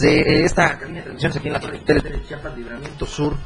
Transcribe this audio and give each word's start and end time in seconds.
Desde 0.00 0.44
esta 0.44 0.78
cabina 0.78 0.98
de 0.98 1.02
transmisión 1.02 1.32
aquí 1.36 1.46
en 1.48 1.52
la 1.52 1.60
torre 1.60 1.80
de 2.00 2.22
Chiapas, 2.26 2.56
Libramiento 2.56 3.06
Sur 3.06 3.36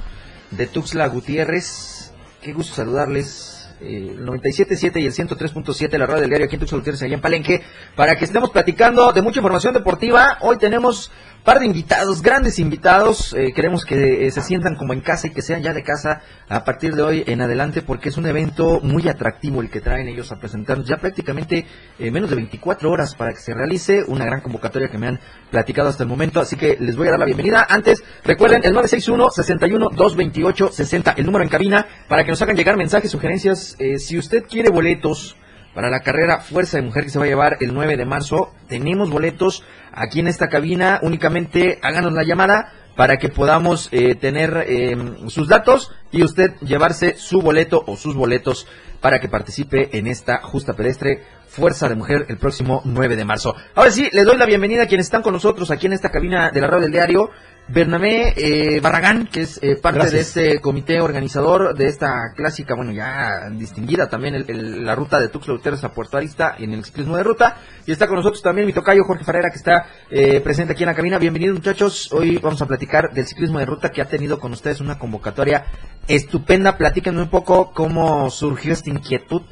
de 0.51 0.67
Tuxtla 0.67 1.07
Gutiérrez. 1.09 2.13
Qué 2.43 2.53
gusto 2.53 2.75
saludarles. 2.75 3.71
eh, 3.81 4.15
el 4.17 4.25
97.7 4.25 5.01
y 5.01 5.07
el 5.07 5.13
103.7, 5.13 5.99
la 5.99 6.07
radio 6.07 6.21
del 6.21 6.31
diario 6.31 6.47
aquí 6.47 6.57
en 6.57 6.61
Tuxtla 6.61 6.79
Gutiérrez, 6.79 7.03
allá 7.03 7.15
en 7.15 7.21
Palenque, 7.21 7.63
para 7.97 8.17
que 8.17 8.25
estemos 8.27 8.51
platicando 8.51 9.13
de 9.13 9.23
mucha 9.23 9.41
información 9.41 9.75
deportiva. 9.75 10.39
Hoy 10.41 10.59
tenemos 10.59 11.11
par 11.45 11.59
de 11.59 11.67
invitados, 11.67 12.23
grandes 12.23 12.59
invitados. 12.59 13.35
eh, 13.35 13.53
queremos 13.55 13.85
que 13.85 14.27
eh, 14.27 14.31
se 14.31 14.41
sientan 14.43 14.77
como 14.77 14.93
en 14.93 15.01
casa 15.01 15.27
y 15.27 15.31
que 15.31 15.43
sean 15.43 15.61
ya 15.63 15.73
de 15.73 15.83
casa 15.83 16.21
a 16.49 16.63
partir 16.65 16.95
de 16.95 17.03
hoy 17.03 17.25
en 17.27 17.41
adelante, 17.41 17.83
porque 17.83 18.11
es 18.11 18.17
un 18.17 18.27
evento 18.27 18.81
muy 18.83 19.09
atractivo 19.09 19.61
el 19.61 19.71
que 19.71 19.81
traen 19.81 20.07
ellos 20.09 20.31
a 20.31 20.37
presentarnos. 20.37 20.87
Ya 20.87 20.99
prácticamente 20.99 21.67
eh, 21.99 22.11
menos 22.11 22.31
de 22.31 22.37
24 22.37 22.91
horas 22.91 23.17
para 23.17 23.33
que 23.33 23.41
se 23.41 23.55
realice 23.55 24.05
una 24.07 24.25
gran 24.25 24.41
convocatoria 24.41 24.89
que 24.89 24.99
me 24.99 25.09
han 25.09 25.19
platicado 25.51 25.89
hasta 25.89 26.05
el 26.05 26.09
momento. 26.09 26.41
Así 26.41 26.57
que 26.57 26.77
les 26.79 26.95
voy 26.97 27.09
a 27.09 27.11
dar 27.11 27.19
la 27.19 27.27
bienvenida. 27.27 27.67
Antes, 27.69 28.05
recuerden 28.25 28.65
el 28.65 28.75
961-61-228-60, 28.77 31.15
el 31.17 31.27
número 31.27 31.45
en 31.45 31.51
cabina, 31.51 31.87
para 32.09 32.25
que 32.25 32.31
nos 32.31 32.41
hagan 32.43 32.57
llegar 32.57 32.77
mensajes, 32.77 33.11
sugerencias. 33.11 33.77
Si 33.99 34.17
usted 34.17 34.45
quiere 34.49 34.71
boletos 34.71 35.37
para 35.75 35.91
la 35.91 36.01
carrera 36.01 36.41
Fuerza 36.41 36.77
de 36.77 36.85
Mujer 36.85 37.05
que 37.05 37.11
se 37.11 37.19
va 37.19 37.25
a 37.25 37.29
llevar 37.29 37.57
el 37.61 37.75
9 37.75 37.97
de 37.97 38.05
marzo. 38.05 38.53
Tenemos 38.69 39.11
boletos 39.11 39.65
aquí 39.93 40.21
en 40.21 40.29
esta 40.29 40.49
cabina. 40.49 41.01
Únicamente 41.03 41.79
háganos 41.83 42.13
la 42.13 42.25
llamada 42.25 42.73
para 42.97 43.17
que 43.17 43.29
podamos 43.29 43.89
eh, 43.93 44.15
tener 44.15 44.65
eh, 44.69 44.97
sus 45.29 45.49
datos 45.49 45.91
y 46.11 46.23
usted 46.23 46.55
llevarse 46.61 47.17
su 47.17 47.41
boleto 47.41 47.83
o 47.87 47.97
sus 47.97 48.15
boletos 48.15 48.67
para 49.01 49.19
que 49.19 49.29
participe 49.29 49.97
en 49.99 50.07
esta 50.07 50.43
justa 50.43 50.75
pedestre 50.75 51.23
Fuerza 51.49 51.89
de 51.89 51.97
Mujer 51.97 52.27
el 52.29 52.39
próximo 52.39 52.81
9 52.85 53.17
de 53.17 53.25
marzo. 53.25 53.55
Ahora 53.75 53.91
sí, 53.91 54.09
les 54.13 54.25
doy 54.25 54.39
la 54.39 54.47
bienvenida 54.47 54.85
a 54.85 54.87
quienes 54.87 55.07
están 55.07 55.23
con 55.23 55.35
nosotros 55.35 55.71
aquí 55.71 55.87
en 55.87 55.93
esta 55.93 56.11
cabina 56.11 56.51
de 56.51 56.61
la 56.61 56.67
radio 56.67 56.83
del 56.83 56.93
diario. 56.93 57.31
Bernamé 57.69 58.35
eh, 58.37 58.81
Barragán, 58.81 59.29
que 59.29 59.43
es 59.43 59.59
eh, 59.63 59.77
parte 59.77 60.01
Gracias. 60.01 60.35
de 60.35 60.51
este 60.51 60.61
comité 60.61 61.01
organizador 61.01 61.75
de 61.75 61.87
esta 61.87 62.33
clásica, 62.37 62.75
bueno, 62.75 62.93
ya 62.93 63.49
distinguida 63.51 64.09
también 64.11 64.35
el- 64.35 64.51
el- 64.51 64.85
la 64.85 64.95
ruta 64.95 65.19
de 65.21 65.29
Tuxtla 65.29 65.55
Gutiérrez 65.55 65.83
a 65.85 65.93
Puerto 65.95 66.17
Arista 66.19 66.55
en 66.59 66.73
el 66.73 66.85
ciclismo 66.85 67.17
de 67.17 67.23
ruta. 67.23 67.57
Y 67.87 67.93
está 67.93 68.07
con 68.09 68.17
nosotros 68.17 68.43
también 68.43 68.67
mi 68.67 68.73
tocayo 68.73 69.05
Jorge 69.05 69.25
Ferreira, 69.25 69.49
que 69.51 69.57
está 69.57 69.87
eh, 70.11 70.41
presente 70.41 70.73
aquí 70.73 70.83
en 70.83 70.89
la 70.89 70.95
cabina. 70.95 71.19
Bienvenidos 71.19 71.57
muchachos. 71.57 72.13
Hoy 72.13 72.37
vamos 72.39 72.61
a 72.61 72.67
platicar 72.67 73.13
del 73.15 73.27
ciclismo 73.27 73.59
de 73.59 73.65
ruta 73.67 73.91
que 73.91 74.03
ha 74.03 74.07
tenido 74.09 74.39
con 74.39 74.53
ustedes 74.53 74.81
una 74.81 74.99
convocatoria 74.99 75.65
estupenda. 76.09 76.77
Platíquenme 76.77 77.23
un 77.23 77.31
poco 77.31 77.73
cómo 77.73 78.29
surgió 78.31 78.73
esta 78.73 78.91
inquietud 78.91 79.43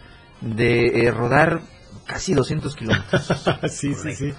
de 0.43 1.07
eh, 1.07 1.11
rodar 1.11 1.61
casi 2.07 2.35
200 2.35 2.75
kilómetros. 2.75 3.33
sí, 3.69 3.95
sí, 3.95 4.15
sí. 4.15 4.35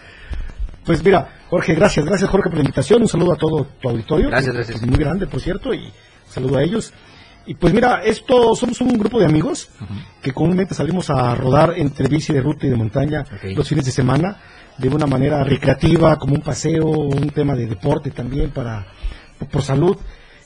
Pues 0.85 1.03
mira, 1.03 1.41
Jorge, 1.49 1.75
gracias, 1.75 2.05
gracias 2.05 2.29
Jorge 2.29 2.49
por 2.49 2.57
la 2.57 2.63
invitación. 2.63 3.01
Un 3.01 3.07
saludo 3.07 3.33
a 3.33 3.37
todo 3.37 3.67
tu 3.81 3.89
auditorio. 3.89 4.29
Gracias, 4.29 4.53
gracias. 4.53 4.81
es 4.81 4.87
muy 4.87 4.97
grande, 4.97 5.27
por 5.27 5.39
cierto, 5.39 5.73
y 5.73 5.91
saludo 6.27 6.57
a 6.57 6.63
ellos. 6.63 6.93
Y 7.45 7.55
pues 7.55 7.73
mira, 7.73 8.01
esto 8.03 8.55
somos 8.55 8.79
un 8.81 8.97
grupo 8.97 9.19
de 9.19 9.25
amigos 9.25 9.69
que 10.21 10.31
comúnmente 10.31 10.75
salimos 10.75 11.09
a 11.09 11.33
rodar 11.33 11.73
entre 11.75 12.07
bici 12.07 12.33
de 12.33 12.41
ruta 12.41 12.67
y 12.67 12.69
de 12.69 12.75
montaña 12.75 13.25
los 13.55 13.67
fines 13.67 13.85
de 13.85 13.91
semana 13.91 14.37
de 14.77 14.89
una 14.89 15.07
manera 15.07 15.43
recreativa, 15.43 16.17
como 16.17 16.35
un 16.35 16.41
paseo, 16.41 16.85
un 16.87 17.29
tema 17.29 17.55
de 17.55 17.65
deporte 17.65 18.11
también 18.11 18.51
para 18.51 18.85
por 19.51 19.63
salud. 19.63 19.97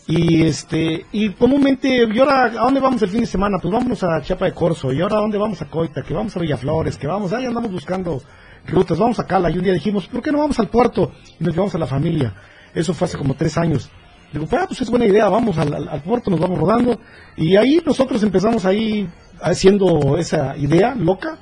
Y 0.07 0.44
este 0.44 1.06
y 1.12 1.31
comúnmente, 1.31 2.07
¿y 2.13 2.19
ahora 2.19 2.46
a 2.46 2.50
dónde 2.50 2.79
vamos 2.79 3.02
el 3.02 3.09
fin 3.09 3.22
de 3.22 3.25
semana? 3.25 3.57
Pues 3.62 3.73
vámonos 3.73 4.03
a 4.03 4.22
Chiapa 4.22 4.46
de 4.46 4.53
Corzo, 4.53 4.94
y 4.94 5.02
ahora 5.02 5.17
a 5.17 5.22
dónde 5.22 5.38
vamos 5.38 5.62
a 5.62 5.66
Coita, 5.66 6.03
que 6.03 6.13
vamos 6.13 6.35
a 6.38 6.40
Villaflores, 6.40 6.96
que 6.97 7.07
vamos, 7.07 7.34
ahí 7.34 7.46
andamos 7.46 7.72
buscando 7.72 8.22
rutas, 8.68 8.98
vamos 8.98 9.20
a 9.20 9.26
Cala, 9.26 9.50
y 9.52 9.58
un 9.58 9.64
día 9.64 9.74
dijimos, 9.74 10.08
¿por 10.08 10.22
qué 10.22 10.31
no 10.31 10.40
vamos 10.40 10.59
al 10.59 10.70
puerto? 10.70 11.12
Y 11.40 11.44
nos 11.44 11.53
llevamos 11.53 11.76
a 11.76 11.78
la 11.78 11.88
familia. 11.88 12.34
Eso 12.74 12.94
fue 12.94 13.06
hace 13.08 13.18
como 13.18 13.36
tres 13.36 13.58
años. 13.58 13.90
Digo, 14.34 14.48
pues, 14.48 14.62
ah, 14.62 14.66
pues 14.68 14.81
es 14.81 14.90
buena 14.90 15.06
idea, 15.06 15.30
vamos 15.30 15.58
al, 15.58 15.74
al- 15.74 15.88
al 15.88 16.02
puerto, 16.02 16.30
nos 16.30 16.40
vamos 16.40 16.59
rodando. 16.59 17.00
Y 17.38 17.56
ahí 17.56 17.81
nosotros 17.86 18.22
empezamos 18.24 18.66
ahí 18.66 19.08
haciendo 19.42 20.18
esa 20.18 20.58
idea 20.58 20.94
loca, 20.96 21.38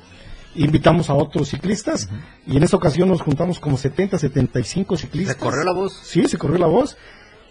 invitamos 0.55 1.09
a 1.09 1.15
otros 1.15 1.49
ciclistas, 1.49 2.09
y 2.45 2.57
en 2.57 2.63
esa 2.63 2.77
ocasión 2.77 3.09
nos 3.09 3.21
juntamos 3.21 3.59
como 3.59 3.77
70, 3.77 4.19
75 4.19 4.97
ciclistas. 4.97 5.35
¿Se 5.35 5.41
corrió 5.41 5.63
la 5.63 5.71
voz? 5.73 5.93
Sí, 6.03 6.27
se 6.27 6.37
corrió 6.37 6.57
la 6.59 6.67
voz. 6.67 6.97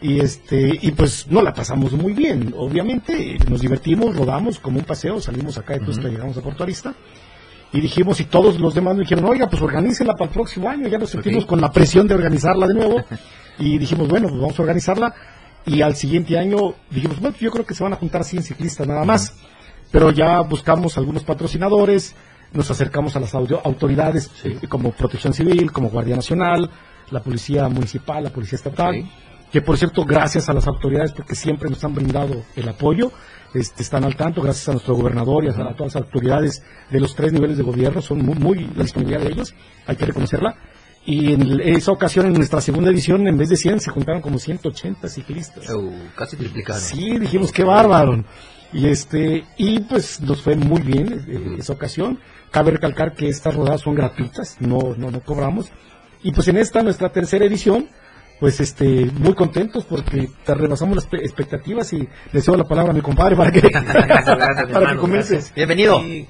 Y 0.00 0.18
este 0.18 0.78
y 0.82 0.90
pues 0.92 1.28
no 1.28 1.42
la 1.42 1.54
pasamos 1.54 1.92
muy 1.92 2.12
bien. 2.12 2.52
Obviamente 2.56 3.38
nos 3.48 3.60
divertimos, 3.60 4.16
rodamos 4.16 4.58
como 4.58 4.78
un 4.80 4.84
paseo, 4.84 5.20
salimos 5.20 5.58
acá 5.58 5.74
de 5.74 5.80
Tuxtla, 5.86 6.08
llegamos 6.10 6.36
a 6.36 6.40
Puerto 6.42 6.64
Arista. 6.64 6.92
Y 7.72 7.80
dijimos, 7.80 8.20
y 8.20 8.24
todos 8.24 8.60
los 8.60 8.74
demás 8.74 8.96
nos 8.96 9.08
dijeron, 9.08 9.24
oiga, 9.24 9.48
pues 9.48 9.62
organícenla 9.62 10.12
para 10.12 10.26
el 10.26 10.30
próximo 10.30 10.68
año. 10.68 10.88
Ya 10.88 10.98
nos 10.98 11.10
sentimos 11.10 11.46
con 11.46 11.60
la 11.60 11.70
presión 11.70 12.06
de 12.06 12.14
organizarla 12.14 12.66
de 12.66 12.74
nuevo. 12.74 13.02
y 13.58 13.78
dijimos, 13.78 14.08
bueno, 14.08 14.28
pues 14.28 14.40
vamos 14.40 14.58
a 14.58 14.62
organizarla. 14.62 15.14
Y 15.64 15.80
al 15.80 15.96
siguiente 15.96 16.38
año 16.38 16.74
dijimos, 16.90 17.20
bueno, 17.20 17.36
yo 17.38 17.50
creo 17.50 17.64
que 17.64 17.74
se 17.74 17.82
van 17.82 17.94
a 17.94 17.96
juntar 17.96 18.24
100 18.24 18.42
ciclistas 18.42 18.86
nada 18.86 19.04
más. 19.04 19.34
Pero 19.90 20.10
ya 20.10 20.40
buscamos 20.40 20.98
algunos 20.98 21.22
patrocinadores, 21.22 22.14
nos 22.52 22.70
acercamos 22.70 23.16
a 23.16 23.20
las 23.20 23.34
autoridades 23.34 24.30
eh, 24.44 24.58
como 24.68 24.92
Protección 24.92 25.32
Civil, 25.32 25.70
como 25.70 25.90
Guardia 25.90 26.16
Nacional, 26.16 26.70
la 27.10 27.20
Policía 27.20 27.68
Municipal, 27.68 28.24
la 28.24 28.30
Policía 28.30 28.56
Estatal 28.56 28.98
Ok. 28.98 29.06
Que 29.52 29.60
por 29.60 29.76
cierto, 29.76 30.04
gracias 30.04 30.48
a 30.48 30.54
las 30.54 30.66
autoridades 30.66 31.12
porque 31.12 31.34
siempre 31.34 31.68
nos 31.68 31.84
han 31.84 31.94
brindado 31.94 32.42
el 32.56 32.68
apoyo, 32.68 33.12
este, 33.54 33.82
están 33.82 34.02
al 34.04 34.16
tanto, 34.16 34.40
gracias 34.40 34.68
a 34.70 34.72
nuestro 34.72 34.94
gobernador 34.94 35.44
y 35.44 35.48
a, 35.48 35.50
a 35.50 35.76
todas 35.76 35.94
las 35.94 35.96
autoridades 35.96 36.62
de 36.90 37.00
los 37.00 37.14
tres 37.14 37.32
niveles 37.32 37.58
de 37.58 37.62
gobierno, 37.62 38.00
son 38.00 38.24
muy, 38.24 38.34
muy 38.34 38.70
la 38.74 38.82
disponibilidad 38.82 39.20
de 39.20 39.32
ellos, 39.32 39.54
hay 39.86 39.96
que 39.96 40.06
reconocerla. 40.06 40.56
Y 41.04 41.32
en 41.32 41.60
esa 41.60 41.90
ocasión, 41.90 42.26
en 42.26 42.34
nuestra 42.34 42.60
segunda 42.60 42.90
edición, 42.90 43.26
en 43.26 43.36
vez 43.36 43.48
de 43.48 43.56
100, 43.56 43.80
se 43.80 43.90
juntaron 43.90 44.22
como 44.22 44.38
180 44.38 45.08
ciclistas. 45.08 45.68
Uh, 45.68 45.92
casi 46.16 46.36
triplicado. 46.36 46.78
Sí, 46.78 47.18
dijimos 47.18 47.50
qué 47.50 47.64
bárbaro. 47.64 48.24
Y 48.72 48.86
este, 48.86 49.44
y 49.58 49.80
pues 49.80 50.20
nos 50.20 50.42
fue 50.42 50.54
muy 50.54 50.80
bien 50.80 51.24
eh, 51.28 51.56
esa 51.58 51.72
ocasión. 51.72 52.20
Cabe 52.52 52.70
recalcar 52.70 53.14
que 53.14 53.28
estas 53.28 53.54
rodadas 53.54 53.80
son 53.80 53.96
gratuitas, 53.96 54.56
no, 54.60 54.94
no, 54.96 55.10
no 55.10 55.20
cobramos. 55.20 55.70
Y 56.22 56.32
pues 56.32 56.46
en 56.48 56.56
esta, 56.56 56.82
nuestra 56.84 57.10
tercera 57.10 57.44
edición, 57.44 57.88
pues 58.42 58.58
este, 58.58 59.08
muy 59.20 59.34
contentos 59.34 59.84
porque 59.84 60.28
te 60.44 60.52
rebasamos 60.56 60.96
las 60.96 61.06
pe- 61.06 61.18
expectativas 61.18 61.92
y 61.92 62.08
le 62.32 62.42
cedo 62.42 62.56
la 62.56 62.64
palabra 62.64 62.90
a 62.90 62.92
mi 62.92 63.00
compadre 63.00 63.36
para 63.36 63.52
que, 63.52 63.60
Gracias, 63.70 64.24
para 64.24 64.66
que 64.66 64.72
hermano, 64.72 65.00
comience. 65.00 65.34
gracias. 65.34 65.54
Bienvenido. 65.54 66.00
Y 66.02 66.26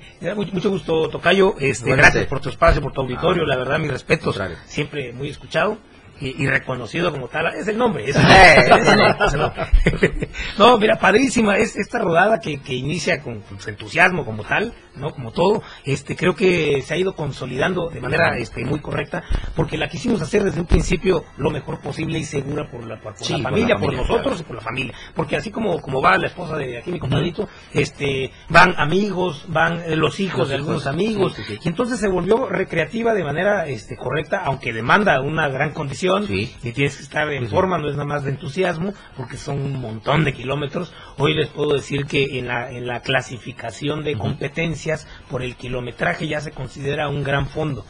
mucho, 0.53 0.69
gusto, 0.69 1.09
Tocayo. 1.09 1.55
Este, 1.59 1.97
gracias 1.97 2.27
por 2.27 2.41
tu 2.41 2.51
espacio, 2.51 2.83
por 2.83 2.93
tu 2.93 3.01
auditorio. 3.01 3.47
La 3.47 3.57
verdad, 3.57 3.79
mis 3.79 3.91
respetos. 3.91 4.39
Siempre 4.67 5.15
muy 5.15 5.31
escuchado 5.31 5.79
y, 6.23 6.43
y 6.43 6.47
reconocido 6.47 7.11
como 7.11 7.29
tal. 7.29 7.47
Es 7.55 7.67
el 7.67 7.77
nombre. 7.77 8.09
Es 8.09 8.17
el 8.17 8.23
nombre, 8.23 8.53
es 8.57 8.89
el 8.89 8.97
nombre, 8.97 9.27
es 9.27 9.35
el 9.35 9.41
nombre. 9.41 10.29
no, 10.59 10.79
mira, 10.79 10.97
padrísima 10.97 11.57
es 11.57 11.77
esta 11.77 11.99
rodada 11.99 12.39
que, 12.39 12.61
que 12.61 12.75
inicia 12.75 13.21
con 13.21 13.41
pues, 13.41 13.67
entusiasmo 13.67 14.25
como 14.25 14.45
tal, 14.45 14.73
no 14.95 15.11
como 15.11 15.33
todo. 15.33 15.63
Este, 15.85 16.15
creo 16.15 16.35
que 16.35 16.83
se 16.83 16.95
ha 16.95 16.97
ido 16.97 17.15
consolidando 17.15 17.89
de 17.89 18.01
manera 18.01 18.37
este, 18.39 18.65
muy 18.65 18.81
correcta 18.81 19.23
porque 19.57 19.77
la 19.77 19.89
quisimos 19.89 20.23
hacer 20.23 20.45
desde 20.45 20.61
un 20.61 20.67
principio 20.67 21.25
lo 21.37 21.51
mejor 21.51 21.81
posible 21.81 22.19
y 22.19 22.25
segura 22.25 22.71
por 22.71 22.87
la, 22.87 23.01
por, 23.01 23.17
Sí, 23.17 23.33
la 23.33 23.39
por 23.39 23.43
la 23.43 23.51
familia, 23.51 23.77
por, 23.77 23.95
nosotros 23.95 24.23
claro. 24.23 24.41
y 24.41 24.45
por 24.45 24.57
la 24.57 24.63
familia. 24.63 24.95
Porque 25.15 25.37
así 25.37 25.51
como, 25.51 25.81
como 25.81 26.01
va 26.01 26.17
la 26.19 26.29
esposa 26.29 26.57
de 26.57 26.79
aquí, 26.79 26.93
mi 26.93 27.01
compadrito, 27.01 27.49
este, 27.73 28.31
van 28.49 28.75
amigos, 28.79 29.47
van 29.49 29.81
eh, 29.81 29.97
los 29.97 30.21
hijos 30.21 30.41
Los 30.41 30.49
de 30.49 30.55
hijos, 30.57 30.69
algunos 30.69 30.87
amigos, 30.87 31.35
sí, 31.35 31.43
sí, 31.43 31.55
sí. 31.55 31.61
y 31.65 31.69
entonces 31.69 31.99
se 31.99 32.09
volvió 32.09 32.49
recreativa 32.49 33.13
de 33.13 33.25
manera 33.25 33.67
este, 33.67 33.97
correcta, 33.97 34.43
aunque 34.45 34.73
demanda 34.73 35.21
una 35.21 35.49
gran 35.49 35.73
condición 35.73 36.12
condición 36.13 36.27
Sí. 36.63 36.69
y 36.69 36.73
tienes 36.73 36.97
que 36.97 37.03
estar 37.03 37.31
en 37.33 37.43
Sí, 37.45 37.49
sí. 37.49 37.55
forma, 37.55 37.79
no 37.79 37.89
es 37.89 37.95
nada 37.95 38.07
más 38.07 38.25
de 38.25 38.31
entusiasmo, 38.31 38.95
porque 39.17 39.37
son 39.37 39.59
un 39.61 39.81
montón 39.81 40.25
de 40.25 40.33
kilómetros. 40.33 40.93
Hoy 41.19 41.35
les 41.35 41.49
puedo 41.49 41.75
decir 41.75 42.07
que 42.07 42.39
en 42.39 42.49
la, 42.49 42.71
en 42.71 42.87
la 42.87 43.01
clasificación 43.01 44.05
de 44.05 44.17
competencias 44.17 45.07
por 45.31 45.43
el 45.43 45.57
kilometraje 45.57 46.27
ya 46.29 46.41
se 46.41 46.51
considera 46.53 47.09
un 47.09 47.23
gran 47.25 47.49
fondo. 47.49 47.85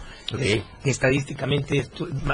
Estadísticamente, 0.84 1.86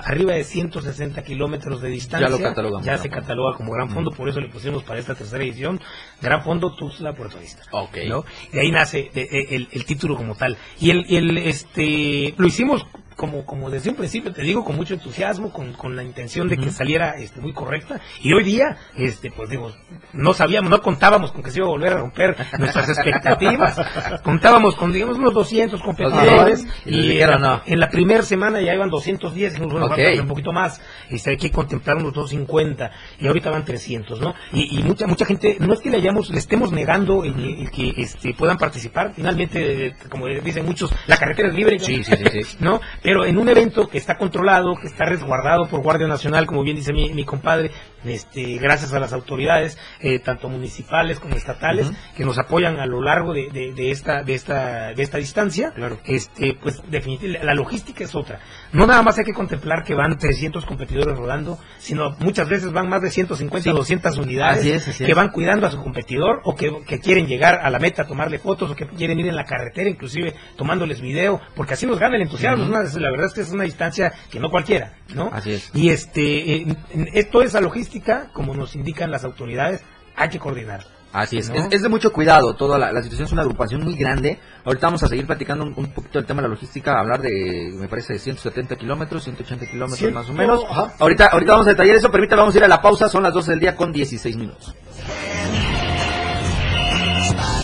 arriba 0.05 0.33
de 0.35 0.45
160 0.45 1.23
kilómetros 1.23 1.81
de 1.83 1.89
distancia, 1.89 2.29
Ya 2.29 2.31
lo 2.37 2.41
catalogamos. 2.41 2.87
ya 2.87 2.97
se 2.99 3.09
cataloga 3.11 3.57
como 3.57 3.73
gran 3.73 3.91
fondo, 3.91 4.11
por 4.11 4.29
eso 4.29 4.41
le 4.41 4.49
pusimos 4.49 4.83
para 4.85 5.01
esta 5.01 5.15
tercera 5.15 5.43
edición, 5.45 5.81
Gran 6.23 6.43
Fondo 6.43 6.75
Tuxtla 6.75 7.13
Puerto 7.15 7.39
Vista. 7.39 7.63
Ok. 7.73 7.97
¿no? 8.09 8.25
De 8.53 8.61
ahí 8.61 8.71
nace 8.71 9.11
de- 9.15 9.27
de- 9.27 9.47
el, 9.57 9.69
el 9.73 9.85
título 9.85 10.17
como 10.17 10.35
tal. 10.35 10.57
Y 10.81 10.91
el, 10.91 11.07
el, 11.11 11.39
este 11.39 12.35
lo 12.39 12.47
hicimos 12.47 12.87
como, 13.19 13.45
como 13.45 13.69
desde 13.69 13.91
un 13.91 13.97
principio, 13.97 14.33
te 14.33 14.43
digo, 14.43 14.65
con 14.65 14.77
mucho 14.77 14.95
entusiasmo, 14.95 15.53
con, 15.53 15.73
con 15.73 15.97
la 15.97 16.05
intención 16.05 16.49
de 16.49 16.57
que 16.57 16.71
saliera 16.71 17.17
este, 17.19 17.41
muy 17.41 17.53
correcta. 17.53 18.01
Y 18.23 18.33
hoy 18.33 18.45
día, 18.45 18.77
este 18.97 19.33
pues 19.33 19.51
digo, 19.51 19.73
no 20.13 20.33
sabíamos, 20.35 20.71
no 20.71 20.81
contábamos 20.81 21.33
con 21.33 21.43
que 21.43 21.51
se 21.51 21.59
iba 21.59 21.67
a 21.67 21.71
volver 21.71 21.95
a 21.95 21.97
romper 21.99 22.37
nuestras 22.61 22.89
expectativas. 22.91 23.77
Contábamos 24.23 24.77
con, 24.77 24.93
digamos, 24.93 25.19
unos 25.19 25.35
200 25.35 25.83
competidores. 25.83 26.65
Y 26.87 26.97
Y 26.97 27.21
en, 27.21 27.41
no. 27.41 27.61
en 27.67 27.81
la 27.81 27.91
primera 27.91 28.23
semana 28.23 28.61
ya 28.61 28.73
iban 28.73 28.89
210, 28.89 29.57
y 29.57 29.61
nos 29.63 29.73
bueno, 29.73 29.89
un 30.23 30.29
poquito 30.29 30.53
más. 30.53 30.81
Y 31.11 31.29
hay 31.29 31.37
que 31.37 31.51
contemplar 31.51 31.97
unos 31.97 32.13
250. 32.13 32.93
Y 33.19 33.27
ahorita 33.27 33.51
van 33.51 33.65
300, 33.65 34.21
¿no? 34.21 34.33
Y, 34.53 34.79
y 34.79 34.83
mucha 34.85 35.09
mucha 35.09 35.27
gente, 35.27 35.57
no 35.59 35.75
es 35.75 35.81
que 35.81 35.91
le 35.91 35.97
hayamos, 35.97 36.31
le 36.31 36.39
estemos 36.39 36.71
negando 36.71 37.25
el, 37.25 37.63
el 37.63 37.71
que 37.73 37.95
este, 37.97 38.33
puedan 38.35 38.59
participar. 38.59 39.13
Finalmente, 39.17 39.97
como 40.09 40.29
dicen 40.29 40.65
muchos, 40.65 40.95
la 41.09 41.17
carretera 41.17 41.49
es 41.49 41.55
libre. 41.55 41.81
Sí, 41.81 42.05
sí, 42.05 42.13
sí, 42.17 42.45
sí. 42.45 42.57
¿no? 42.61 42.81
Pero 43.09 43.25
en 43.25 43.39
un 43.39 43.49
evento 43.49 43.89
que 43.89 43.97
está 43.97 44.19
controlado, 44.19 44.75
que 44.79 44.87
está 44.87 45.07
resguardado 45.07 45.67
por 45.67 45.81
Guardia 45.81 46.07
Nacional, 46.07 46.45
como 46.45 46.63
bien 46.63 46.77
dice 46.77 46.93
mi, 46.93 47.09
mi 47.15 47.25
compadre, 47.25 47.71
este, 48.05 48.59
gracias 48.59 48.93
a 48.93 49.01
las 49.01 49.15
autoridades, 49.15 49.79
eh, 50.01 50.19
tanto 50.19 50.51
municipales 50.51 51.19
como 51.19 51.35
estatales, 51.35 51.91
que 52.15 52.27
nos 52.27 52.39
apoyan 52.39 52.79
a 52.79 52.85
lo 52.85 53.01
largo 53.01 53.33
de, 53.33 53.49
de- 53.51 53.73
de 53.73 53.91
esta, 53.91 54.23
de 54.23 54.35
esta, 54.35 54.93
de 54.93 55.03
esta 55.03 55.17
distancia, 55.17 55.73
Claro. 55.75 55.97
este, 56.05 56.53
pues 56.61 56.83
definitivamente 56.91 57.47
la 57.47 57.55
logística 57.55 58.05
es 58.05 58.15
otra. 58.15 58.41
No 58.73 58.87
nada 58.87 59.01
más 59.03 59.17
hay 59.17 59.25
que 59.25 59.33
contemplar 59.33 59.85
que 59.85 59.95
van 59.95 60.19
300 60.19 60.67
competidores 60.67 61.17
rodando, 61.17 61.59
sino 61.79 62.15
muchas 62.19 62.47
veces 62.51 62.73
van 62.73 62.91
más 62.91 63.01
de 63.01 63.11
150 63.11 63.71
o 63.71 63.75
200 63.75 64.19
unidades 64.19 64.59
Así 64.59 64.71
es, 64.71 64.87
así 64.87 65.05
que 65.07 65.13
es. 65.13 65.17
van 65.17 65.31
cuidando 65.31 65.67
a 65.67 65.71
su 65.71 65.83
competidor 65.83 66.43
o 66.45 66.55
que, 66.55 66.71
que 66.87 67.01
quieren 67.01 67.27
llegar 67.27 67.61
a 67.63 67.71
la 67.71 67.79
meta, 67.79 68.05
tomarle 68.05 68.39
fotos 68.39 68.71
o 68.71 68.75
que 68.77 68.87
quieren 68.87 69.19
ir 69.19 69.29
en 69.29 69.37
la 69.37 69.45
carretera, 69.45 69.89
inclusive 69.89 70.35
tomándoles 70.59 71.01
video, 71.01 71.41
porque 71.57 71.73
así 71.73 71.87
nos 71.87 71.99
gana 71.99 72.17
el 72.17 72.23
entusiasmo. 72.23 72.65
La 73.01 73.11
verdad 73.11 73.27
es 73.27 73.35
que 73.35 73.41
es 73.41 73.51
una 73.51 73.65
distancia 73.65 74.13
que 74.31 74.41
no 74.41 74.51
cualquiera, 74.51 74.95
¿no? 75.15 75.31
Así 75.33 75.53
es. 75.53 75.71
Y 75.75 75.91
este, 75.91 76.57
eh, 76.57 76.77
esto 77.15 77.43
es 77.43 77.55
la 77.55 77.61
logística, 77.61 78.31
como 78.33 78.55
nos 78.55 78.75
indican 78.75 79.11
las 79.11 79.25
autoridades, 79.25 79.83
hay 80.17 80.29
que 80.29 80.39
coordinar. 80.39 80.85
Así 81.13 81.39
es. 81.39 81.49
¿No? 81.49 81.55
es, 81.55 81.69
es 81.71 81.83
de 81.83 81.89
mucho 81.89 82.13
cuidado, 82.13 82.55
toda 82.55 82.79
la, 82.79 82.93
la 82.93 83.03
situación 83.03 83.27
es 83.27 83.33
una 83.33 83.43
agrupación 83.43 83.83
muy 83.83 83.97
grande. 83.97 84.39
Ahorita 84.65 84.89
vamos 84.89 85.03
a 85.03 85.09
seguir 85.09 85.27
platicando 85.27 85.65
un, 85.65 85.73
un 85.75 85.93
poquito 85.93 86.19
del 86.19 86.27
tema 86.27 86.43
de 86.43 86.49
la 86.49 86.55
logística, 86.55 86.99
hablar 86.99 87.23
de, 87.23 87.71
me 87.75 87.89
parece, 87.89 88.15
de 88.15 88.19
170 88.19 88.77
kilómetros, 88.77 89.25
180 89.25 89.67
kilómetros 89.67 90.13
más 90.13 90.29
o 90.29 90.33
menos. 90.35 90.65
ajá. 90.69 90.95
Ahorita, 90.99 91.29
ahorita 91.29 91.53
vamos 91.53 91.67
a 91.67 91.71
detallar 91.71 91.97
eso, 91.97 92.11
permítame, 92.11 92.41
vamos 92.41 92.55
a 92.55 92.59
ir 92.59 92.65
a 92.65 92.69
la 92.69 92.83
pausa, 92.83 93.09
son 93.09 93.23
las 93.23 93.33
12 93.33 93.53
del 93.53 93.61
día 93.61 93.75
con 93.75 93.91
16 93.93 94.37
minutos. 94.37 94.75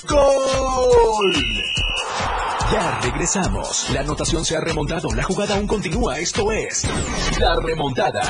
¡Gol! 0.09 1.64
Ya 2.73 3.01
regresamos. 3.01 3.91
La 3.91 4.01
anotación 4.01 4.45
se 4.45 4.57
ha 4.57 4.61
remontado. 4.61 5.09
La 5.15 5.23
jugada 5.23 5.57
aún 5.57 5.67
continúa. 5.67 6.19
Esto 6.19 6.51
es 6.51 6.85
La 7.39 7.57
Remontada. 7.61 8.23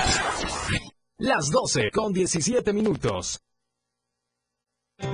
Las 1.18 1.50
12 1.50 1.90
con 1.92 2.12
17 2.12 2.72
minutos. 2.72 3.40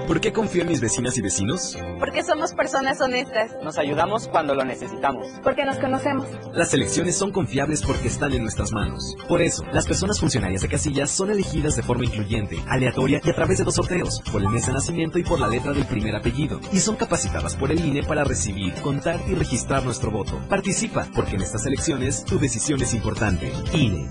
¿Por 0.06 0.20
qué 0.20 0.32
confío 0.32 0.62
en 0.62 0.68
mis 0.68 0.80
vecinas 0.80 1.16
y 1.16 1.22
vecinos? 1.22 1.78
Porque 1.98 2.22
somos 2.22 2.52
personas 2.52 3.00
honestas. 3.00 3.52
Nos 3.62 3.78
ayudamos 3.78 4.28
cuando 4.28 4.54
lo 4.54 4.64
necesitamos. 4.64 5.26
Porque 5.42 5.64
nos 5.64 5.78
conocemos. 5.78 6.26
Las 6.52 6.74
elecciones 6.74 7.16
son 7.16 7.32
confiables 7.32 7.82
porque 7.82 8.08
están 8.08 8.32
en 8.32 8.42
nuestras 8.42 8.72
manos. 8.72 9.14
Por 9.28 9.40
eso, 9.40 9.64
las 9.72 9.86
personas 9.86 10.20
funcionarias 10.20 10.62
de 10.62 10.68
casillas 10.68 11.10
son 11.10 11.30
elegidas 11.30 11.76
de 11.76 11.82
forma 11.82 12.04
incluyente, 12.04 12.58
aleatoria 12.68 13.20
y 13.24 13.30
a 13.30 13.34
través 13.34 13.58
de 13.58 13.64
dos 13.64 13.76
sorteos, 13.76 14.20
por 14.30 14.42
el 14.42 14.48
mes 14.48 14.66
de 14.66 14.72
nacimiento 14.72 15.18
y 15.18 15.24
por 15.24 15.40
la 15.40 15.48
letra 15.48 15.72
del 15.72 15.86
primer 15.86 16.14
apellido. 16.14 16.60
Y 16.72 16.80
son 16.80 16.96
capacitadas 16.96 17.56
por 17.56 17.70
el 17.70 17.82
INE 17.82 18.02
para 18.02 18.24
recibir, 18.24 18.74
contar 18.82 19.20
y 19.28 19.34
registrar 19.34 19.84
nuestro 19.84 20.10
voto. 20.10 20.40
Participa, 20.48 21.06
porque 21.14 21.36
en 21.36 21.42
estas 21.42 21.64
elecciones 21.66 22.24
tu 22.24 22.38
decisión 22.38 22.82
es 22.82 22.92
importante. 22.94 23.52
INE. 23.72 24.10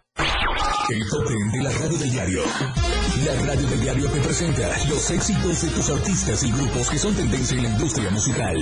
El 0.17 1.09
top 1.09 1.29
de 1.29 1.63
la 1.63 1.71
radio 1.71 1.97
del 1.97 2.11
diario. 2.11 2.43
La 3.25 3.33
radio 3.47 3.67
del 3.67 3.81
diario 3.81 4.09
te 4.09 4.19
presenta 4.19 4.69
los 4.89 5.09
éxitos 5.09 5.61
de 5.61 5.69
tus 5.69 5.89
artistas 5.89 6.43
y 6.43 6.51
grupos 6.51 6.89
que 6.89 6.97
son 6.97 7.15
tendencia 7.15 7.55
en 7.57 7.63
la 7.63 7.69
industria 7.69 8.09
musical. 8.09 8.57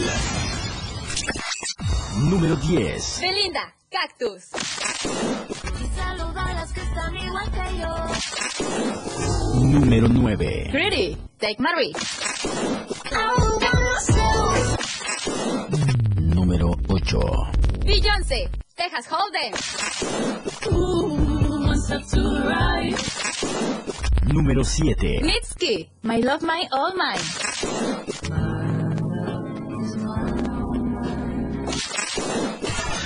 Número 2.18 2.56
10. 2.56 3.22
Belinda, 3.22 3.76
Cactus. 3.90 4.44
Número 9.56 10.08
9. 10.08 10.70
Pretty, 10.72 11.18
Take 11.40 11.58
My 11.58 11.70
Risk. 11.76 11.98
Número 16.16 16.72
8. 16.88 17.20
Beyoncé, 17.86 18.50
Texas 18.80 19.08
Hold'em. 19.12 19.52
Número 24.34 24.64
7. 24.64 25.20
Mitski, 25.22 25.90
My 26.02 26.22
Love, 26.22 26.46
My 26.46 26.66
All 26.72 26.94
Mine. 26.96 27.20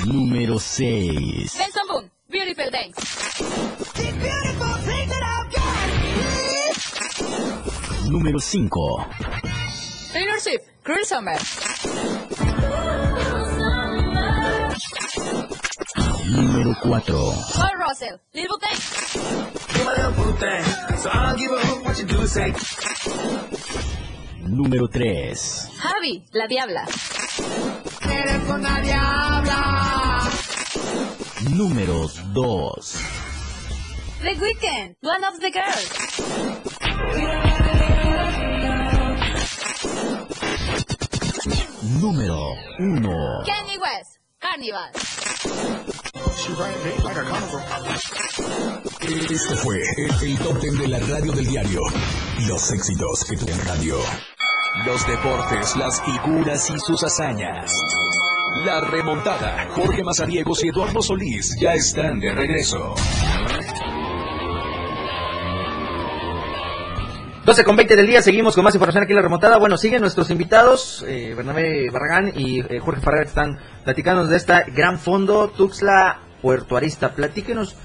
Número 0.05 0.59
6. 0.59 1.57
Benson 1.57 1.87
Boone, 1.87 2.11
Beautiful 2.29 2.69
Dance. 2.69 3.01
Número 8.11 8.39
5. 8.39 9.07
Taylor 10.11 10.39
Swift, 10.39 10.65
Cruel 10.83 11.03
Summer. 11.03 11.39
Número 16.25 16.73
4. 16.81 17.13
Paul 17.55 17.77
Russell, 17.79 18.19
Little 18.33 18.57
Thing. 18.59 18.77
Número 24.47 24.87
3. 24.87 25.69
Harvey, 25.79 26.23
La 26.31 26.47
Diabla. 26.47 26.85
Número 31.49 32.07
2. 32.33 32.99
The 34.21 34.35
Weeknd, 34.35 34.95
One 35.01 35.23
of 35.25 35.39
the 35.39 35.51
Girls. 35.51 36.93
Número 41.99 42.55
1. 42.79 43.43
Kanye 43.45 43.77
West, 43.77 44.19
Carnival. 44.53 44.91
Este 49.01 49.55
fue 49.55 49.81
el, 49.81 50.29
el 50.29 50.37
top 50.37 50.59
ten 50.59 50.77
de 50.77 50.87
la 50.89 50.99
radio 50.99 51.31
del 51.31 51.47
diario. 51.47 51.81
Los 52.47 52.71
éxitos 52.71 53.25
que 53.27 53.35
tuvo 53.35 53.49
en 53.49 53.65
radio. 53.65 53.95
Los 54.85 55.07
deportes, 55.07 55.75
las 55.75 55.99
figuras 56.03 56.69
y 56.69 56.77
sus 56.77 57.03
hazañas. 57.03 57.73
La 58.63 58.81
remontada. 58.81 59.69
Jorge 59.71 60.03
Mazariegos 60.03 60.63
y 60.63 60.67
Eduardo 60.67 61.01
Solís 61.01 61.55
ya 61.59 61.73
están 61.73 62.19
de 62.19 62.31
regreso. 62.35 62.93
12 67.45 67.63
con 67.65 67.75
20 67.75 67.95
del 67.97 68.07
día, 68.07 68.21
seguimos 68.21 68.55
con 68.55 68.63
más 68.63 68.73
información 68.73 69.03
aquí 69.03 69.11
en 69.11 69.17
la 69.17 69.21
remontada. 69.21 69.57
Bueno, 69.57 69.77
siguen 69.77 69.99
nuestros 70.01 70.29
invitados, 70.29 71.03
eh, 71.05 71.33
Bernabé 71.35 71.89
Barragán 71.91 72.31
y 72.35 72.61
eh, 72.61 72.79
Jorge 72.79 73.01
Farrer 73.01 73.27
están 73.27 73.59
platicándonos 73.83 74.29
de 74.29 74.37
este 74.37 74.53
gran 74.73 74.97
fondo 74.97 75.49
Tuxtla 75.49 76.19
Puerto 76.41 76.77
Arista. 76.77 77.13
Platíquenos 77.13 77.75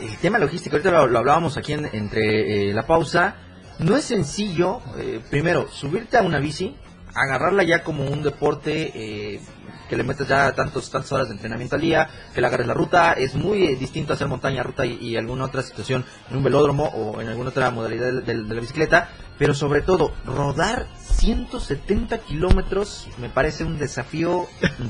el 0.00 0.16
tema 0.18 0.38
logístico, 0.38 0.76
ahorita 0.76 0.92
lo, 0.92 1.06
lo 1.08 1.18
hablábamos 1.18 1.56
aquí 1.56 1.72
en- 1.72 1.90
entre 1.92 2.70
eh, 2.70 2.72
la 2.72 2.84
pausa, 2.86 3.34
no 3.80 3.96
es 3.96 4.04
sencillo, 4.04 4.80
eh, 4.98 5.20
primero, 5.28 5.68
subirte 5.72 6.16
a 6.16 6.22
una 6.22 6.38
bici, 6.38 6.76
agarrarla 7.14 7.62
ya 7.62 7.82
como 7.82 8.04
un 8.04 8.22
deporte 8.22 8.92
eh, 8.94 9.40
que 9.88 9.96
le 9.96 10.04
metes 10.04 10.28
ya 10.28 10.52
tantos, 10.52 10.88
tantas 10.90 11.10
horas 11.10 11.28
de 11.28 11.34
entrenamiento 11.34 11.74
al 11.74 11.82
día, 11.82 12.08
que 12.32 12.40
le 12.40 12.46
agarres 12.46 12.66
la 12.66 12.74
ruta, 12.74 13.12
es 13.12 13.34
muy 13.34 13.64
eh, 13.64 13.76
distinto 13.76 14.12
hacer 14.12 14.28
montaña, 14.28 14.62
ruta 14.62 14.86
y, 14.86 15.16
alguna 15.16 15.46
otra 15.46 15.62
situación 15.62 16.04
en 16.30 16.36
un 16.36 16.44
velódromo 16.44 16.84
o 16.84 17.20
en 17.20 17.28
alguna 17.28 17.50
otra 17.50 17.70
modalidad 17.72 18.22
de 18.22 18.34
la 18.34 18.60
bicicleta, 18.60 19.08
pero 19.36 19.52
sobre 19.52 19.82
todo, 19.82 20.12
rodar 20.24 20.86
170 21.02 22.18
kilómetros 22.18 23.08
me 23.18 23.28
parece 23.28 23.64
un 23.64 23.78
desafío 23.78 24.46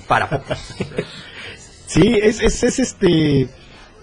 para 0.07 0.29
pocos. 0.29 0.75
Sí, 1.87 2.17
es, 2.23 2.41
es, 2.41 2.63
es 2.63 2.79
este, 2.79 3.49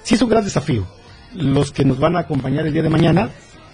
sí 0.04 0.16
es 0.16 0.22
un 0.22 0.28
gran 0.28 0.44
desafío. 0.44 0.86
Los 1.34 1.72
que 1.72 1.86
nos 1.86 2.00
van 2.00 2.18
a 2.18 2.20
acompañar 2.20 2.68
el 2.68 2.74
día 2.74 2.84
de 2.84 2.90
mañana, 2.90 3.30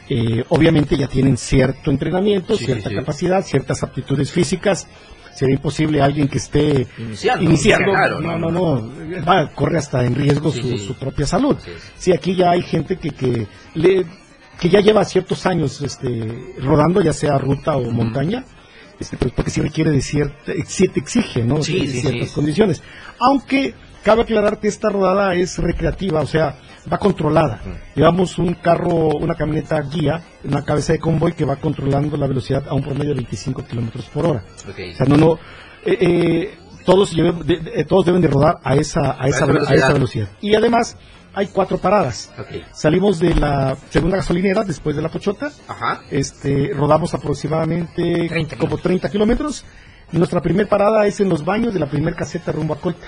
eh, 0.10 0.44
obviamente 0.50 0.98
ya 0.98 1.08
tienen 1.08 1.38
cierto 1.38 1.92
entrenamiento, 1.92 2.58
Sí, 2.58 2.66
cierta 2.66 2.90
sí. 2.90 2.96
capacidad, 2.96 3.44
ciertas 3.44 3.84
aptitudes 3.84 4.32
físicas. 4.32 4.88
Sería 5.34 5.56
imposible 5.56 6.00
alguien 6.00 6.28
que 6.28 6.38
esté 6.38 6.86
Iniciando, 6.96 7.44
iniciando, 7.44 7.92
claro, 7.92 8.20
no, 8.20 8.38
no, 8.38 8.52
no, 8.52 8.92
va, 9.28 9.50
corre 9.56 9.80
hasta 9.80 10.06
en 10.06 10.14
riesgo 10.14 10.52
Sí, 10.52 10.78
su, 10.78 10.94
propia 10.94 11.26
salud. 11.26 11.58
Sí. 11.98 12.12
Aquí 12.12 12.36
ya 12.36 12.52
hay 12.52 12.62
gente 12.62 12.98
que, 12.98 13.10
que, 13.10 13.48
le, 13.74 14.06
que 14.60 14.70
ya 14.70 14.80
lleva 14.80 15.04
ciertos 15.06 15.48
años 15.48 15.82
este, 15.82 16.54
rodando, 16.60 17.02
ya 17.02 17.14
sea 17.14 17.40
ruta 17.40 17.78
o 17.78 17.90
montaña, 17.90 18.46
este, 19.00 19.18
pues 19.18 19.34
porque 19.34 19.50
sí 19.50 19.62
requiere 19.62 19.90
de 19.90 20.02
cierta, 20.02 20.52
sí 20.68 20.88
te 20.88 21.00
exige, 21.00 21.44
¿no? 21.44 21.64
Sí, 21.64 21.88
sí, 21.88 22.02
ciertas 22.02 22.30
sí. 22.30 22.36
condiciones. 22.36 22.84
Aunque 23.20 23.74
cabe 24.04 24.24
aclarar 24.24 24.60
que 24.60 24.68
esta 24.68 24.90
rodada 24.90 25.34
es 25.34 25.58
recreativa, 25.58 26.22
o 26.22 26.28
sea, 26.28 26.58
va 26.92 26.98
controlada. 26.98 27.62
Llevamos 27.96 28.38
un 28.38 28.54
carro, 28.56 29.10
una 29.18 29.36
camioneta 29.36 29.82
guía, 29.82 30.22
una 30.44 30.64
cabeza 30.64 30.94
de 30.94 31.00
convoy 31.00 31.34
que 31.34 31.46
va 31.46 31.56
controlando 31.56 32.18
la 32.18 32.28
velocidad 32.28 32.68
a 32.68 32.74
un 32.74 32.84
promedio 32.84 33.10
de 33.10 33.16
25 33.16 33.64
kilómetros 33.64 34.06
por 34.06 34.26
hora. 34.26 34.44
O 34.68 34.96
sea, 34.96 35.06
no, 35.08 35.18
no, 35.18 35.40
eh, 35.86 35.98
eh, 36.00 36.58
todos, 36.86 37.16
deben 38.06 38.22
de 38.22 38.28
rodar 38.28 38.60
a 38.64 38.76
esa, 38.76 39.16
a 39.22 39.28
esa, 39.28 39.46
a 39.46 39.48
velocidad. 39.48 39.76
esa 39.76 39.94
velocidad. 39.94 40.28
Y 40.42 40.56
además, 40.56 40.98
hay 41.34 41.48
cuatro 41.48 41.78
paradas. 41.78 42.32
Salimos 42.74 43.20
de 43.20 43.34
la 43.36 43.76
segunda 43.90 44.18
gasolinera 44.18 44.64
después 44.64 44.96
de 44.96 45.02
la 45.02 45.10
Pochota, 45.10 45.52
Ajá. 45.68 46.02
este, 46.12 46.72
rodamos 46.74 47.14
aproximadamente 47.14 48.28
30 48.28 48.58
como 48.58 48.78
30 48.78 49.10
kilómetros. 49.10 49.66
Nuestra 50.12 50.42
primera 50.42 50.70
parada 50.70 51.08
es 51.08 51.20
en 51.22 51.30
los 51.30 51.44
baños 51.44 51.74
de 51.74 51.80
la 51.80 51.88
primera 51.88 52.16
caseta 52.16 52.52
rumbo 52.52 52.76
a 52.76 52.78
Colta, 52.80 53.08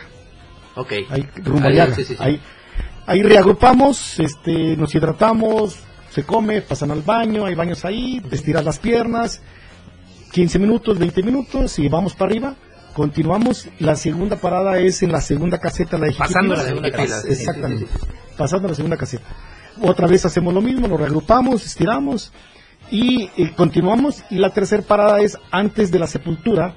Ok. 0.75 0.91
ahí 1.10 1.27
rumbo 1.44 1.67
Ahí, 1.67 1.75
Llaga. 1.75 1.96
sí, 1.96 2.03
sí, 2.03 2.15
sí. 2.15 2.24
Ahí, 2.24 2.39
ahí 3.05 3.22
reagrupamos, 3.24 4.20
este, 4.20 4.75
nos 4.77 4.94
hidratamos, 4.94 5.79
se 6.12 6.24
come, 6.24 6.62
pasan 6.62 6.91
al 6.91 7.01
baño, 7.01 7.46
hay 7.46 7.55
baños 7.55 7.86
ahí, 7.86 8.22
te 8.22 8.36
estiras 8.36 8.63
las 8.63 8.79
piernas, 8.79 9.41
15 10.32 10.60
minutos, 10.60 10.98
20 11.00 11.24
minutos 11.24 11.79
y 11.79 11.88
vamos 11.88 12.13
para 12.13 12.32
arriba. 12.32 12.55
Continuamos, 12.94 13.67
la 13.79 13.96
segunda 13.96 14.38
parada 14.38 14.79
es 14.79 15.03
en 15.03 15.12
la 15.12 15.20
segunda 15.20 15.60
caseta, 15.60 15.98
la 15.98 16.08
de 16.08 16.13
Pasando 16.13 16.55
la 16.55 16.63
segunda 16.63 16.91
caseta, 16.91 17.27
Exactamente, 17.27 17.88
pasando 18.38 18.70
la 18.70 18.75
segunda 18.75 18.96
caseta. 18.96 19.25
Otra 19.82 20.08
vez 20.08 20.25
hacemos 20.25 20.53
lo 20.53 20.62
mismo, 20.62 20.88
nos 20.88 20.98
reagrupamos, 20.98 21.65
estiramos 21.65 22.32
y 22.91 23.29
eh, 23.38 23.51
continuamos. 23.55 24.24
Y 24.29 24.38
la 24.38 24.51
tercera 24.51 24.84
parada 24.84 25.20
es 25.20 25.38
antes 25.51 25.91
de 25.91 26.00
la 26.00 26.08
sepultura. 26.08 26.75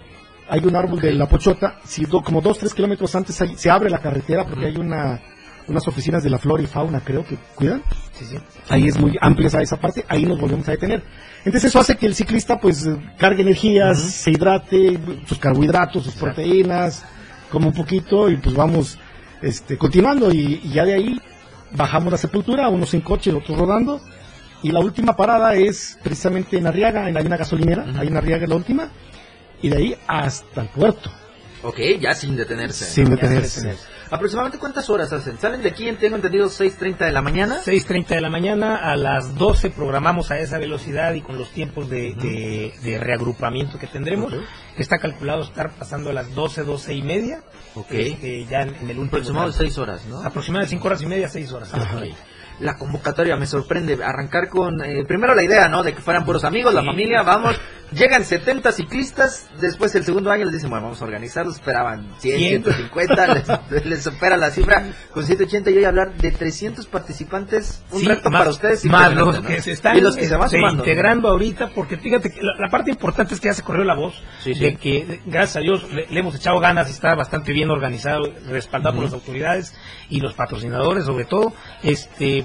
Hay 0.48 0.60
un 0.64 0.74
árbol 0.76 1.00
de 1.00 1.12
la 1.12 1.26
Pochota, 1.26 1.78
si 1.84 2.04
do- 2.04 2.22
como 2.22 2.40
dos, 2.40 2.58
tres 2.58 2.72
kilómetros 2.74 3.14
antes 3.14 3.40
ahí 3.40 3.54
se 3.56 3.70
abre 3.70 3.90
la 3.90 3.98
carretera 4.00 4.44
porque 4.46 4.66
hay 4.66 4.76
una, 4.76 5.20
unas 5.66 5.86
oficinas 5.86 6.22
de 6.22 6.30
la 6.30 6.38
flora 6.38 6.62
y 6.62 6.66
fauna, 6.66 7.00
creo 7.00 7.24
que 7.26 7.36
cuidan. 7.54 7.82
Ahí 8.68 8.88
es 8.88 8.98
muy 8.98 9.16
amplia 9.20 9.48
esa, 9.48 9.60
esa 9.60 9.76
parte, 9.76 10.04
ahí 10.08 10.24
nos 10.24 10.40
volvemos 10.40 10.66
a 10.68 10.72
detener. 10.72 11.02
Entonces 11.44 11.64
eso 11.64 11.78
hace 11.80 11.96
que 11.96 12.06
el 12.06 12.14
ciclista 12.14 12.58
pues 12.58 12.88
cargue 13.18 13.42
energías, 13.42 13.98
se 14.00 14.30
hidrate, 14.30 14.98
sus 15.26 15.38
carbohidratos, 15.38 16.04
sus 16.04 16.14
proteínas, 16.14 17.04
como 17.50 17.68
un 17.68 17.74
poquito 17.74 18.28
y 18.30 18.36
pues 18.36 18.54
vamos 18.54 18.98
este, 19.42 19.76
continuando. 19.78 20.32
Y, 20.32 20.60
y 20.64 20.70
ya 20.70 20.84
de 20.84 20.94
ahí 20.94 21.20
bajamos 21.72 22.10
la 22.10 22.18
sepultura, 22.18 22.68
unos 22.68 22.92
en 22.94 23.02
coche, 23.02 23.32
otros 23.32 23.56
rodando. 23.58 24.00
Y 24.62 24.72
la 24.72 24.80
última 24.80 25.14
parada 25.14 25.54
es 25.54 25.98
precisamente 26.02 26.56
en 26.58 26.66
Arriaga, 26.66 27.08
en 27.08 27.16
hay 27.16 27.24
una 27.26 27.36
gasolinera, 27.36 27.84
hay 27.98 28.08
una 28.08 28.18
Arriaga 28.18 28.42
en 28.44 28.50
la 28.50 28.56
última, 28.56 28.90
y 29.62 29.68
de 29.70 29.76
ahí 29.76 29.96
hasta 30.06 30.62
el 30.62 30.68
puerto, 30.68 31.10
Ok, 31.62 31.78
ya 32.00 32.14
sin 32.14 32.36
detenerse. 32.36 32.84
sin 32.84 33.06
Ya 33.06 33.10
detenerse. 33.16 33.76
¿Aproximadamente 34.10 34.58
cuántas 34.58 34.88
horas 34.88 35.12
hacen? 35.12 35.38
Salen 35.40 35.60
de 35.60 35.68
aquí, 35.70 35.90
tengo 36.00 36.14
entendido, 36.16 36.46
6.30 36.46 36.98
de 36.98 37.10
la 37.12 37.20
mañana. 37.20 37.58
6.30 37.64 38.06
de 38.06 38.20
la 38.20 38.30
mañana, 38.30 38.76
a 38.76 38.96
las 38.96 39.34
12 39.34 39.70
programamos 39.70 40.30
a 40.30 40.38
esa 40.38 40.56
velocidad 40.58 41.12
y 41.14 41.20
con 41.20 41.36
los 41.36 41.50
tiempos 41.50 41.90
de, 41.90 42.14
de- 42.14 42.72
de 42.82 42.98
reagrupamiento 42.98 43.76
que 43.78 43.88
tendremos. 43.88 44.32
Ok. 44.32 44.40
Está 44.78 44.98
calculado 44.98 45.42
estar 45.42 45.72
pasando 45.72 46.10
a 46.10 46.12
las 46.12 46.32
12, 46.32 46.62
12 46.62 46.94
y 46.94 47.02
media. 47.02 47.40
Ok. 47.74 47.90
este, 47.90 48.46
ya 48.46 48.62
en, 48.62 48.68
en 48.76 48.90
el 48.90 48.98
último. 48.98 49.06
Aproximado 49.08 49.46
de 49.48 49.52
tramo. 49.54 49.68
6 49.68 49.78
horas, 49.78 50.06
¿no? 50.06 50.22
Aproximadamente 50.22 50.70
5 50.76 50.86
horas 50.86 51.02
y 51.02 51.06
media, 51.06 51.28
6 51.28 51.52
horas. 51.52 51.74
Ok. 51.74 52.04
La 52.60 52.76
convocatoria 52.76 53.36
me 53.36 53.46
sorprende. 53.46 53.98
Arrancar 54.02 54.48
con, 54.48 54.82
eh, 54.84 55.04
primero 55.06 55.34
la 55.34 55.42
idea, 55.44 55.68
¿no? 55.68 55.82
De 55.82 55.94
que 55.94 56.02
fueran 56.02 56.24
puros 56.24 56.44
amigos, 56.44 56.74
la 56.74 56.82
familia, 56.84 57.22
vamos. 57.22 57.56
Llegan 57.92 58.22
70 58.24 58.70
ciclistas. 58.72 59.46
Después, 59.60 59.94
el 59.94 60.04
segundo 60.04 60.30
año 60.30 60.44
les 60.44 60.54
dicen, 60.54 60.68
bueno, 60.68 60.84
vamos 60.86 61.00
a 61.00 61.04
organizarlos. 61.04 61.54
Esperaban 61.54 62.06
100, 62.18 62.38
100. 62.38 62.64
150. 62.64 63.34
les, 63.70 63.86
les 63.86 64.02
supera 64.04 64.36
la 64.36 64.50
cifra 64.50 64.84
con 65.12 65.24
180. 65.24 65.70
Y 65.70 65.78
hoy 65.78 65.84
hablar 65.84 66.12
de 66.14 66.30
300 66.32 66.86
participantes. 66.86 67.82
Un 67.92 68.00
Sí, 68.00 68.06
reto 68.08 68.28
más- 68.28 68.40
para 68.40 68.50
ustedes. 68.50 68.84
Más 68.84 69.10
impresionante, 69.10 69.20
los 69.38 69.42
¿no? 69.42 69.48
que 69.48 69.62
se 69.62 69.72
están 69.72 69.96
y 69.96 70.00
los 70.02 70.16
que 70.16 70.26
se 70.26 70.34
van 70.36 70.46
este, 70.46 70.58
sumando. 70.58 70.76
¿no? 70.78 70.82
integrando 70.90 71.28
ahorita, 71.28 71.70
porque 71.74 71.96
fíjate 71.96 72.30
que 72.30 72.42
la, 72.42 72.52
la 72.58 72.68
parte 72.68 72.90
importante 72.90 73.32
es 73.34 73.40
que 73.40 73.48
ya 73.48 73.54
se 73.54 73.62
corrió 73.62 73.84
la 73.84 73.94
voz 73.94 74.22
Sí, 74.42 74.52
sí. 74.54 74.60
de 74.60 74.76
que, 74.76 75.06
de- 75.06 75.20
gracias 75.24 75.56
a 75.56 75.60
Dios, 75.60 75.90
le, 75.92 76.06
le 76.08 76.20
hemos 76.20 76.34
echado 76.34 76.58
ganas 76.60 76.88
y 76.88 76.92
está 76.92 77.14
bastante 77.14 77.52
bien 77.52 77.70
organizado, 77.70 78.24
respaldado 78.48 78.96
por 78.96 79.04
las 79.04 79.14
autoridades 79.14 79.74
y 80.10 80.20
los 80.20 80.34
patrocinadores, 80.34 81.04
sobre 81.06 81.24
todo. 81.24 81.54
este 81.82 82.44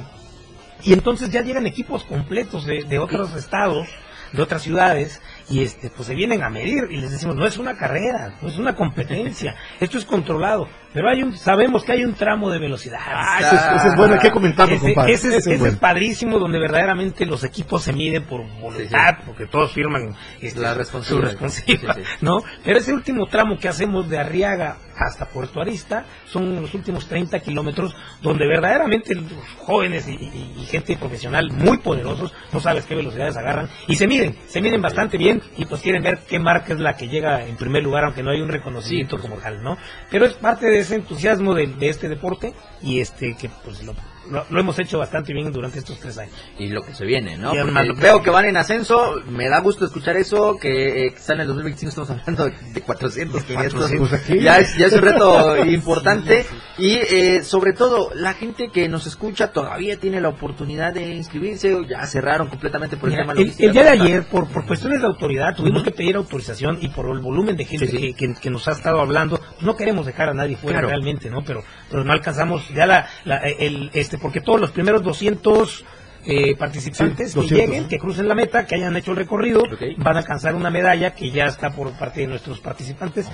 Y 0.84 0.94
entonces 0.94 1.30
ya 1.30 1.42
llegan 1.42 1.66
equipos 1.66 2.04
completos 2.04 2.66
de, 2.66 2.84
de 2.84 3.00
otros 3.00 3.36
estados, 3.36 3.88
de 4.34 4.42
otras 4.42 4.62
ciudades, 4.62 5.22
y 5.50 5.62
este 5.62 5.90
pues 5.90 6.08
se 6.08 6.16
vienen 6.16 6.44
a 6.44 6.50
medir 6.50 6.88
y 6.90 6.98
les 6.98 7.12
decimos, 7.12 7.36
no 7.36 7.46
es 7.46 7.58
una 7.58 7.78
carrera, 7.78 8.38
no 8.42 8.50
es 8.50 8.58
una 8.58 8.76
competencia, 8.76 9.56
esto 9.80 9.98
es 9.98 10.06
controlado, 10.06 10.68
pero 10.94 11.10
hay 11.10 11.24
un, 11.24 11.36
sabemos 11.36 11.84
que 11.84 11.92
hay 11.94 12.04
un 12.06 12.14
tramo 12.14 12.50
de 12.50 12.60
velocidad. 12.60 13.00
Ah, 13.04 13.38
ese 13.40 13.56
es, 13.56 13.62
ese 13.82 13.88
es 13.90 13.96
bueno, 13.96 14.14
hay 14.14 14.20
que 14.20 14.32
comentarlo, 14.32 14.76
Ese, 14.76 14.86
compadre. 14.86 15.14
ese 15.14 15.28
es, 15.30 15.34
Ese 15.34 15.38
es 15.40 15.46
ese 15.48 15.54
es 15.56 15.60
bueno. 15.60 15.78
padrísimo 15.80 16.40
donde 16.40 16.60
verdaderamente 16.60 17.26
los 17.26 17.44
equipos 17.44 17.84
se 17.84 17.94
miden 17.94 18.24
por 18.26 18.42
voluntad, 18.60 19.18
porque 19.26 19.46
todos 19.48 19.72
firman 19.74 20.16
este, 20.42 20.60
La 20.60 20.74
su 20.74 21.20
responsabilidad. 21.22 21.96
Sí, 21.96 22.02
sí. 22.04 22.10
¿no? 22.22 22.42
Pero 22.64 22.78
ese 22.80 22.94
último 22.94 23.26
tramo 23.28 23.58
que 23.58 23.68
hacemos 23.68 24.10
de 24.10 24.20
Arriaga 24.20 24.78
hasta 24.96 25.26
Puerto 25.26 25.60
Arista 25.60 26.06
son 26.28 26.56
los 26.62 26.72
últimos 26.76 27.08
30 27.08 27.40
kilómetros 27.40 27.96
donde 28.22 28.46
verdaderamente 28.48 29.16
los 29.16 29.26
jóvenes 29.58 30.08
y, 30.08 30.12
y- 30.12 30.54
y 30.62 30.66
gente 30.66 30.96
profesional 30.98 31.50
muy 31.52 31.80
poderosos, 31.80 32.32
no 32.52 32.60
sabes 32.60 32.86
qué 32.86 32.94
velocidades 32.96 33.36
agarran 33.36 33.70
y 33.88 33.96
se 33.96 34.06
miden, 34.08 34.38
se 34.48 34.62
miden 34.62 34.82
bastante 34.84 35.18
bien 35.18 35.42
y 35.58 35.66
pues 35.66 35.82
quieren 35.82 36.04
ver 36.04 36.20
qué 36.30 36.38
marca 36.38 36.74
es 36.74 36.80
la 36.80 36.96
que 36.96 37.08
llega 37.08 37.44
en 37.44 37.56
primer 37.58 37.82
lugar, 37.84 38.04
aunque 38.06 38.22
no 38.22 38.30
hay 38.30 38.42
un 38.42 38.50
reconocimiento 38.50 39.18
como 39.18 39.38
tal, 39.38 39.64
¿no? 39.64 39.78
Pero 40.12 40.26
es 40.26 40.34
parte 40.34 40.68
de 40.68 40.83
ese 40.84 40.96
entusiasmo 40.96 41.54
de, 41.54 41.68
de 41.68 41.90
este 41.90 42.08
deporte 42.10 42.54
y 42.82 43.00
este 43.00 43.36
que 43.36 43.50
pues 43.64 43.84
lo, 43.84 43.94
lo- 44.30 44.46
lo 44.50 44.60
hemos 44.60 44.78
hecho 44.80 45.00
bastante 45.00 45.34
bien 45.34 45.52
durante 45.52 45.80
estos 45.80 46.00
tres 46.00 46.18
años. 46.18 46.34
y 46.58 46.70
lo 46.70 46.82
que 46.84 46.94
se 46.94 47.06
viene, 47.06 47.38
¿no? 47.38 47.52
Porque 47.52 47.94
veo 48.02 48.22
que 48.24 48.30
van 48.30 48.46
en 48.46 48.58
ascenso, 48.58 49.22
me 49.28 49.50
da 49.50 49.60
gusto 49.60 49.86
escuchar 49.86 50.16
eso, 50.18 50.58
que, 50.60 51.06
eh, 51.06 51.08
están 51.08 51.36
en 51.38 51.42
el 51.42 51.48
2025, 51.48 51.90
estamos 51.90 52.10
hablando 52.10 52.46
de 52.74 52.82
400, 52.82 53.44
500, 53.44 53.92
Pues 53.98 54.42
ya, 54.44 54.58
es, 54.60 54.78
ya 54.78 54.88
es 54.88 54.94
un 54.94 55.02
reto 55.02 55.66
importante 55.66 56.46
y 56.78 56.94
eh, 56.96 57.44
sobre 57.44 57.74
todo 57.74 58.12
la 58.16 58.34
gente 58.34 58.70
que 58.74 58.88
nos 58.90 59.08
escucha 59.08 59.52
todavía 59.52 60.00
tiene 60.00 60.22
la 60.22 60.30
oportunidad 60.30 60.94
de 60.94 61.14
inscribirse, 61.16 61.74
o 61.74 61.84
ya 61.84 62.06
cerraron 62.08 62.48
completamente 62.48 62.98
por 62.98 63.10
el 63.10 63.16
Mira, 63.16 63.24
tema 63.34 63.42
el, 63.42 63.72
día 63.72 63.84
de 63.84 63.90
ayer, 63.90 64.24
por, 64.26 64.48
por 64.50 64.66
cuestiones 64.66 65.02
de 65.02 65.08
autoridad, 65.08 65.56
tuvimos 65.56 65.84
que 65.84 65.92
pedir 65.92 66.16
autorización 66.16 66.78
y 66.82 66.90
por 66.90 67.10
el 67.10 67.20
volumen 67.20 67.56
de 67.56 67.66
gente 67.66 67.88
Sí, 67.88 67.98
sí. 67.98 68.14
Que, 68.14 68.28
que- 68.34 68.34
que 68.42 68.50
nos 68.50 68.68
ha 68.68 68.72
estado 68.72 69.00
hablando, 69.00 69.40
no 69.62 69.76
queremos 69.76 70.06
dejar 70.06 70.30
a 70.30 70.34
nadie 70.34 70.56
fuera 70.58 70.80
Claro. 70.80 70.90
realmente, 70.90 71.30
¿no? 71.30 71.44
Pero, 71.46 71.64
pero 71.90 72.04
no 72.04 72.12
alcanzamos 72.14 72.68
ya 72.70 72.86
la, 72.86 73.08
la- 73.26 73.38
el, 73.38 73.90
este, 73.94 74.13
porque 74.18 74.42
todos 74.42 74.60
los 74.62 74.72
primeros 74.72 75.04
200 75.04 75.86
eh, 76.26 76.56
participantes 76.56 77.32
Sí, 77.32 77.34
que 77.34 77.42
200, 77.42 77.68
lleguen, 77.68 77.88
que 77.90 77.98
crucen 78.00 78.30
la 78.30 78.34
meta, 78.34 78.66
que 78.66 78.76
hayan 78.76 78.96
hecho 78.96 79.12
el 79.12 79.18
recorrido, 79.18 79.62
van 79.98 80.16
a 80.16 80.20
alcanzar 80.20 80.56
una 80.56 80.70
medalla 80.70 81.14
que 81.14 81.30
ya 81.32 81.48
está 81.48 81.72
por 81.72 81.92
parte 82.00 82.22
de 82.22 82.28
nuestros 82.28 82.62
participantes. 82.62 83.28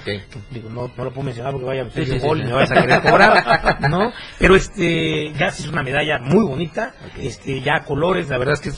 Digo, 0.49 0.71
no, 0.71 0.91
no 0.97 1.03
lo 1.03 1.11
puedo 1.11 1.25
mencionar 1.25 1.51
porque 1.51 1.67
vaya 1.67 1.83
a 1.83 1.89
Sí, 1.91 2.03
sí, 2.03 2.17
gol 2.17 2.43
me 2.43 2.51
vas 2.51 2.71
a 2.71 2.81
querer 2.81 3.01
cobrar, 3.03 3.77
¿no? 3.91 4.11
Pero 4.39 4.55
este, 4.55 5.31
ya 5.37 5.49
es 5.49 5.67
una 5.67 5.83
medalla 5.83 6.17
muy 6.17 6.43
bonita, 6.43 6.95
este, 7.19 7.61
ya 7.61 7.75
a 7.75 7.83
colores, 7.85 8.27
la 8.27 8.39
verdad 8.39 8.55
es 8.55 8.61
que 8.61 8.71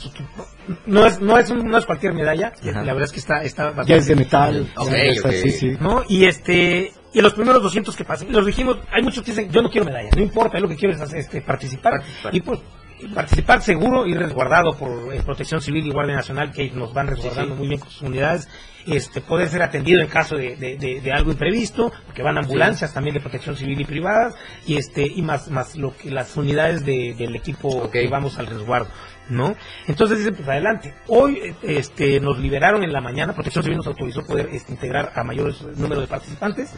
no 0.84 1.06
es, 1.06 1.18
no 1.18 1.38
es, 1.38 1.48
un- 1.48 1.64
no 1.66 1.78
es 1.78 1.86
cualquier 1.86 2.12
medalla, 2.12 2.52
Ajá. 2.60 2.82
la 2.82 2.92
verdad 2.92 3.04
es 3.04 3.12
que 3.12 3.20
está, 3.20 3.42
está 3.42 3.64
bastante 3.68 3.92
Ya 3.92 3.96
es 3.96 4.06
de 4.08 4.16
metal. 4.16 4.70
¿no? 5.80 6.02
Y 6.06 6.26
este 6.26 6.92
y 7.14 7.20
los 7.20 7.34
primeros 7.34 7.62
200 7.62 7.94
que 7.94 8.04
pasen, 8.04 8.32
los 8.32 8.46
dijimos, 8.46 8.78
hay 8.90 9.02
muchos 9.02 9.22
que 9.22 9.32
dicen, 9.32 9.50
yo 9.50 9.62
no 9.62 9.70
quiero 9.70 9.84
medalla, 9.84 10.10
no 10.16 10.22
importa, 10.22 10.58
lo 10.58 10.68
que 10.68 10.76
quiero 10.76 10.94
es 10.94 11.00
hacer, 11.00 11.18
este, 11.18 11.42
participar. 11.42 11.92
Participar. 11.94 12.34
Y 12.34 12.40
pues 12.40 12.60
participar 13.14 13.62
seguro 13.62 14.06
y 14.06 14.14
resguardado 14.14 14.76
por 14.76 15.12
eh, 15.14 15.22
Protección 15.24 15.60
Civil 15.60 15.86
y 15.86 15.90
Guardia 15.90 16.16
Nacional 16.16 16.52
que 16.52 16.70
nos 16.70 16.92
van 16.94 17.06
resguardando 17.08 17.54
muy 17.56 17.68
bien 17.68 17.80
con 17.80 17.90
sus 17.90 18.02
unidades. 18.02 18.48
Este, 18.84 19.20
poder 19.20 19.48
ser 19.48 19.62
atendido 19.62 20.00
en 20.00 20.08
caso 20.08 20.34
de, 20.36 20.56
de- 20.56 20.76
de- 20.76 21.00
de 21.00 21.12
algo 21.12 21.30
imprevisto, 21.30 21.92
porque 22.04 22.20
van 22.24 22.36
ambulancias 22.36 22.92
también 22.92 23.14
de 23.14 23.20
protección 23.20 23.54
civil 23.56 23.80
y 23.80 23.84
privadas, 23.84 24.34
y 24.66 24.76
este, 24.76 25.06
y 25.06 25.22
más, 25.22 25.48
más 25.52 25.76
lo 25.76 25.96
que 25.96 26.10
las 26.10 26.36
unidades 26.36 26.84
de- 26.84 27.14
del 27.16 27.36
equipo 27.36 27.88
que 27.92 28.08
vamos 28.08 28.38
al 28.40 28.48
resguardo, 28.48 28.88
¿no? 29.28 29.54
Entonces 29.86 30.18
dice, 30.18 30.32
pues 30.32 30.48
adelante. 30.48 30.94
Hoy, 31.06 31.54
este, 31.62 32.18
nos 32.18 32.40
liberaron 32.40 32.82
en 32.82 32.92
la 32.92 33.00
mañana, 33.00 33.34
protección 33.34 33.62
civil 33.62 33.76
nos 33.78 33.86
autorizó 33.86 34.24
poder 34.26 34.48
este, 34.52 34.72
integrar 34.72 35.12
a 35.14 35.22
mayores 35.22 35.62
número 35.76 36.00
de 36.00 36.08
participantes, 36.08 36.70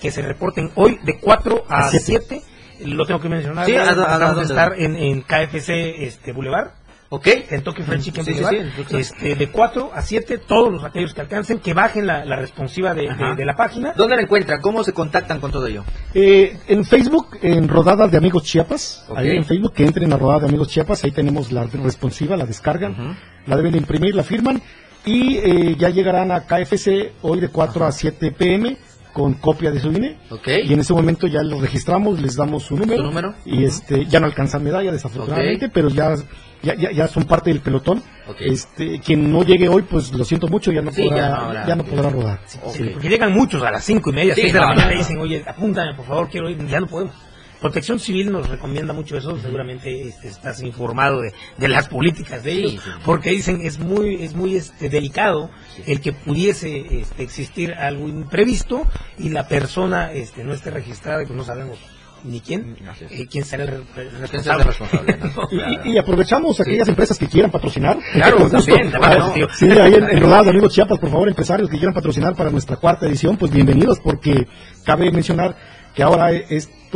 que 0.00 0.10
se 0.10 0.20
reporten 0.22 0.72
hoy 0.74 0.98
de 1.04 1.20
4 1.20 1.64
a 1.68 1.78
A 1.78 1.88
siete. 1.90 2.40
7 2.40 2.42
lo 2.86 3.06
tengo 3.06 3.20
que 3.20 3.28
mencionar. 3.28 3.66
Sí. 3.66 3.74
¿a- 3.76 3.82
a- 3.84 3.90
a 3.90 3.94
vamos 3.94 4.12
a 4.22 4.28
dónde? 4.34 4.42
estar 4.44 4.72
en, 4.78 4.96
en 4.96 5.22
KFC 5.22 6.04
este, 6.04 6.32
Boulevard. 6.32 6.68
Ok. 7.14 7.28
Kentucky 7.46 7.82
Fried 7.82 8.00
Chicken 8.00 8.24
Sí, 8.24 8.32
Boulevard. 8.32 8.54
sí, 8.88 8.96
este, 8.96 9.34
de 9.34 9.48
4 9.50 9.90
a 9.94 10.00
7, 10.00 10.38
todos 10.38 10.72
los 10.72 10.82
aquellos 10.82 11.12
que 11.12 11.20
alcancen, 11.20 11.58
que 11.58 11.74
bajen 11.74 12.06
la, 12.06 12.24
la 12.24 12.36
responsiva 12.36 12.94
de, 12.94 13.10
Ajá. 13.10 13.30
de- 13.30 13.36
de 13.36 13.44
la 13.44 13.54
página. 13.54 13.92
¿Dónde 13.94 14.16
la 14.16 14.22
encuentran? 14.22 14.62
¿Cómo 14.62 14.82
se 14.82 14.94
contactan 14.94 15.38
con 15.38 15.50
todo 15.52 15.66
ello? 15.66 15.84
Eh, 16.14 16.56
en 16.68 16.86
Facebook, 16.86 17.36
en 17.42 17.68
Rodadas 17.68 18.10
de 18.10 18.16
Amigos 18.16 18.44
Chiapas, 18.44 19.06
ahí 19.14 19.36
en 19.36 19.44
Facebook, 19.44 19.74
que 19.74 19.84
entren 19.84 20.10
a 20.10 20.16
Rodadas 20.16 20.42
de 20.42 20.48
Amigos 20.48 20.68
Chiapas, 20.68 21.04
ahí 21.04 21.10
tenemos 21.10 21.52
la 21.52 21.64
responsiva, 21.64 22.34
la 22.34 22.46
descargan, 22.46 23.18
la 23.46 23.56
deben 23.58 23.76
imprimir, 23.76 24.14
la 24.14 24.22
firman, 24.22 24.62
y 25.04 25.36
eh, 25.36 25.76
ya 25.78 25.90
llegarán 25.90 26.30
a 26.32 26.46
KFC 26.46 27.12
hoy 27.20 27.40
de 27.40 27.48
4 27.48 27.84
a 27.84 27.92
7 27.92 28.30
pm 28.32 28.74
con 29.12 29.34
copia 29.34 29.70
de 29.70 29.80
su 29.80 29.90
INE. 29.92 30.18
Ok. 30.30 30.48
Y 30.64 30.72
en 30.72 30.80
ese 30.80 30.92
momento 30.92 31.26
ya 31.26 31.42
los 31.42 31.60
registramos, 31.60 32.20
les 32.20 32.36
damos 32.36 32.64
su 32.64 32.76
número. 32.76 33.02
¿Su 33.02 33.08
número? 33.08 33.34
Y 33.44 33.64
este, 33.64 34.06
ya 34.06 34.20
no 34.20 34.26
alcanzan 34.26 34.64
medalla, 34.64 34.92
desafortunadamente, 34.92 35.68
pero 35.68 35.88
ya, 35.88 36.14
ya, 36.62 36.74
ya, 36.74 36.90
ya 36.92 37.08
son 37.08 37.24
parte 37.24 37.50
del 37.50 37.60
pelotón. 37.60 38.02
Ok. 38.28 38.40
Este, 38.40 39.00
quien 39.00 39.30
no 39.32 39.42
llegue 39.44 39.68
hoy, 39.68 39.82
pues 39.82 40.12
lo 40.12 40.24
siento 40.24 40.48
mucho, 40.48 40.72
ya 40.72 40.82
no 40.82 40.92
Sí, 40.92 41.02
podrá, 41.02 41.52
ya 41.52 41.66
ya 41.68 41.76
no 41.76 41.84
podrá 41.84 42.10
rodar. 42.10 42.40
Sí, 42.46 42.58
porque 42.92 43.08
llegan 43.08 43.32
muchos 43.32 43.62
a 43.62 43.70
las 43.70 43.84
5 43.84 44.10
y 44.10 44.12
media, 44.12 44.34
Sí, 44.34 44.42
6 44.42 44.52
de 44.52 44.60
la 44.60 44.66
mañana 44.68 44.94
y 44.94 44.98
dicen, 44.98 45.18
oye, 45.18 45.44
apúntame, 45.46 45.94
por 45.94 46.06
favor, 46.06 46.28
quiero 46.28 46.48
ir. 46.50 46.66
Ya 46.66 46.80
no 46.80 46.86
podemos. 46.86 47.14
Protección 47.62 47.98
Civil 47.98 48.30
nos 48.30 48.48
recomienda 48.48 48.92
mucho 48.92 49.16
eso, 49.16 49.38
seguramente 49.38 50.08
este, 50.08 50.28
estás 50.28 50.62
informado 50.62 51.22
de, 51.22 51.32
de 51.56 51.68
las 51.68 51.88
políticas 51.88 52.42
de 52.44 52.52
ellos, 52.52 52.72
Sí, 52.72 52.78
sí. 52.84 52.90
porque 53.04 53.30
dicen 53.30 53.60
es 53.62 53.78
muy 53.78 54.16
es 54.22 54.34
muy 54.34 54.56
este, 54.56 54.88
delicado 54.90 55.48
el 55.86 56.00
que 56.00 56.12
pudiese 56.12 57.00
este, 57.00 57.22
existir 57.22 57.72
algo 57.74 58.08
imprevisto 58.08 58.82
y 59.18 59.30
la 59.30 59.48
persona 59.48 60.12
este, 60.12 60.44
no 60.44 60.52
esté 60.52 60.70
registrada 60.70 61.22
y 61.22 61.26
pues 61.26 61.36
no 61.36 61.44
sabemos 61.44 61.78
ni 62.24 62.40
quién, 62.40 62.76
es. 63.00 63.10
eh, 63.10 63.26
quién 63.28 63.44
será 63.44 63.64
el, 63.64 63.68
re- 63.70 63.76
el 63.76 64.08
¿Quién 64.08 64.20
responsable. 64.20 64.42
será 64.42 64.56
el 64.56 64.64
responsable? 64.64 65.16
no? 65.18 65.48
Y, 65.50 65.56
Claro. 65.56 65.82
y- 65.84 65.92
y 65.92 65.98
aprovechamos 65.98 66.60
aquellas 66.60 66.86
empresas 66.88 67.18
que 67.18 67.26
quieran 67.26 67.50
patrocinar. 67.50 67.98
Claro, 68.12 68.48
también, 68.48 68.90
claro, 68.92 69.32
tío. 69.32 69.48
Sí, 69.58 69.68
ahí 69.70 69.94
en, 69.94 70.08
en 70.08 70.20
Rodadas 70.20 70.46
Amigos 70.48 70.72
Chiapas, 70.72 71.00
por 71.00 71.10
favor, 71.10 71.28
empresarios 71.28 71.68
que 71.68 71.76
quieran 71.78 71.94
patrocinar 71.94 72.36
para 72.36 72.50
nuestra 72.50 72.76
cuarta 72.76 73.06
edición, 73.06 73.36
pues 73.36 73.50
bienvenidos, 73.50 73.98
porque 73.98 74.46
cabe 74.84 75.10
mencionar 75.10 75.56
que 75.96 76.02
ahora 76.04 76.30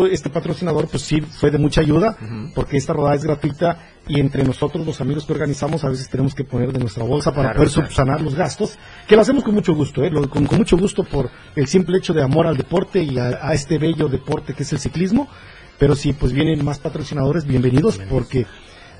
esto, 0.05 0.07
este 0.07 0.29
patrocinador, 0.31 0.89
pues 0.89 1.03
sí, 1.03 1.21
fue 1.23 1.51
de 1.51 1.59
mucha 1.59 1.81
ayuda, 1.81 2.17
porque 2.55 2.77
esta 2.77 2.93
rodada 2.93 3.15
es 3.17 3.25
gratuita 3.25 3.79
y 4.07 4.21
entre 4.21 4.45
nosotros, 4.45 4.85
los 4.87 5.01
amigos 5.01 5.25
que 5.25 5.33
organizamos, 5.33 5.85
a 5.85 5.89
veces 5.89 6.09
tenemos 6.11 6.35
que 6.35 6.45
poner 6.45 6.71
de 6.73 6.79
nuestra 6.79 7.03
bolsa 7.05 7.31
para 7.31 7.49
Claro, 7.49 7.57
poder 7.57 7.73
claro. 7.73 7.89
subsanar 7.89 8.21
los 8.21 8.35
gastos, 8.35 8.79
que 9.09 9.17
lo 9.17 9.23
hacemos 9.23 9.43
con 9.43 9.55
mucho 9.55 9.75
gusto, 9.75 10.05
¿eh? 10.05 10.11
Lo- 10.11 10.29
con, 10.29 10.45
con 10.47 10.59
mucho 10.59 10.77
gusto 10.77 11.03
por 11.03 11.31
el 11.55 11.67
simple 11.67 11.97
hecho 11.99 12.13
de 12.13 12.23
amor 12.23 12.47
al 12.47 12.57
deporte 12.59 13.03
y 13.03 13.19
a, 13.19 13.39
a 13.43 13.55
este 13.55 13.79
bello 13.79 14.09
deporte 14.09 14.53
que 14.55 14.63
es 14.65 14.73
el 14.73 14.79
ciclismo. 14.79 15.29
Pero 15.79 15.95
si 15.95 16.15
pues 16.15 16.33
vienen 16.33 16.65
más 16.65 16.79
patrocinadores, 16.79 17.45
bienvenidos, 17.47 17.99
porque 18.09 18.47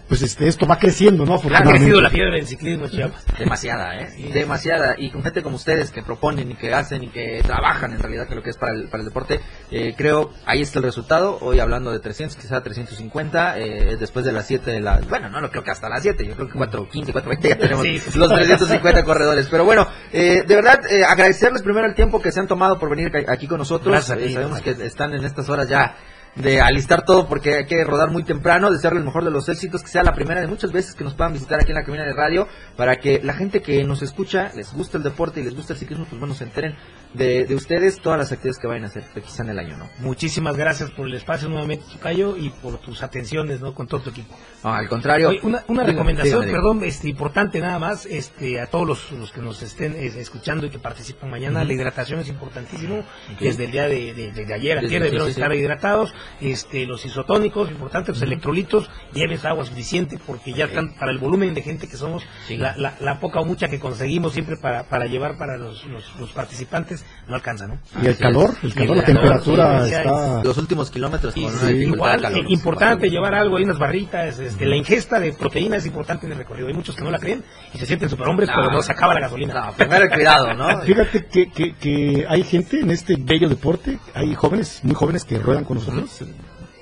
pues 0.09 0.23
este 0.23 0.47
esto 0.47 0.67
va 0.67 0.79
creciendo, 0.79 1.25
¿no? 1.25 1.35
Ha 1.35 1.63
crecido 1.63 2.01
la 2.01 2.11
fiebre 2.11 2.37
del 2.37 2.47
ciclismo 2.47 2.89
Chiapas. 2.89 3.25
Demasiada, 3.39 3.97
¿eh? 3.97 4.31
Demasiada. 4.33 4.95
Y 4.99 5.11
con 5.11 5.23
gente 5.23 5.43
como 5.43 5.57
ustedes 5.57 5.91
que 5.91 6.03
proponen 6.03 6.51
y 6.51 6.55
que 6.55 6.73
hacen 6.73 7.03
y 7.03 7.09
que 7.09 7.43
trabajan 7.43 7.93
en 7.93 7.99
realidad 7.99 8.29
que 8.29 8.35
lo 8.35 8.43
que 8.43 8.51
es 8.51 8.57
para 8.57 8.73
el, 8.73 8.89
para 8.89 9.03
el 9.03 9.09
deporte, 9.09 9.41
eh, 9.71 9.95
creo 9.97 10.33
ahí 10.45 10.63
está 10.63 10.79
el 10.79 10.85
resultado. 10.85 11.39
Hoy 11.41 11.59
hablando 11.59 11.91
de 11.93 11.99
300, 11.99 12.37
quizá 12.37 12.63
350, 12.63 13.59
eh, 13.59 13.97
después 13.99 14.25
de 14.25 14.33
las 14.33 14.47
7 14.47 14.71
de 14.71 14.81
la... 14.81 15.01
Bueno, 15.09 15.29
no 15.29 15.41
lo 15.41 15.51
creo 15.51 15.65
que 15.65 15.71
hasta 15.71 15.89
las 15.89 16.03
7, 16.03 16.25
yo 16.25 16.35
creo 16.35 16.49
que 16.49 16.59
4.15, 16.59 17.13
4.20 17.13 17.49
ya 17.49 17.59
tenemos 17.59 17.83
Sí, 17.83 18.01
los 18.15 18.33
350 18.33 19.05
corredores. 19.05 19.49
Pero 19.51 19.65
bueno, 19.65 19.87
eh, 20.13 20.43
de 20.47 20.55
verdad, 20.55 20.81
eh, 20.91 21.05
agradecerles 21.05 21.63
primero 21.63 21.87
el 21.87 21.95
tiempo 21.95 22.21
que 22.21 22.33
se 22.33 22.41
han 22.41 22.47
tomado 22.47 22.79
por 22.79 22.91
venir 22.91 23.13
aquí 23.29 23.47
con 23.47 23.59
nosotros. 23.59 23.93
Gracias 23.93 24.19
Eh, 24.19 24.33
sabemos 24.33 24.61
que 24.61 24.71
están 24.71 25.15
en 25.15 25.25
estas 25.25 25.49
horas 25.49 25.69
ya 25.69 25.97
de 26.37 26.61
alistar 26.61 27.05
todo 27.05 27.27
porque 27.29 27.55
hay 27.55 27.67
que 27.67 27.83
rodar 27.85 28.11
muy 28.11 28.23
temprano, 28.23 28.71
desearle 28.71 28.99
el 29.01 29.05
mejor 29.07 29.25
de 29.25 29.31
los 29.31 29.49
éxitos, 29.49 29.83
que 29.83 29.89
sea 29.89 30.03
la 30.03 30.13
primera 30.15 30.41
de 30.41 30.47
muchas 30.47 30.71
veces 30.73 30.95
que 30.95 31.03
nos 31.05 31.15
puedan 31.15 31.33
visitar 31.33 31.59
aquí 31.61 31.71
en 31.73 31.77
la 31.77 31.85
cabina 31.85 32.05
de 32.05 32.13
radio, 32.13 32.47
para 32.77 32.97
que 32.97 33.21
la 33.23 33.33
gente 33.35 33.63
que 33.63 33.83
nos 33.85 34.03
escucha, 34.03 34.53
les 34.55 34.73
gusta 34.75 34.99
el 34.99 35.03
deporte 35.05 35.41
y 35.41 35.45
les 35.45 35.55
gusta 35.57 35.73
el 35.73 35.79
ciclismo, 35.79 36.05
pues 36.09 36.19
bueno, 36.21 36.35
se 36.35 36.45
enteren 36.45 36.75
de, 37.15 37.45
de 37.47 37.55
ustedes 37.55 37.99
todas 38.01 38.19
las 38.19 38.33
actividades 38.33 38.59
que 38.59 38.67
vayan 38.67 38.85
a 38.85 38.89
hacer, 38.89 39.05
quizá 39.15 39.43
en 39.43 39.49
el 39.51 39.59
año, 39.59 39.77
¿no? 39.79 39.89
Muchísimas 40.01 40.57
gracias 40.57 40.91
por 40.91 41.07
el 41.07 41.15
espacio 41.15 41.49
nuevamente, 41.49 41.85
Tocayo, 41.91 42.37
y 42.37 42.51
por 42.51 42.79
tus 42.79 43.03
atenciones 43.03 43.61
¿no? 43.61 43.75
con 43.75 43.87
todo 43.87 44.01
tu 44.03 44.11
equipo. 44.11 44.37
No, 44.63 44.75
al 44.75 44.89
contrario. 44.89 45.31
Oye, 45.31 45.41
una, 45.43 45.65
una 45.69 45.85
recomendación, 45.85 46.45
perdón, 46.47 46.83
este, 46.85 47.09
importante 47.09 47.61
nada 47.61 47.79
más, 47.79 48.05
este, 48.07 48.61
a 48.61 48.67
todos 48.67 48.87
los, 48.87 49.13
los 49.13 49.33
que 49.33 49.41
nos 49.41 49.63
estén 49.63 49.95
eh, 49.95 50.13
escuchando 50.19 50.67
y 50.67 50.71
que 50.71 50.79
participan 50.79 51.31
mañana, 51.31 51.65
la 51.65 51.73
hidratación 51.73 52.21
es 52.21 52.29
importantísimo, 52.29 53.05
desde 53.41 53.65
el 53.65 53.71
día 53.71 53.89
de, 53.89 54.13
de- 54.13 54.55
ayer, 54.55 54.79
ayer 54.79 55.03
debieron 55.03 55.29
estar 55.29 55.55
hidratados, 55.55 56.13
este, 56.41 56.87
los 56.87 57.05
isotónicos, 57.05 57.71
importante, 57.71 58.13
los 58.13 58.23
electrolitos, 58.23 58.89
lleves 59.13 59.45
agua 59.45 59.65
suficiente, 59.65 60.19
porque 60.27 60.53
ya 60.53 60.67
están, 60.67 60.95
para 60.99 61.11
el 61.13 61.19
volumen 61.19 61.55
de 61.55 61.63
gente 61.63 61.89
que 61.89 61.97
somos, 61.97 62.23
Sí. 62.47 62.57
la, 62.57 62.77
la- 62.77 62.95
la 63.01 63.21
poca 63.21 63.41
o 63.41 63.45
mucha 63.45 63.69
que 63.69 63.79
conseguimos 63.81 64.33
siempre 64.33 64.57
para, 64.57 64.85
para 64.85 65.07
llevar 65.07 65.37
para 65.39 65.57
los, 65.57 65.85
los, 65.87 66.05
los 66.19 66.31
participantes, 66.33 67.05
no 67.29 67.35
alcanza, 67.35 67.67
¿no? 67.67 67.79
Y 68.03 68.07
el 68.07 68.13
Así 68.13 68.23
calor, 68.23 68.51
es. 68.59 68.65
el 68.65 68.75
calor, 68.75 68.91
el 68.93 68.97
la 68.99 69.05
temperatura 69.05 69.85
sí, 69.87 69.95
está... 69.95 70.43
Los 70.45 70.59
últimos 70.59 70.91
kilómetros 70.91 71.35
sí, 71.35 71.41
igual, 71.45 72.23
calor. 72.23 72.39
eh, 72.39 72.45
importante 72.49 73.09
llevar 73.11 73.35
algo, 73.35 73.57
hay 73.57 73.65
unas 73.65 73.79
barritas, 73.79 74.39
este, 74.39 74.67
la 74.67 74.77
ingesta 74.77 75.19
de 75.21 75.33
proteína 75.33 75.77
es 75.77 75.87
importante 75.87 76.27
en 76.27 76.33
el 76.33 76.39
recorrido. 76.39 76.69
Hay 76.69 76.75
muchos 76.75 76.95
que 76.97 77.03
no 77.05 77.11
la 77.11 77.19
creen 77.19 77.43
y 77.75 77.79
se 77.79 77.87
sienten 77.87 78.09
superhombres, 78.09 78.49
No, 78.49 78.55
pero 78.57 78.71
no 78.71 78.83
se 78.83 78.93
acaba 78.93 79.15
la 79.15 79.21
gasolina. 79.21 79.55
No, 79.67 79.73
primero 79.73 80.05
el 80.05 80.11
cuidado, 80.11 80.55
¿no? 80.55 80.81
Fíjate 80.83 81.27
que, 81.27 81.51
que, 81.51 81.75
que 81.75 82.27
hay 82.29 82.43
gente 82.43 82.81
en 82.81 82.91
este 82.91 83.17
bello 83.19 83.49
deporte, 83.49 83.99
hay 84.15 84.35
jóvenes, 84.35 84.81
muy 84.83 84.95
jóvenes 84.95 85.25
que 85.25 85.39
ruedan 85.39 85.65
con 85.65 85.77
nosotros, 85.79 86.16
en 86.23 86.35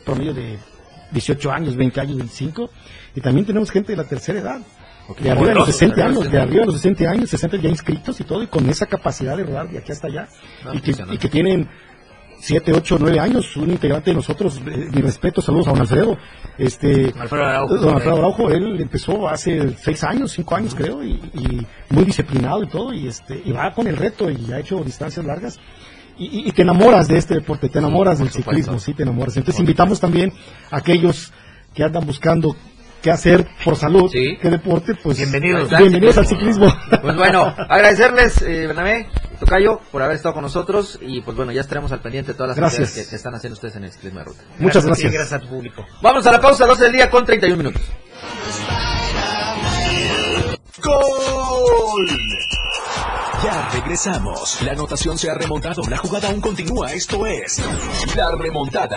promedio 0.05 0.35
de 0.35 0.59
18 1.13 1.53
años, 1.53 1.77
20 1.77 2.01
años, 2.01 2.17
25, 2.17 2.71
y 3.15 3.21
también 3.21 3.47
tenemos 3.47 3.71
gente 3.71 3.93
de 3.93 3.97
la 3.97 4.05
tercera 4.05 4.41
edad, 4.41 4.61
de 5.19 5.31
arriba 5.31 5.49
de 5.49 5.55
los 5.55 5.65
Poderosos, 5.65 5.77
60 5.77 5.95
poderosos, 5.95 6.23
años, 6.23 6.33
de 6.33 6.41
arriba 6.41 6.61
de 6.61 6.67
los 6.67 6.75
60 6.77 7.11
años, 7.11 7.31
60 7.31 7.57
ya 7.59 7.69
inscritos 7.69 8.21
y 8.21 8.25
todo, 8.25 8.43
y 8.43 8.47
con 8.47 8.69
esa 8.69 8.87
capacidad 8.87 9.37
de 9.37 9.45
rodar 9.45 9.69
de 9.69 9.79
aquí 9.79 9.93
hasta 9.93 10.09
allá, 10.09 10.29
No, 10.65 10.75
y, 10.75 10.81
que, 10.81 10.95
y 11.13 11.19
que 11.19 11.29
tienen 11.29 11.69
7, 12.39 12.73
8, 12.75 12.97
9 13.01 13.21
años, 13.21 13.57
un 13.57 13.71
integrante 13.71 14.11
de 14.11 14.17
nosotros, 14.17 14.61
eh, 14.67 14.89
mi 14.93 15.03
respeto, 15.03 15.41
saludos 15.41 15.69
a 15.69 15.71
don 15.71 15.81
Alfredo, 15.81 16.19
este, 16.59 17.13
Alfredo 17.19 17.45
Araujo. 17.45 17.77
don 17.77 17.95
Alfredo 17.95 18.17
Araujo, 18.17 18.51
él 18.51 18.81
empezó 18.81 19.29
hace 19.29 19.77
6 19.77 20.05
años, 20.05 20.33
5 20.33 20.55
años 20.55 20.75
creo, 20.75 21.03
y, 21.03 21.13
y 21.35 21.67
muy 21.91 22.05
disciplinado 22.05 22.63
y 22.63 22.67
todo, 22.67 22.93
y 22.93 23.07
este, 23.07 23.41
y 23.45 23.53
va 23.53 23.73
con 23.73 23.87
el 23.87 23.97
reto 23.97 24.31
y 24.31 24.53
ha 24.53 24.59
hecho 24.59 24.83
distancias 24.83 25.25
largas. 25.25 25.59
Y, 26.17 26.53
te 26.53 26.63
enamoras 26.63 27.09
de 27.09 27.19
este 27.19 27.35
deporte, 27.35 27.69
te 27.69 27.79
enamoras 27.81 28.19
del 28.21 28.31
ciclismo, 28.31 28.79
sí, 28.79 28.95
te 28.95 29.03
enamoras. 29.03 29.37
Entonces 29.37 29.59
invitamos 29.61 29.99
también 30.01 30.33
a 30.71 30.77
aquellos 30.79 31.33
que 31.75 31.83
andan 31.83 32.07
buscando 32.07 32.55
qué 33.03 33.11
hacer 33.11 33.47
por 33.65 33.77
salud, 33.77 34.09
Sí. 34.13 34.39
qué 34.41 34.49
deporte, 34.49 34.95
pues 35.03 35.19
Bienvenidos. 35.19 35.69
bienvenidos 35.77 36.17
al 36.19 36.27
ciclismo. 36.27 36.73
Pues 37.03 37.17
bueno, 37.17 37.53
agradecerles, 37.69 38.41
eh, 38.43 38.67
Bernabé, 38.69 39.09
Tocayo, 39.41 39.81
por 39.91 40.03
haber 40.03 40.17
estado 40.17 40.35
con 40.35 40.43
nosotros 40.43 40.99
y 41.03 41.21
pues 41.21 41.37
bueno, 41.37 41.51
ya 41.53 41.61
estaremos 41.61 41.91
al 41.93 42.01
pendiente 42.01 42.31
de 42.33 42.37
todas 42.39 42.51
las 42.51 42.57
Gracias. 42.59 42.81
actividades 42.89 43.07
que, 43.07 43.11
que 43.11 43.17
están 43.17 43.35
haciendo 43.35 43.55
ustedes 43.55 43.77
en 43.77 43.85
el 43.85 43.91
ciclismo 43.93 44.21
de 44.21 44.25
ruta. 44.27 44.43
Muchas 44.61 44.77
a 44.77 44.81
ti, 44.83 44.89
gracias. 45.03 45.13
Gracias 45.13 45.33
a 45.33 45.39
tu 45.41 45.49
público. 45.49 45.85
Vamos 46.01 46.25
a 46.27 46.33
la 46.33 46.41
pausa, 46.41 46.65
12 46.65 46.85
del 46.85 46.93
día 46.93 47.11
con 47.11 47.25
31 47.27 47.57
minutos. 47.59 47.83
¡Gol! 50.83 52.09
Ya 53.45 53.69
regresamos. 53.75 54.63
La 54.63 54.73
anotación 54.73 55.19
se 55.19 55.31
ha 55.31 55.35
remontado. 55.35 55.83
La 55.91 55.99
jugada 55.99 56.29
aún 56.29 56.41
continúa. 56.41 56.95
Esto 56.95 57.27
es 57.27 57.63
La 58.17 58.31
Remontada. 58.31 58.97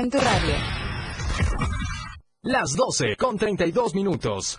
en 0.00 0.10
tu 0.10 0.18
radio. 0.18 0.54
Las 2.42 2.74
12 2.74 3.16
con 3.16 3.36
32 3.36 3.94
minutos. 3.94 4.58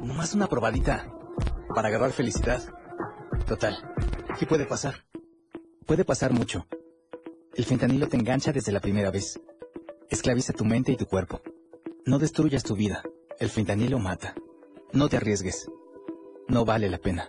Nomás 0.00 0.34
una 0.34 0.46
probadita 0.46 1.12
para 1.74 1.88
agarrar 1.88 2.12
felicidad. 2.12 2.62
Total, 3.46 3.76
¿qué 4.38 4.46
puede 4.46 4.64
pasar? 4.64 5.04
Puede 5.86 6.04
pasar 6.04 6.32
mucho. 6.32 6.66
El 7.54 7.66
fentanilo 7.66 8.08
te 8.08 8.16
engancha 8.16 8.52
desde 8.52 8.72
la 8.72 8.80
primera 8.80 9.10
vez. 9.10 9.38
Esclaviza 10.08 10.54
tu 10.54 10.64
mente 10.64 10.92
y 10.92 10.96
tu 10.96 11.06
cuerpo. 11.06 11.42
No 12.06 12.18
destruyas 12.18 12.62
tu 12.62 12.74
vida. 12.74 13.02
El 13.38 13.50
fentanilo 13.50 13.98
mata. 13.98 14.34
No 14.92 15.10
te 15.10 15.18
arriesgues. 15.18 15.70
No 16.48 16.64
vale 16.64 16.88
la 16.88 16.98
pena. 16.98 17.28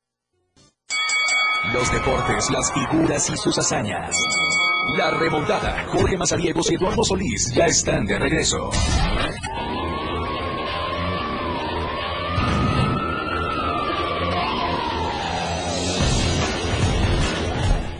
Los 1.69 1.93
deportes, 1.93 2.49
las 2.49 2.73
figuras 2.73 3.29
y 3.29 3.37
sus 3.37 3.55
hazañas. 3.57 4.17
La 4.97 5.11
remontada. 5.11 5.85
Jorge 5.89 6.17
Mazariegos 6.17 6.69
y 6.71 6.75
Eduardo 6.75 7.03
Solís 7.03 7.53
ya 7.53 7.67
están 7.67 8.03
de 8.03 8.17
regreso. 8.17 8.71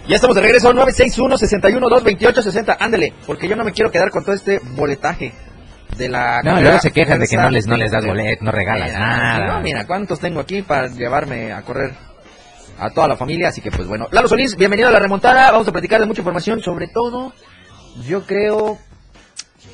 Ya 0.07 0.15
estamos 0.15 0.35
de 0.35 0.41
regreso, 0.41 0.73
961-61-228-60. 0.73 2.77
Ándele, 2.79 3.13
porque 3.27 3.47
yo 3.47 3.55
no 3.55 3.63
me 3.63 3.71
quiero 3.71 3.91
quedar 3.91 4.09
con 4.09 4.25
todo 4.25 4.33
este 4.33 4.59
boletaje 4.75 5.33
de 5.97 6.09
la... 6.09 6.41
No, 6.43 6.59
luego 6.59 6.79
se 6.79 6.91
quejan 6.91 7.19
de 7.19 7.27
que 7.27 7.37
no 7.37 7.51
les, 7.51 7.67
no 7.67 7.77
les 7.77 7.91
das 7.91 8.05
bolet, 8.05 8.41
no 8.41 8.51
regalas 8.51 8.91
nada. 8.91 9.45
No, 9.45 9.61
mira, 9.61 9.85
¿cuántos 9.85 10.19
tengo 10.19 10.39
aquí 10.39 10.63
para 10.63 10.87
llevarme 10.87 11.53
a 11.53 11.61
correr 11.61 12.10
a 12.81 12.89
toda 12.89 13.07
la 13.07 13.15
familia? 13.15 13.49
Así 13.49 13.61
que 13.61 13.71
pues 13.71 13.87
bueno. 13.87 14.07
Lalo 14.11 14.27
Solís, 14.27 14.55
bienvenido 14.55 14.89
a 14.89 14.91
la 14.91 14.99
remontada. 14.99 15.51
Vamos 15.51 15.67
a 15.67 15.71
platicar 15.71 15.99
de 16.01 16.07
mucha 16.07 16.21
información, 16.21 16.61
sobre 16.61 16.87
todo, 16.87 17.31
yo 18.07 18.25
creo, 18.25 18.79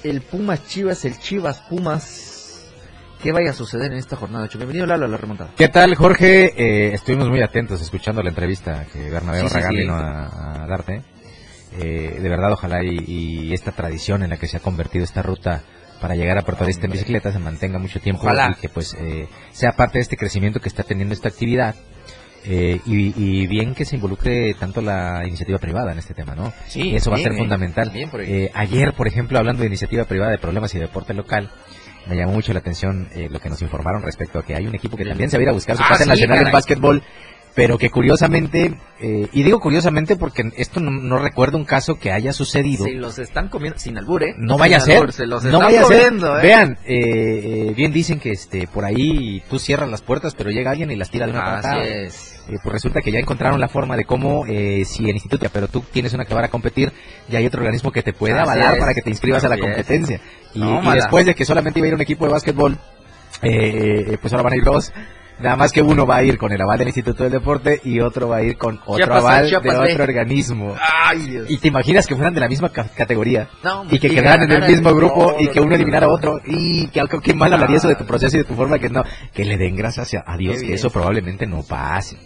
el 0.04 0.22
Pumas 0.22 0.68
Chivas, 0.68 1.06
el 1.06 1.18
Chivas 1.18 1.62
Pumas. 1.70 2.34
¿Qué 3.24 3.32
vaya 3.32 3.50
a 3.50 3.54
suceder 3.54 3.92
en 3.94 3.98
esta 3.98 4.16
jornada? 4.16 4.48
Bienvenido 4.54 4.86
Lalo 4.86 5.06
a 5.06 5.08
la 5.08 5.18
remontada. 5.18 5.52
¿Qué 5.58 5.70
tal, 5.70 5.96
Jorge? 5.96 6.52
Eh, 6.56 6.94
estuvimos 6.94 7.30
muy 7.30 7.42
atentos 7.42 7.82
escuchando 7.82 8.22
la 8.22 8.30
entrevista 8.30 8.86
que 8.94 9.10
Bernabé 9.10 9.48
Sí, 9.50 9.58
vino 9.76 9.96
a, 9.96 10.64
a 10.64 10.68
darte. 10.68 11.02
Eh, 11.80 12.20
de 12.22 12.30
verdad, 12.30 12.52
ojalá 12.52 12.84
y, 12.84 12.98
y 13.08 13.54
esta 13.54 13.72
tradición 13.72 14.24
en 14.24 14.30
la 14.32 14.38
que 14.38 14.48
se 14.48 14.58
ha 14.58 14.60
convertido 14.60 15.04
esta 15.04 15.22
ruta 15.22 15.64
para 16.02 16.16
llegar 16.16 16.38
a 16.38 16.44
Puerto 16.44 16.64
Arista 16.64 16.86
en 16.86 16.92
bicicleta 16.92 17.32
se 17.32 17.40
mantenga 17.40 17.80
mucho 17.80 18.00
tiempo 18.00 18.22
Ojalá. 18.24 18.56
y 18.56 18.62
que 18.62 18.70
pues 18.70 18.94
eh, 19.00 19.28
sea 19.52 19.72
parte 19.72 19.98
de 19.98 20.04
este 20.04 20.16
crecimiento 20.16 20.60
que 20.60 20.70
está 20.70 20.84
teniendo 20.84 21.14
esta 21.14 21.30
actividad. 21.30 21.76
Eh, 22.50 22.80
y, 22.86 23.14
y 23.42 23.46
bien 23.48 23.76
que 23.76 23.84
se 23.84 23.96
involucre 23.98 24.54
tanto 24.54 24.82
la 24.82 25.24
iniciativa 25.28 25.58
privada 25.58 25.92
en 25.92 26.00
este 26.00 26.14
tema, 26.14 26.34
¿no? 26.34 26.54
Sí, 26.68 26.96
eso 26.96 27.12
va 27.12 27.18
a 27.18 27.20
ser 27.20 27.34
fundamental. 27.36 27.90
Bien 27.90 28.10
por 28.10 28.22
ahí. 28.22 28.32
Eh, 28.32 28.52
ayer, 28.54 28.94
por 28.94 29.08
ejemplo, 29.08 29.38
hablando 29.38 29.62
de 29.62 29.68
iniciativa 29.68 30.06
privada 30.06 30.32
de 30.32 30.38
problemas 30.38 30.74
y 30.74 30.80
deporte 30.80 31.14
local, 31.14 31.52
me 32.08 32.16
llamó 32.16 32.32
mucho 32.32 32.54
la 32.54 32.60
atención 32.60 33.10
eh, 33.14 33.28
lo 33.30 33.40
que 33.42 33.50
nos 33.50 33.62
informaron 33.62 34.02
respecto 34.02 34.40
a 34.40 34.46
que 34.46 34.56
hay 34.56 34.66
un 34.66 34.76
equipo 34.76 34.96
que 34.96 35.04
también 35.04 35.30
se 35.30 35.36
va 35.38 35.42
a 35.42 35.44
ir 35.44 35.50
a 35.50 35.54
buscar 35.54 35.76
su 35.76 35.84
Ah, 35.84 35.98
sí, 35.98 36.08
nacional 36.08 36.46
en 36.48 36.52
básquetbol, 36.54 37.04
pero 37.58 37.80
que 37.80 37.90
curiosamente, 37.90 38.78
eh, 39.02 39.28
y 39.34 39.42
digo 39.42 39.60
curiosamente 39.60 40.16
porque 40.16 40.52
esto 40.58 40.80
no, 40.80 40.92
no 40.92 41.18
recuerdo 41.18 41.58
un 41.58 41.66
caso 41.66 41.96
que 41.98 42.12
haya 42.12 42.32
sucedido. 42.32 42.86
Se 42.86 42.92
los 42.92 43.18
están 43.18 43.50
comiendo 43.50 43.80
sin 43.80 43.98
albur, 43.98 44.22
¿eh? 44.22 44.36
No 44.38 44.60
vaya 44.60 44.78
a 44.78 44.80
ser, 44.80 45.12
se 45.12 45.26
los 45.26 45.44
no 45.44 45.50
están 45.50 45.64
vaya 45.64 45.82
a 45.82 45.86
ser. 45.86 45.98
comiendo, 45.98 46.38
¿eh? 46.38 46.42
Vean, 46.44 46.78
eh, 46.86 47.74
bien 47.76 47.92
dicen 47.92 48.20
que 48.20 48.30
este 48.30 48.68
por 48.68 48.86
ahí 48.86 49.42
tú 49.50 49.58
cierras 49.58 49.90
las 49.90 50.04
puertas, 50.04 50.36
pero 50.36 50.52
llega 50.52 50.70
alguien 50.70 50.92
y 50.92 50.96
las 50.96 51.10
tira 51.10 51.26
de 51.26 51.32
una 51.32 51.46
patada. 51.46 51.84
es. 51.84 52.36
Eh, 52.48 52.58
pues 52.62 52.74
resulta 52.74 53.02
que 53.02 53.12
ya 53.12 53.18
encontraron 53.18 53.60
la 53.60 53.70
forma 53.70 53.98
de 53.98 54.06
cómo, 54.06 54.46
eh, 54.48 54.86
si 54.86 55.06
el 55.06 55.16
instituto, 55.16 55.48
pero 55.52 55.68
tú 55.68 55.82
tienes 55.92 56.14
una 56.14 56.26
que 56.26 56.36
va 56.36 56.46
a 56.46 56.50
competir, 56.50 56.94
ya 57.28 57.40
hay 57.40 57.48
otro 57.48 57.62
organismo 57.62 57.92
que 57.92 58.04
te 58.04 58.14
puede 58.14 58.36
Así 58.36 58.52
avalar 58.52 58.76
es. 58.76 58.80
para 58.80 58.94
que 58.94 59.02
te 59.02 59.10
inscribas 59.10 59.44
a 59.44 59.50
la 59.50 59.58
competencia. 59.58 60.22
Y, 60.54 60.60
No, 60.60 60.94
y 60.94 60.96
después 60.96 61.26
de 61.26 61.34
que 61.34 61.44
solamente 61.44 61.80
iba 61.80 61.88
a 61.88 61.90
ir 61.90 61.96
un 61.96 62.02
equipo 62.02 62.26
de 62.26 62.34
básquetbol, 62.34 62.78
pues 63.42 64.32
ahora 64.32 64.44
van 64.44 64.54
a 64.54 64.58
ir 64.58 64.64
dos. 64.64 64.94
Nada 65.40 65.56
más 65.56 65.72
que 65.72 65.82
uno 65.82 66.06
va 66.08 66.18
a 66.18 66.24
ir 66.24 66.38
con 66.38 66.52
el 66.52 66.60
aval 66.62 66.80
del 66.80 66.88
Instituto 66.88 67.24
del 67.24 67.32
Deporte 67.32 67.80
y 67.84 68.00
otro 68.00 68.30
va 68.30 68.38
a 68.38 68.42
ir 68.44 68.58
con 68.58 68.80
otro 68.86 68.96
Chiapas 68.98 69.18
aval 69.24 69.48
Chiapas 69.50 69.80
de 69.80 69.92
otro 69.94 70.04
organismo. 70.04 70.76
Ay, 71.06 71.20
Dios. 71.30 71.46
Y 71.50 71.58
te 71.58 71.68
imaginas 71.68 72.08
que 72.08 72.16
fueran 72.16 72.34
de 72.34 72.40
la 72.40 72.48
misma 72.48 72.70
ca- 72.70 72.88
categoría 72.96 73.48
No, 73.64 73.86
y 73.90 74.00
que 74.00 74.10
quedaran 74.10 74.44
en 74.52 74.64
el 74.64 74.68
mismo 74.70 74.94
grupo 74.96 75.36
y 75.40 75.48
que 75.50 75.60
uno 75.60 75.70
no, 75.70 75.76
eliminara 75.76 76.08
a 76.08 76.10
otro 76.10 76.40
y 76.46 76.88
que 76.88 77.00
algo 77.00 77.20
que 77.22 77.34
mal 77.36 77.54
hablaría 77.54 77.78
eso 77.78 77.88
de 77.88 77.96
tu 77.96 78.06
proceso 78.06 78.36
y 78.36 78.40
de 78.40 78.46
tu 78.46 78.56
forma 78.56 78.80
que 78.80 78.90
no 78.90 79.04
que 79.34 79.46
le 79.46 79.58
den 79.58 79.76
gracias 79.76 80.16
a 80.26 80.38
Dios 80.38 80.58
Qué 80.60 80.68
que 80.68 80.74
eso 80.74 80.90
probablemente 80.90 81.46
no 81.46 81.62
pase. 81.64 82.18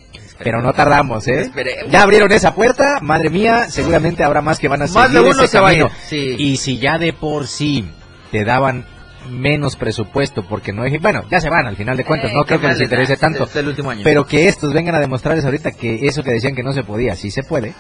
Pero 0.44 0.62
no 0.62 0.74
tardamos, 0.74 1.28
¿eh? 1.28 1.42
Esperemos. 1.42 1.92
Ya 1.92 2.02
abrieron 2.02 2.32
esa 2.32 2.56
puerta, 2.56 3.00
madre 3.02 3.30
mía, 3.30 3.66
seguramente 3.70 4.24
habrá 4.24 4.42
más 4.42 4.58
que 4.58 4.68
van 4.68 4.82
a 4.82 4.86
Más 4.88 4.92
seguir 5.10 5.12
de 5.12 5.20
uno 5.30 5.44
ese 5.44 5.48
se 5.50 5.58
camino. 5.60 5.90
sí. 6.08 6.36
Y 6.40 6.58
si 6.58 6.80
ya 6.80 6.98
de 6.98 7.14
por 7.14 7.46
sí 7.46 7.86
te 8.32 8.44
daban 8.44 8.86
menos 9.30 9.76
presupuesto 9.76 10.44
porque 10.48 10.74
no 10.74 10.84
bueno, 11.00 11.24
ya 11.30 11.40
se 11.42 11.50
van 11.50 11.68
al 11.68 11.76
final 11.76 11.98
de 11.98 12.04
cuentas, 12.06 12.32
Eh, 12.32 12.34
no 12.36 12.46
creo 12.46 12.60
que 12.60 12.68
les 12.68 12.82
interese 12.82 13.14
este 13.14 13.26
tanto. 13.26 13.48
último 13.68 13.90
año. 13.92 14.02
Pero 14.04 14.26
que 14.26 14.48
estos 14.48 14.74
vengan 14.74 14.96
a 14.96 15.00
demostrarles 15.00 15.46
ahorita 15.46 15.72
que 15.72 16.08
eso 16.08 16.24
que 16.24 16.32
decían 16.32 16.56
que 16.56 16.64
no 16.64 16.74
se 16.74 16.84
podía, 16.84 17.16
sí 17.16 17.32
se 17.32 17.44
puede. 17.44 17.74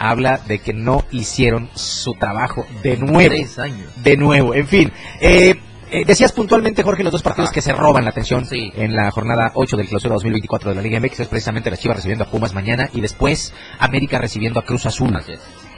Habla 0.00 0.38
de 0.46 0.60
que 0.60 0.72
no 0.72 1.04
hicieron 1.10 1.68
su 1.74 2.14
trabajo 2.14 2.64
de 2.82 2.96
nuevo. 2.98 3.34
Años. 3.58 3.88
De 4.02 4.16
nuevo, 4.16 4.54
en 4.54 4.66
fin. 4.68 4.92
Eh, 5.20 5.56
eh, 5.90 6.04
decías 6.06 6.30
puntualmente, 6.32 6.82
Jorge, 6.84 7.02
los 7.02 7.10
dos 7.12 7.22
partidos 7.22 7.50
que 7.50 7.62
se 7.62 7.72
roban 7.72 8.04
la 8.04 8.10
atención 8.10 8.44
Sí. 8.44 8.70
en 8.76 8.94
la 8.94 9.10
jornada 9.10 9.50
8 9.54 9.76
del 9.76 9.88
clausura 9.88 10.14
2024 10.14 10.70
de 10.70 10.76
la 10.76 10.82
Liga 10.82 11.00
MX 11.00 11.20
es 11.20 11.28
precisamente 11.28 11.70
las 11.70 11.80
Chivas 11.80 11.96
recibiendo 11.96 12.24
a 12.24 12.30
Pumas 12.30 12.54
mañana 12.54 12.88
y 12.92 13.00
después 13.00 13.52
América 13.80 14.18
recibiendo 14.18 14.60
a 14.60 14.64
Cruz 14.64 14.86
Azul. 14.86 15.18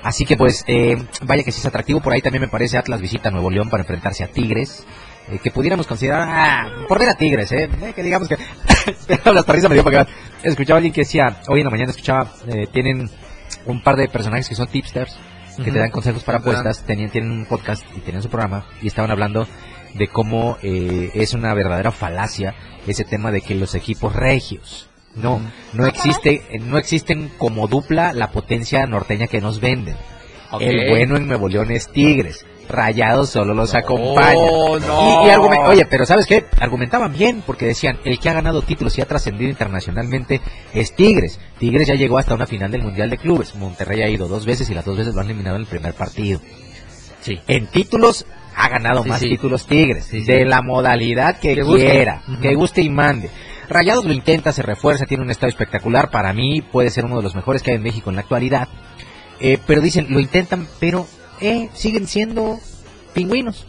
Así 0.03 0.25
que 0.25 0.37
pues, 0.37 0.65
eh, 0.67 0.97
vaya 1.23 1.43
que 1.43 1.53
sí 1.53 1.61
es 1.61 1.67
atractivo. 1.67 2.01
Por 2.01 2.13
ahí 2.13 2.23
también 2.23 2.43
me 2.43 2.49
parece 2.49 2.79
Atlas 2.79 3.01
visita 3.01 3.29
a 3.29 3.33
Nuevo 3.33 3.51
León 3.51 3.69
para 3.69 3.83
enfrentarse 3.83 4.25
a 4.25 4.29
Tigres. 4.29 4.85
eh, 5.31 5.39
que 5.39 5.51
pudiéramos 5.51 5.87
considerar, 5.87 6.29
ah, 6.29 6.69
por 6.89 6.99
ver 6.99 7.11
a 7.11 7.15
Tigres, 7.15 7.53
eh, 7.53 7.69
eh, 7.83 7.93
que 7.95 8.03
digamos 8.03 8.29
que, 8.29 8.37
hasta 9.25 9.53
risa 9.53 9.69
me 9.69 9.75
dio 9.75 9.85
para 9.85 10.03
acá. 10.03 10.11
Escuchaba 10.43 10.77
a 10.77 10.79
alguien 10.79 10.93
que 10.93 11.03
decía, 11.03 11.41
hoy 11.49 11.61
en 11.61 11.65
la 11.67 11.71
mañana 11.71 11.91
escuchaba, 11.91 12.33
eh, 12.49 12.67
tienen 12.73 13.09
un 13.67 13.83
par 13.83 13.97
de 13.97 14.09
personajes 14.09 14.49
que 14.49 14.55
son 14.55 14.67
tipsters, 14.67 15.17
que 15.63 15.71
te 15.71 15.79
dan 15.79 15.91
consejos 15.91 16.25
para 16.25 16.39
verdad. 16.39 16.61
apuestas, 16.61 16.85
tenían, 16.87 17.11
tienen 17.11 17.31
un 17.31 17.47
podcast 17.47 17.85
y 17.95 18.01
tienen 18.01 18.23
su 18.23 18.29
programa, 18.31 18.65
y 18.83 18.89
estaban 18.89 19.11
hablando 19.11 19.47
de 19.95 20.09
cómo 20.09 20.57
eh, 20.63 21.11
es 21.15 21.35
una 21.35 21.53
verdadera 21.55 21.93
falacia 21.93 22.55
ese 22.87 23.05
tema 23.05 23.31
de 23.31 23.41
que 23.41 23.55
los 23.55 23.75
equipos 23.75 24.17
regios, 24.17 24.90
no, 25.15 25.41
no 25.73 25.87
existe, 25.87 26.43
no 26.61 26.79
existen 26.79 27.31
como 27.39 27.67
dupla 27.69 28.13
la 28.13 28.31
potencia 28.31 28.87
norteña 28.87 29.27
que 29.27 29.41
nos 29.41 29.61
venden. 29.61 29.97
El 30.59 30.91
bueno 30.91 31.17
en 31.17 31.29
Nuevo 31.29 31.49
León 31.49 31.71
es 31.71 31.89
Tigres. 31.93 32.45
Rayados 32.69 33.31
solo 33.31 33.53
los 33.55 33.75
acompaña. 33.75 34.35
no. 34.35 35.27
Y, 35.27 35.29
y 35.29 35.35
oye, 35.67 35.87
pero 35.87 36.07
¿sabes 36.07 36.27
qué? 36.27 36.45
Argumentaban 36.61 37.13
bien 37.13 37.43
porque 37.45 37.67
decían, 37.67 37.99
el 38.05 38.19
que 38.21 38.29
ha 38.31 38.33
ganado 38.33 38.63
títulos 38.63 38.97
y 38.97 39.01
ha 39.01 39.07
trascendido 39.07 39.51
internacionalmente 39.51 40.41
es 40.73 40.95
Tigres. 40.95 41.41
Tigres 41.59 41.89
ya 41.89 41.95
llegó 41.95 42.19
hasta 42.19 42.35
una 42.35 42.47
final 42.47 42.71
del 42.71 42.83
Mundial 42.83 43.11
de 43.11 43.19
Clubes. 43.19 43.55
Monterrey 43.57 44.03
ha 44.03 44.09
ido 44.09 44.29
dos 44.29 44.47
veces 44.47 44.71
y 44.71 44.75
las 44.75 44.85
dos 44.85 44.97
veces 44.97 45.15
lo 45.15 45.21
han 45.21 45.27
eliminado 45.27 45.57
en 45.57 45.63
el 45.63 45.69
primer 45.69 45.95
partido. 45.95 46.41
Sí. 47.21 47.39
En 47.49 47.67
títulos 47.67 48.25
ha 48.57 48.69
ganado 48.69 49.03
Sí, 49.03 49.09
más 49.09 49.21
sí. 49.21 49.29
títulos 49.31 49.67
Tigres. 49.67 50.11
De 50.11 50.45
la 50.45 50.63
modalidad 50.63 51.39
que, 51.39 51.57
quiera, 51.61 52.23
que 52.41 52.55
guste 52.55 52.83
y 52.83 52.89
mande. 52.91 53.31
Rayados 53.71 54.05
lo 54.05 54.13
intenta, 54.13 54.53
se 54.53 54.63
refuerza, 54.63 55.07
tiene 55.07 55.23
un 55.23 55.31
estado 55.31 55.49
espectacular. 55.49 56.11
Para 56.11 56.33
mí 56.33 56.61
puede 56.61 56.91
ser 56.91 57.05
uno 57.05 57.19
de 57.19 57.23
los 57.23 57.37
mejores 57.37 57.63
que 57.63 57.71
hay 57.71 57.77
en 57.77 57.85
México 57.85 58.11
en 58.11 58.17
la 58.17 58.23
actualidad. 58.23 58.69
Eh, 59.39 59.59
pero 59.65 59.81
dicen, 59.81 60.09
lo 60.11 60.19
intentan, 60.19 60.67
pero 60.81 61.07
eh, 61.41 61.71
siguen 61.73 62.09
siendo 62.09 62.59
pingüinos. 63.15 63.67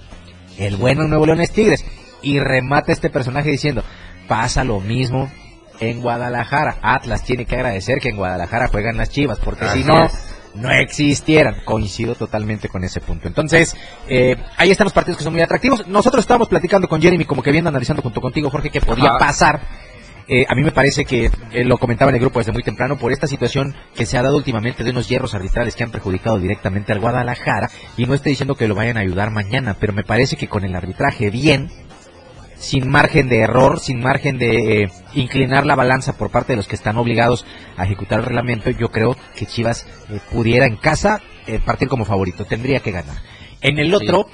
El 0.58 0.76
bueno 0.78 1.04
en 1.04 1.10
Nuevo 1.10 1.28
León 1.28 1.40
es 1.40 1.52
Tigres. 1.52 1.86
Y 2.24 2.40
remata 2.40 2.92
este 2.92 3.12
personaje 3.12 3.52
diciendo, 3.52 3.84
pasa 4.28 4.64
lo 4.64 4.80
mismo 4.80 5.32
en 5.80 6.02
Guadalajara. 6.02 6.78
Atlas 6.82 7.24
tiene 7.24 7.46
que 7.46 7.56
agradecer 7.56 8.00
que 8.00 8.10
en 8.10 8.18
Guadalajara 8.18 8.70
juegan 8.70 8.98
las 8.98 9.12
Chivas, 9.12 9.38
porque 9.38 9.68
si 9.68 9.84
no, 9.84 10.06
es. 10.06 10.14
no 10.56 10.72
existieran. 10.72 11.58
Coincido 11.64 12.16
totalmente 12.16 12.70
con 12.70 12.84
ese 12.84 13.02
punto. 13.02 13.28
Entonces, 13.28 13.76
eh, 14.08 14.36
ahí 14.58 14.72
están 14.72 14.86
los 14.86 14.94
partidos 14.94 15.20
que 15.20 15.24
son 15.24 15.34
muy 15.34 15.44
atractivos. 15.44 15.88
Nosotros 15.88 16.24
estábamos 16.24 16.50
platicando 16.50 16.88
con 16.88 17.00
Jeremy, 17.00 17.26
como 17.26 17.44
que 17.44 17.52
viendo, 17.52 17.70
analizando 17.70 18.02
junto 18.02 18.20
contigo, 18.20 18.50
Jorge, 18.50 18.72
que 18.72 18.82
podía 18.82 19.10
Ajá. 19.10 19.20
pasar 19.20 19.62
eh, 20.28 20.46
a 20.48 20.56
mí 20.56 20.64
me 20.64 20.72
parece 20.72 21.06
que, 21.06 21.30
eh, 21.52 21.64
lo 21.64 21.78
comentaba 21.78 22.10
en 22.10 22.16
el 22.16 22.22
grupo 22.22 22.40
desde 22.40 22.52
muy 22.52 22.64
temprano, 22.64 22.98
por 22.98 23.12
esta 23.12 23.28
situación 23.28 23.76
que 23.96 24.06
se 24.06 24.18
ha 24.18 24.24
dado 24.24 24.38
últimamente 24.38 24.84
de 24.84 24.92
unos 24.92 25.10
hierros 25.10 25.34
arbitrales 25.34 25.76
que 25.76 25.84
han 25.84 25.92
perjudicado 25.92 26.40
directamente 26.40 26.92
al 26.92 27.00
Guadalajara, 27.00 27.70
y 27.98 28.06
no 28.06 28.14
estoy 28.14 28.32
diciendo 28.32 28.56
que 28.56 28.68
lo 28.68 28.76
vayan 28.76 28.98
a 28.98 29.02
ayudar 29.02 29.32
mañana, 29.32 29.76
pero 29.80 29.94
me 29.94 30.04
parece 30.04 30.36
que 30.36 30.48
con 30.48 30.64
el 30.64 30.76
arbitraje 30.76 31.30
bien, 31.30 31.70
sin 32.62 32.90
margen 32.90 33.28
de 33.28 33.40
error, 33.40 33.80
sin 33.80 34.00
margen 34.00 34.38
de 34.38 34.84
eh, 34.84 34.92
inclinar 35.16 35.66
la 35.66 35.76
balanza 35.76 36.14
por 36.14 36.30
parte 36.30 36.54
de 36.54 36.58
los 36.58 36.68
que 36.68 36.76
están 36.76 36.96
obligados 36.98 37.44
a 37.76 37.86
ejecutar 37.86 38.20
el 38.20 38.26
reglamento, 38.26 38.70
yo 38.70 38.90
creo 38.90 39.18
que 39.36 39.48
Chivas 39.48 39.88
eh, 40.10 40.20
pudiera 40.32 40.68
en 40.68 40.78
casa 40.78 41.22
eh, 41.48 41.60
partir 41.60 41.88
como 41.88 42.06
favorito, 42.06 42.46
tendría 42.46 42.80
que 42.80 42.92
ganar. 42.92 43.18
En 43.62 43.80
el 43.80 43.94
otro, 43.96 44.28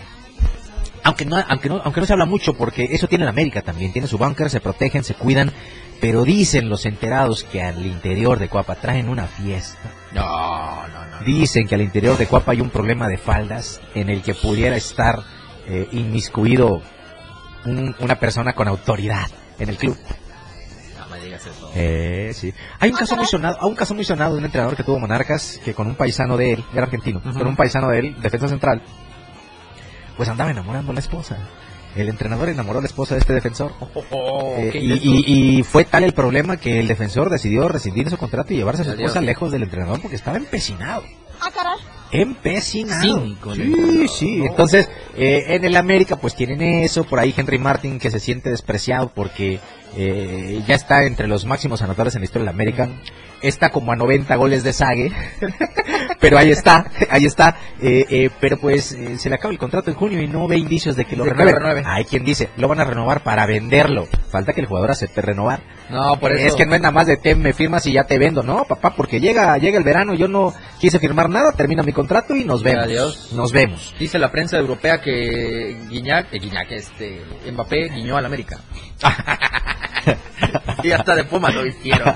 aunque 1.07 1.25
no, 1.25 1.37
aunque 1.47 1.69
no, 1.69 1.81
aunque 1.83 2.01
no 2.01 2.05
se 2.05 2.13
habla 2.13 2.25
mucho, 2.25 2.53
porque 2.55 2.85
eso 2.91 3.07
tiene 3.07 3.23
la 3.23 3.31
América 3.31 3.61
también, 3.61 3.91
tiene 3.93 4.07
su 4.07 4.17
bunker, 4.17 4.49
se 4.49 4.59
protegen, 4.59 5.03
se 5.03 5.13
cuidan, 5.13 5.51
pero 6.01 6.23
dicen 6.23 6.69
los 6.69 6.85
enterados 6.85 7.43
que 7.45 7.63
al 7.63 7.85
interior 7.85 8.39
de 8.39 8.49
Cuapa 8.49 8.75
traen 8.75 9.09
una 9.09 9.25
fiesta. 9.25 9.89
No, 10.13 10.87
no, 10.87 11.05
no. 11.05 11.19
Dicen 11.25 11.67
que 11.67 11.75
al 11.75 11.81
interior 11.81 12.17
de 12.17 12.27
Cuapa 12.27 12.51
hay 12.51 12.61
un 12.61 12.69
problema 12.69 13.07
de 13.07 13.17
faldas 13.17 13.79
en 13.95 14.09
el 14.09 14.21
que 14.21 14.33
pudiera 14.35 14.75
estar 14.75 15.21
eh, 15.67 15.87
inmiscuido 15.91 16.81
un- 17.65 17.95
una 17.99 18.15
persona 18.19 18.53
con 18.53 18.67
autoridad 18.67 19.27
en 19.59 19.69
el 19.69 19.77
club. 19.77 19.97
No 20.99 21.07
me 21.09 21.19
digas 21.21 21.45
eso. 21.45 21.71
Eh, 21.75 22.31
sí. 22.33 22.53
Hay 22.79 22.89
un 22.91 22.97
caso 22.97 23.15
muy 23.15 23.25
sonado, 23.25 23.57
hay 23.61 23.69
un 23.69 23.75
caso 23.75 23.93
muy 23.95 24.03
sonado 24.03 24.33
de 24.33 24.39
un 24.39 24.45
entrenador 24.45 24.75
que 24.75 24.83
tuvo 24.83 24.99
Monarcas 24.99 25.59
que 25.63 25.73
con 25.73 25.87
un 25.87 25.95
paisano 25.95 26.37
de 26.37 26.53
él, 26.53 26.63
era 26.73 26.83
argentino, 26.83 27.21
con 27.21 27.47
un 27.47 27.55
paisano 27.55 27.89
de 27.89 27.99
él, 27.99 28.15
defensa 28.21 28.47
central, 28.47 28.81
pues 30.17 30.27
andaba 30.29 30.51
enamorando 30.51 30.91
a 30.91 30.93
la 30.95 30.99
esposa. 30.99 31.37
El 31.95 32.09
entrenador 32.09 32.49
enamoró 32.49 32.79
a 32.79 32.81
la 32.81 32.87
esposa 32.87 33.15
de 33.15 33.21
este 33.21 33.33
defensor. 33.33 33.71
Eh, 34.11 34.69
qué 34.71 34.79
y, 34.79 34.83
intenso. 34.91 35.05
y- 35.27 35.57
y 35.59 35.63
fue 35.63 35.85
tal 35.85 36.03
el 36.03 36.13
problema 36.13 36.57
que 36.57 36.79
el 36.79 36.87
defensor 36.87 37.29
decidió 37.29 37.67
rescindir 37.69 38.09
su 38.09 38.17
contrato 38.17 38.53
y 38.53 38.57
llevarse 38.57 38.81
a 38.83 38.85
su 38.85 38.91
esposa 38.91 39.21
lejos 39.21 39.51
del 39.51 39.63
entrenador 39.63 39.99
porque 40.01 40.15
estaba 40.15 40.37
empecinado. 40.37 41.03
Ah, 41.41 41.49
caray. 41.53 41.77
Empecinado. 42.11 43.01
Sí, 43.01 43.09
entrenador. 43.43 44.07
sí. 44.09 44.35
No. 44.37 44.45
Entonces, 44.45 44.89
eh, 45.15 45.45
en 45.49 45.65
el 45.65 45.75
América 45.75 46.15
pues 46.17 46.35
tienen 46.35 46.61
eso. 46.61 47.03
Por 47.03 47.19
ahí 47.19 47.33
Henry 47.35 47.57
Martin 47.57 47.99
que 47.99 48.11
se 48.11 48.19
siente 48.19 48.49
despreciado 48.49 49.09
porque 49.13 49.59
eh, 49.95 50.61
ya 50.67 50.75
está 50.75 51.03
entre 51.05 51.27
los 51.27 51.45
máximos 51.45 51.81
anotadores 51.81 52.15
en 52.15 52.21
la 52.21 52.25
historia 52.25 52.41
de 52.43 52.45
la 52.45 52.51
América. 52.51 52.89
Está 53.41 53.69
como 53.69 53.91
a 53.91 53.95
90 53.95 54.35
goles 54.35 54.63
de 54.63 54.73
Sague. 54.73 55.11
pero 56.19 56.37
ahí 56.37 56.49
está, 56.51 56.89
ahí 57.09 57.25
está. 57.25 57.55
Eh, 57.81 58.05
eh, 58.09 58.29
pero 58.39 58.57
pues 58.57 58.91
eh, 58.93 59.17
se 59.17 59.29
le 59.29 59.35
acaba 59.35 59.51
el 59.51 59.59
contrato 59.59 59.89
en 59.89 59.95
junio 59.95 60.21
y 60.21 60.27
no 60.27 60.47
ve 60.47 60.57
indicios 60.57 60.95
de 60.95 61.05
que 61.05 61.15
lo 61.15 61.23
De 61.23 61.31
que 61.31 61.35
lo 61.35 61.43
renueve. 61.43 61.59
renueve. 61.59 61.83
Hay 61.85 62.05
quien 62.05 62.25
dice, 62.25 62.49
lo 62.57 62.67
van 62.67 62.79
a 62.79 62.85
renovar 62.85 63.21
para 63.23 63.45
venderlo. 63.45 64.07
Falta 64.29 64.53
que 64.53 64.61
el 64.61 64.67
jugador 64.67 64.91
acepte 64.91 65.21
renovar. 65.21 65.61
No, 65.89 66.19
por 66.19 66.31
eso. 66.31 66.47
Es 66.47 66.55
que 66.55 66.65
no 66.65 66.75
es 66.75 66.81
nada 66.81 66.91
más 66.91 67.07
de 67.07 67.17
te 67.17 67.35
me 67.35 67.53
firmas 67.53 67.85
y 67.85 67.93
ya 67.93 68.03
te 68.03 68.17
vendo, 68.17 68.43
no, 68.43 68.65
papá, 68.65 68.93
porque 68.95 69.19
llega 69.19 69.57
llega 69.57 69.77
el 69.77 69.83
verano, 69.83 70.13
yo 70.15 70.27
no 70.27 70.53
quise 70.79 70.99
firmar 70.99 71.29
nada, 71.29 71.51
termina 71.51 71.83
mi 71.83 71.93
contrato 71.93 72.35
y 72.35 72.43
nos 72.43 72.63
vemos. 72.63 72.85
Adiós. 72.85 73.33
Nos 73.33 73.51
vemos. 73.51 73.95
Dice 73.99 74.19
la 74.19 74.31
prensa 74.31 74.57
europea 74.57 74.99
que 75.01 75.77
Guiñac, 75.89 76.33
eh, 76.33 76.39
Guiñac, 76.39 76.71
este, 76.71 77.21
Mbappé 77.51 77.89
guiñó 77.89 78.17
al 78.17 78.25
América. 78.25 78.59
y 80.83 80.91
hasta 80.91 81.15
de 81.15 81.23
Puma 81.25 81.49
lo 81.49 81.65
hicieron. 81.65 82.13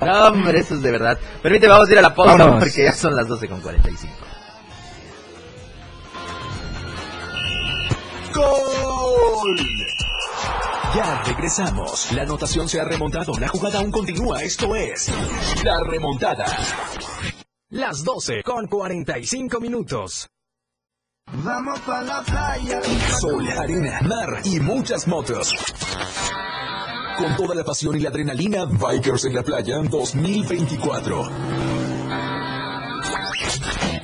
No, 0.00 0.28
hombre, 0.28 0.60
eso 0.60 0.74
es 0.74 0.82
de 0.82 0.90
verdad. 0.90 1.18
Permíteme, 1.42 1.72
vamos 1.72 1.88
a 1.88 1.92
ir 1.92 1.98
a 1.98 2.02
la 2.02 2.14
pausa 2.14 2.36
Vámonos. 2.36 2.64
porque 2.64 2.84
ya 2.84 2.92
son 2.92 3.16
las 3.16 3.26
12 3.28 3.48
con 3.48 3.60
45. 3.60 4.14
¡Gol! 8.34 9.56
Ya 10.94 11.22
regresamos. 11.24 12.12
La 12.12 12.22
anotación 12.22 12.68
se 12.68 12.80
ha 12.80 12.84
remontado. 12.84 13.32
La 13.38 13.48
jugada 13.48 13.78
aún 13.78 13.90
continúa. 13.90 14.42
Esto 14.42 14.74
es 14.76 15.12
La 15.64 15.80
Remontada. 15.80 16.44
Las 17.70 18.04
12 18.04 18.42
con 18.44 18.66
45 18.66 19.60
minutos. 19.60 20.28
Vamos 21.32 21.80
para 21.80 22.02
la 22.02 22.22
playa. 22.22 22.80
Sol, 23.18 23.48
arena, 23.58 24.00
mar 24.02 24.40
y 24.44 24.60
muchas 24.60 25.08
motos. 25.08 25.52
Con 27.18 27.36
toda 27.36 27.54
la 27.54 27.64
pasión 27.64 27.96
y 27.96 28.00
la 28.00 28.08
adrenalina, 28.08 28.64
Bikers 28.64 29.24
en 29.26 29.34
la 29.34 29.42
Playa 29.42 29.78
2024. 29.78 31.30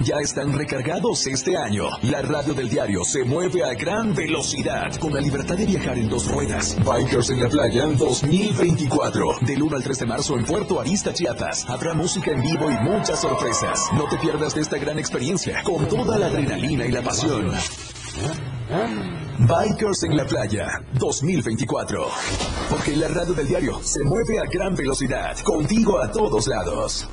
Ya 0.03 0.17
están 0.21 0.53
recargados 0.53 1.27
este 1.27 1.57
año. 1.57 1.85
La 2.03 2.23
radio 2.23 2.55
del 2.55 2.69
diario 2.69 3.05
se 3.05 3.25
mueve 3.25 3.65
a 3.65 3.75
gran 3.75 4.15
velocidad 4.15 4.95
con 4.97 5.13
la 5.13 5.21
libertad 5.21 5.57
de 5.57 5.67
viajar 5.67 5.99
en 5.99 6.09
dos 6.09 6.31
ruedas. 6.31 6.77
Bikers 6.85 7.31
en 7.31 7.43
la 7.43 7.49
Playa 7.49 7.87
2024. 7.87 9.39
Del 9.43 9.63
1 9.63 9.77
al 9.77 9.83
3 9.83 9.99
de 9.99 10.07
marzo 10.07 10.37
en 10.37 10.45
Puerto 10.45 10.81
Arista, 10.81 11.13
Chiapas. 11.13 11.69
Habrá 11.69 11.95
música 11.95 12.31
en 12.31 12.41
vivo 12.41 12.71
y 12.71 12.79
muchas 12.79 13.21
sorpresas. 13.21 13.89
No 13.93 14.09
te 14.09 14.17
pierdas 14.19 14.55
de 14.55 14.63
esta 14.63 14.79
gran 14.79 14.99
experiencia 14.99 15.63
con 15.65 15.87
toda 15.89 16.17
la 16.17 16.27
adrenalina 16.27 16.87
y 16.87 16.93
la 16.93 17.03
pasión. 17.03 17.51
Bikers 19.39 20.03
en 20.05 20.17
la 20.17 20.25
Playa 20.25 20.83
2024. 20.95 22.07
Porque 22.69 22.97
la 22.97 23.09
radio 23.09 23.35
del 23.35 23.49
diario 23.49 23.81
se 23.83 24.05
mueve 24.05 24.39
a 24.39 24.45
gran 24.51 24.75
velocidad. 24.75 25.37
Contigo 25.45 26.01
a 26.01 26.11
todos 26.11 26.47
lados. 26.47 27.09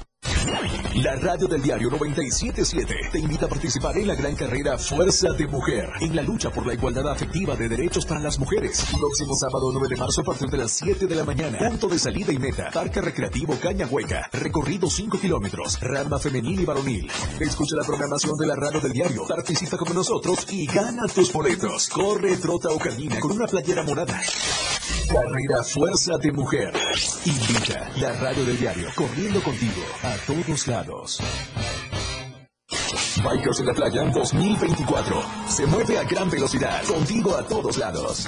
La 0.95 1.15
radio 1.15 1.47
del 1.47 1.61
diario 1.61 1.89
977 1.89 2.95
te 3.11 3.19
invita 3.19 3.45
a 3.45 3.49
participar 3.49 3.97
en 3.97 4.07
la 4.07 4.15
gran 4.15 4.35
carrera 4.35 4.77
Fuerza 4.77 5.33
de 5.33 5.45
Mujer, 5.47 5.89
en 5.99 6.15
la 6.15 6.21
lucha 6.21 6.49
por 6.49 6.65
la 6.65 6.73
igualdad 6.73 7.09
afectiva 7.09 7.55
de 7.55 7.67
derechos 7.67 8.05
para 8.05 8.21
las 8.21 8.39
mujeres. 8.39 8.85
Próximo 8.97 9.35
sábado 9.35 9.71
9 9.73 9.87
de 9.89 9.95
marzo 9.97 10.21
a 10.21 10.23
partir 10.23 10.49
de 10.49 10.57
las 10.57 10.71
7 10.71 11.05
de 11.05 11.15
la 11.15 11.23
mañana. 11.23 11.57
Punto 11.57 11.87
de 11.87 11.99
salida 11.99 12.31
y 12.31 12.39
meta. 12.39 12.71
Parque 12.73 13.01
Recreativo 13.01 13.57
Caña 13.61 13.87
Hueca. 13.87 14.29
Recorrido 14.31 14.89
5 14.89 15.19
kilómetros. 15.19 15.79
Rama 15.81 16.17
femenil 16.17 16.61
y 16.61 16.65
varonil. 16.65 17.11
Escucha 17.39 17.75
la 17.75 17.83
programación 17.83 18.37
de 18.37 18.47
la 18.47 18.55
radio 18.55 18.79
del 18.79 18.93
diario. 18.93 19.27
Participa 19.27 19.77
como 19.77 19.93
nosotros 19.93 20.47
y 20.49 20.65
gana 20.65 21.07
tus 21.07 21.31
boletos. 21.33 21.89
Corre, 21.89 22.37
trota 22.37 22.69
o 22.69 22.79
camina 22.79 23.19
con 23.19 23.31
una 23.31 23.47
playera 23.47 23.83
morada. 23.83 24.21
Carrera 25.07 25.63
Fuerza 25.63 26.17
de 26.17 26.31
Mujer. 26.31 26.73
Invita 27.25 27.89
la 27.97 28.11
radio 28.13 28.43
del 28.45 28.59
diario, 28.59 28.89
corriendo 28.95 29.41
contigo 29.41 29.81
a 30.03 30.15
todos 30.25 30.67
lados. 30.67 31.19
Bikers 33.23 33.59
en 33.61 33.65
la 33.67 33.73
Playa 33.73 34.03
2024. 34.03 35.23
Se 35.47 35.65
mueve 35.65 35.97
a 35.97 36.03
gran 36.03 36.29
velocidad, 36.29 36.83
contigo 36.83 37.35
a 37.35 37.43
todos 37.43 37.77
lados. 37.77 38.27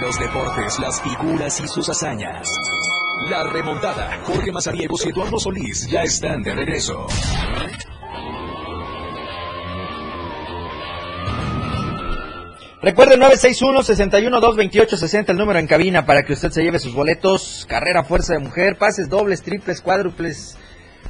Los 0.00 0.18
deportes, 0.18 0.78
las 0.78 1.02
figuras 1.02 1.60
y 1.60 1.68
sus 1.68 1.88
hazañas. 1.88 2.48
La 3.28 3.44
remontada. 3.44 4.20
Jorge 4.24 4.50
Mazariegos 4.50 5.04
y 5.06 5.10
Eduardo 5.10 5.38
Solís 5.38 5.86
ya 5.88 6.02
están 6.02 6.42
de 6.42 6.54
regreso. 6.54 7.06
Recuerde 12.82 13.16
961-61-228-60 13.16 15.30
el 15.30 15.36
número 15.36 15.60
en 15.60 15.68
cabina 15.68 16.04
para 16.04 16.24
que 16.24 16.32
usted 16.32 16.50
se 16.50 16.64
lleve 16.64 16.80
sus 16.80 16.92
boletos. 16.92 17.64
Carrera 17.68 18.02
Fuerza 18.02 18.32
de 18.32 18.40
Mujer, 18.40 18.76
pases 18.76 19.08
dobles, 19.08 19.42
triples, 19.42 19.80
cuádruples. 19.80 20.58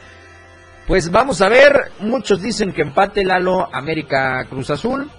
Pues 0.88 1.12
vamos 1.12 1.42
a 1.42 1.50
ver, 1.50 1.92
muchos 2.00 2.42
dicen 2.42 2.74
que 2.74 2.82
empate 2.82 3.24
Lalo 3.24 3.72
América 3.72 4.48
Cruz 4.50 4.72
Azul. 4.72 5.12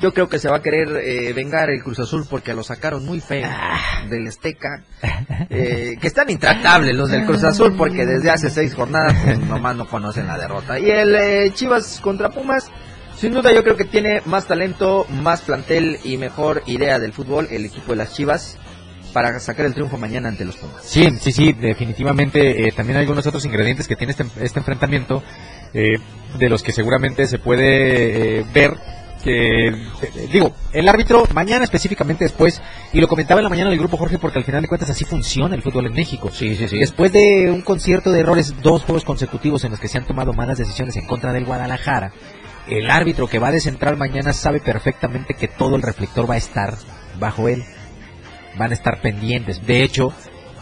Yo 0.00 0.12
creo 0.12 0.28
que 0.28 0.38
se 0.38 0.48
va 0.48 0.56
a 0.56 0.62
querer 0.62 0.88
eh, 0.96 1.32
vengar 1.32 1.70
el 1.70 1.82
Cruz 1.82 1.98
Azul 2.00 2.26
porque 2.28 2.52
lo 2.52 2.62
sacaron 2.62 3.04
muy 3.04 3.20
feo 3.20 3.48
del 4.08 4.26
Esteca. 4.26 4.82
Eh, 5.48 5.96
que 6.00 6.08
están 6.08 6.28
intratables 6.28 6.94
los 6.94 7.08
del 7.08 7.24
Cruz 7.24 7.44
Azul 7.44 7.74
porque 7.76 8.04
desde 8.04 8.30
hace 8.30 8.50
seis 8.50 8.74
jornadas 8.74 9.14
pues, 9.22 9.38
nomás 9.38 9.76
no 9.76 9.86
conocen 9.86 10.26
la 10.26 10.36
derrota. 10.36 10.78
Y 10.78 10.90
el 10.90 11.14
eh, 11.14 11.50
Chivas 11.54 12.00
contra 12.00 12.30
Pumas, 12.30 12.68
sin 13.16 13.32
duda 13.32 13.52
yo 13.52 13.62
creo 13.62 13.76
que 13.76 13.84
tiene 13.84 14.22
más 14.26 14.46
talento, 14.46 15.06
más 15.08 15.42
plantel 15.42 15.98
y 16.04 16.16
mejor 16.16 16.62
idea 16.66 16.98
del 16.98 17.12
fútbol 17.12 17.48
el 17.50 17.64
equipo 17.64 17.92
de 17.92 17.96
las 17.96 18.14
Chivas 18.14 18.58
para 19.12 19.38
sacar 19.40 19.64
el 19.66 19.72
triunfo 19.72 19.96
mañana 19.96 20.28
ante 20.28 20.44
los 20.44 20.56
Pumas. 20.56 20.82
Sí, 20.82 21.08
sí, 21.20 21.32
sí, 21.32 21.52
definitivamente. 21.52 22.66
eh, 22.66 22.72
también 22.72 22.98
hay 22.98 23.04
algunos 23.04 23.26
otros 23.26 23.44
ingredientes 23.44 23.88
que 23.88 23.96
tiene 23.96 24.10
este, 24.10 24.26
este 24.42 24.58
enfrentamiento, 24.58 25.22
eh, 25.72 25.98
de 26.38 26.48
los 26.48 26.62
que 26.62 26.72
seguramente 26.72 27.26
se 27.26 27.38
puede 27.38 28.40
eh, 28.40 28.44
ver 28.52 28.74
eh, 29.26 29.72
digo, 30.32 30.54
el 30.72 30.88
árbitro 30.88 31.24
mañana 31.34 31.64
específicamente 31.64 32.24
después, 32.24 32.62
y 32.92 33.00
lo 33.00 33.08
comentaba 33.08 33.40
en 33.40 33.44
la 33.44 33.50
mañana 33.50 33.70
del 33.70 33.78
grupo 33.78 33.96
Jorge, 33.96 34.18
porque 34.18 34.38
al 34.38 34.44
final 34.44 34.62
de 34.62 34.68
cuentas 34.68 34.90
así 34.90 35.04
funciona 35.04 35.54
el 35.54 35.62
fútbol 35.62 35.86
en 35.86 35.92
México. 35.92 36.30
Sí, 36.32 36.54
sí, 36.56 36.68
sí. 36.68 36.78
Después 36.78 37.12
de 37.12 37.50
un 37.50 37.62
concierto 37.62 38.10
de 38.12 38.20
errores, 38.20 38.54
dos 38.62 38.82
juegos 38.84 39.04
consecutivos 39.04 39.64
en 39.64 39.70
los 39.72 39.80
que 39.80 39.88
se 39.88 39.98
han 39.98 40.06
tomado 40.06 40.32
malas 40.32 40.58
decisiones 40.58 40.96
en 40.96 41.06
contra 41.06 41.32
del 41.32 41.44
Guadalajara, 41.44 42.12
el 42.68 42.90
árbitro 42.90 43.26
que 43.28 43.38
va 43.38 43.48
a 43.48 43.52
descentrar 43.52 43.96
mañana 43.96 44.32
sabe 44.32 44.60
perfectamente 44.60 45.34
que 45.34 45.48
todo 45.48 45.76
el 45.76 45.82
reflector 45.82 46.28
va 46.28 46.34
a 46.34 46.38
estar 46.38 46.74
bajo 47.18 47.48
él. 47.48 47.62
Van 48.58 48.70
a 48.70 48.74
estar 48.74 49.00
pendientes. 49.00 49.64
De 49.66 49.82
hecho, 49.82 50.12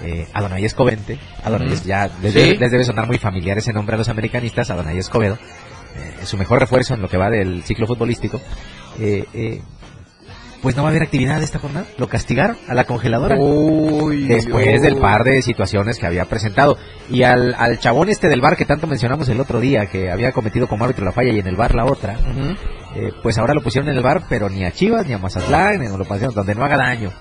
eh, 0.02 0.26
Adonai 0.34 0.64
Escobente, 0.64 1.18
Adonai 1.44 1.72
es- 1.72 1.84
ya 1.84 2.10
les, 2.20 2.32
Sí. 2.32 2.38
debe, 2.40 2.56
les 2.58 2.70
debe 2.72 2.84
sonar 2.84 3.06
muy 3.06 3.18
familiar 3.18 3.56
ese 3.56 3.72
nombre 3.72 3.94
a 3.94 3.98
los 3.98 4.08
americanistas, 4.08 4.68
Adonai 4.70 4.98
Escobedo, 4.98 5.38
eh, 5.96 6.26
su 6.26 6.36
mejor 6.36 6.60
refuerzo 6.60 6.94
en 6.94 7.02
lo 7.02 7.08
que 7.08 7.16
va 7.16 7.30
del 7.30 7.62
ciclo 7.64 7.86
futbolístico, 7.86 8.40
eh, 9.00 9.24
eh, 9.34 9.62
pues 10.62 10.76
no 10.76 10.82
va 10.82 10.88
a 10.88 10.92
haber 10.92 11.02
actividad 11.02 11.42
esta 11.42 11.58
jornada. 11.58 11.86
Lo 11.98 12.08
castigaron 12.08 12.56
a 12.68 12.74
la 12.74 12.84
congeladora. 12.84 13.36
Después 14.26 14.80
del 14.80 14.96
par 14.96 15.22
de 15.24 15.42
situaciones 15.42 15.98
que 15.98 16.06
había 16.06 16.24
presentado. 16.24 16.78
Y 17.10 17.22
al, 17.22 17.54
al 17.58 17.78
chabón 17.78 18.08
este 18.08 18.28
del 18.28 18.40
bar 18.40 18.56
que 18.56 18.64
tanto 18.64 18.86
mencionamos 18.86 19.28
el 19.28 19.40
otro 19.40 19.60
día, 19.60 19.86
que 19.86 20.10
había 20.10 20.32
cometido 20.32 20.66
como 20.66 20.84
árbitro 20.84 21.04
la 21.04 21.12
falla 21.12 21.32
y 21.32 21.38
en 21.38 21.46
el 21.46 21.56
bar 21.56 21.74
la 21.74 21.84
otra, 21.84 22.16
eh, 22.96 23.10
pues 23.22 23.36
ahora 23.36 23.52
lo 23.52 23.62
pusieron 23.62 23.90
en 23.90 23.96
el 23.96 24.02
bar, 24.02 24.22
pero 24.28 24.48
ni 24.48 24.64
a 24.64 24.70
Chivas, 24.72 25.06
ni 25.06 25.12
a 25.12 25.18
Mazatlán, 25.18 25.80
ni 25.80 25.86
a 25.86 25.90
lo 25.90 26.04
pusieron 26.06 26.34
donde 26.34 26.54
no 26.54 26.64
haga 26.64 26.78
daño. 26.78 27.12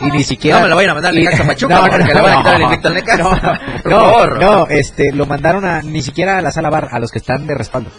Y 0.00 0.10
ni 0.12 0.22
siquiera... 0.22 0.58
No 0.58 0.62
me 0.64 0.68
lo 0.70 0.76
vayan 0.76 0.90
a 0.92 0.94
mandar 0.94 1.12
y- 1.12 1.24
Necaxa 1.24 1.44
Pachuca, 1.44 1.88
le 1.98 2.14
van 2.14 2.32
a 2.32 2.36
quitar 2.36 2.54
el 2.54 2.62
invicto 2.62 2.86
al 2.88 2.94
Necaxa. 2.94 3.60
Por 3.82 3.90
No, 3.90 4.26
no, 4.36 4.66
este, 4.68 5.12
lo 5.12 5.26
mandaron 5.26 5.64
a, 5.64 5.82
ni 5.82 6.02
siquiera 6.02 6.38
a 6.38 6.40
la 6.42 6.52
sala 6.52 6.70
bar, 6.70 6.86
a 6.92 7.00
los 7.00 7.10
que 7.10 7.18
están 7.18 7.48
de 7.48 7.54
respaldo. 7.56 7.90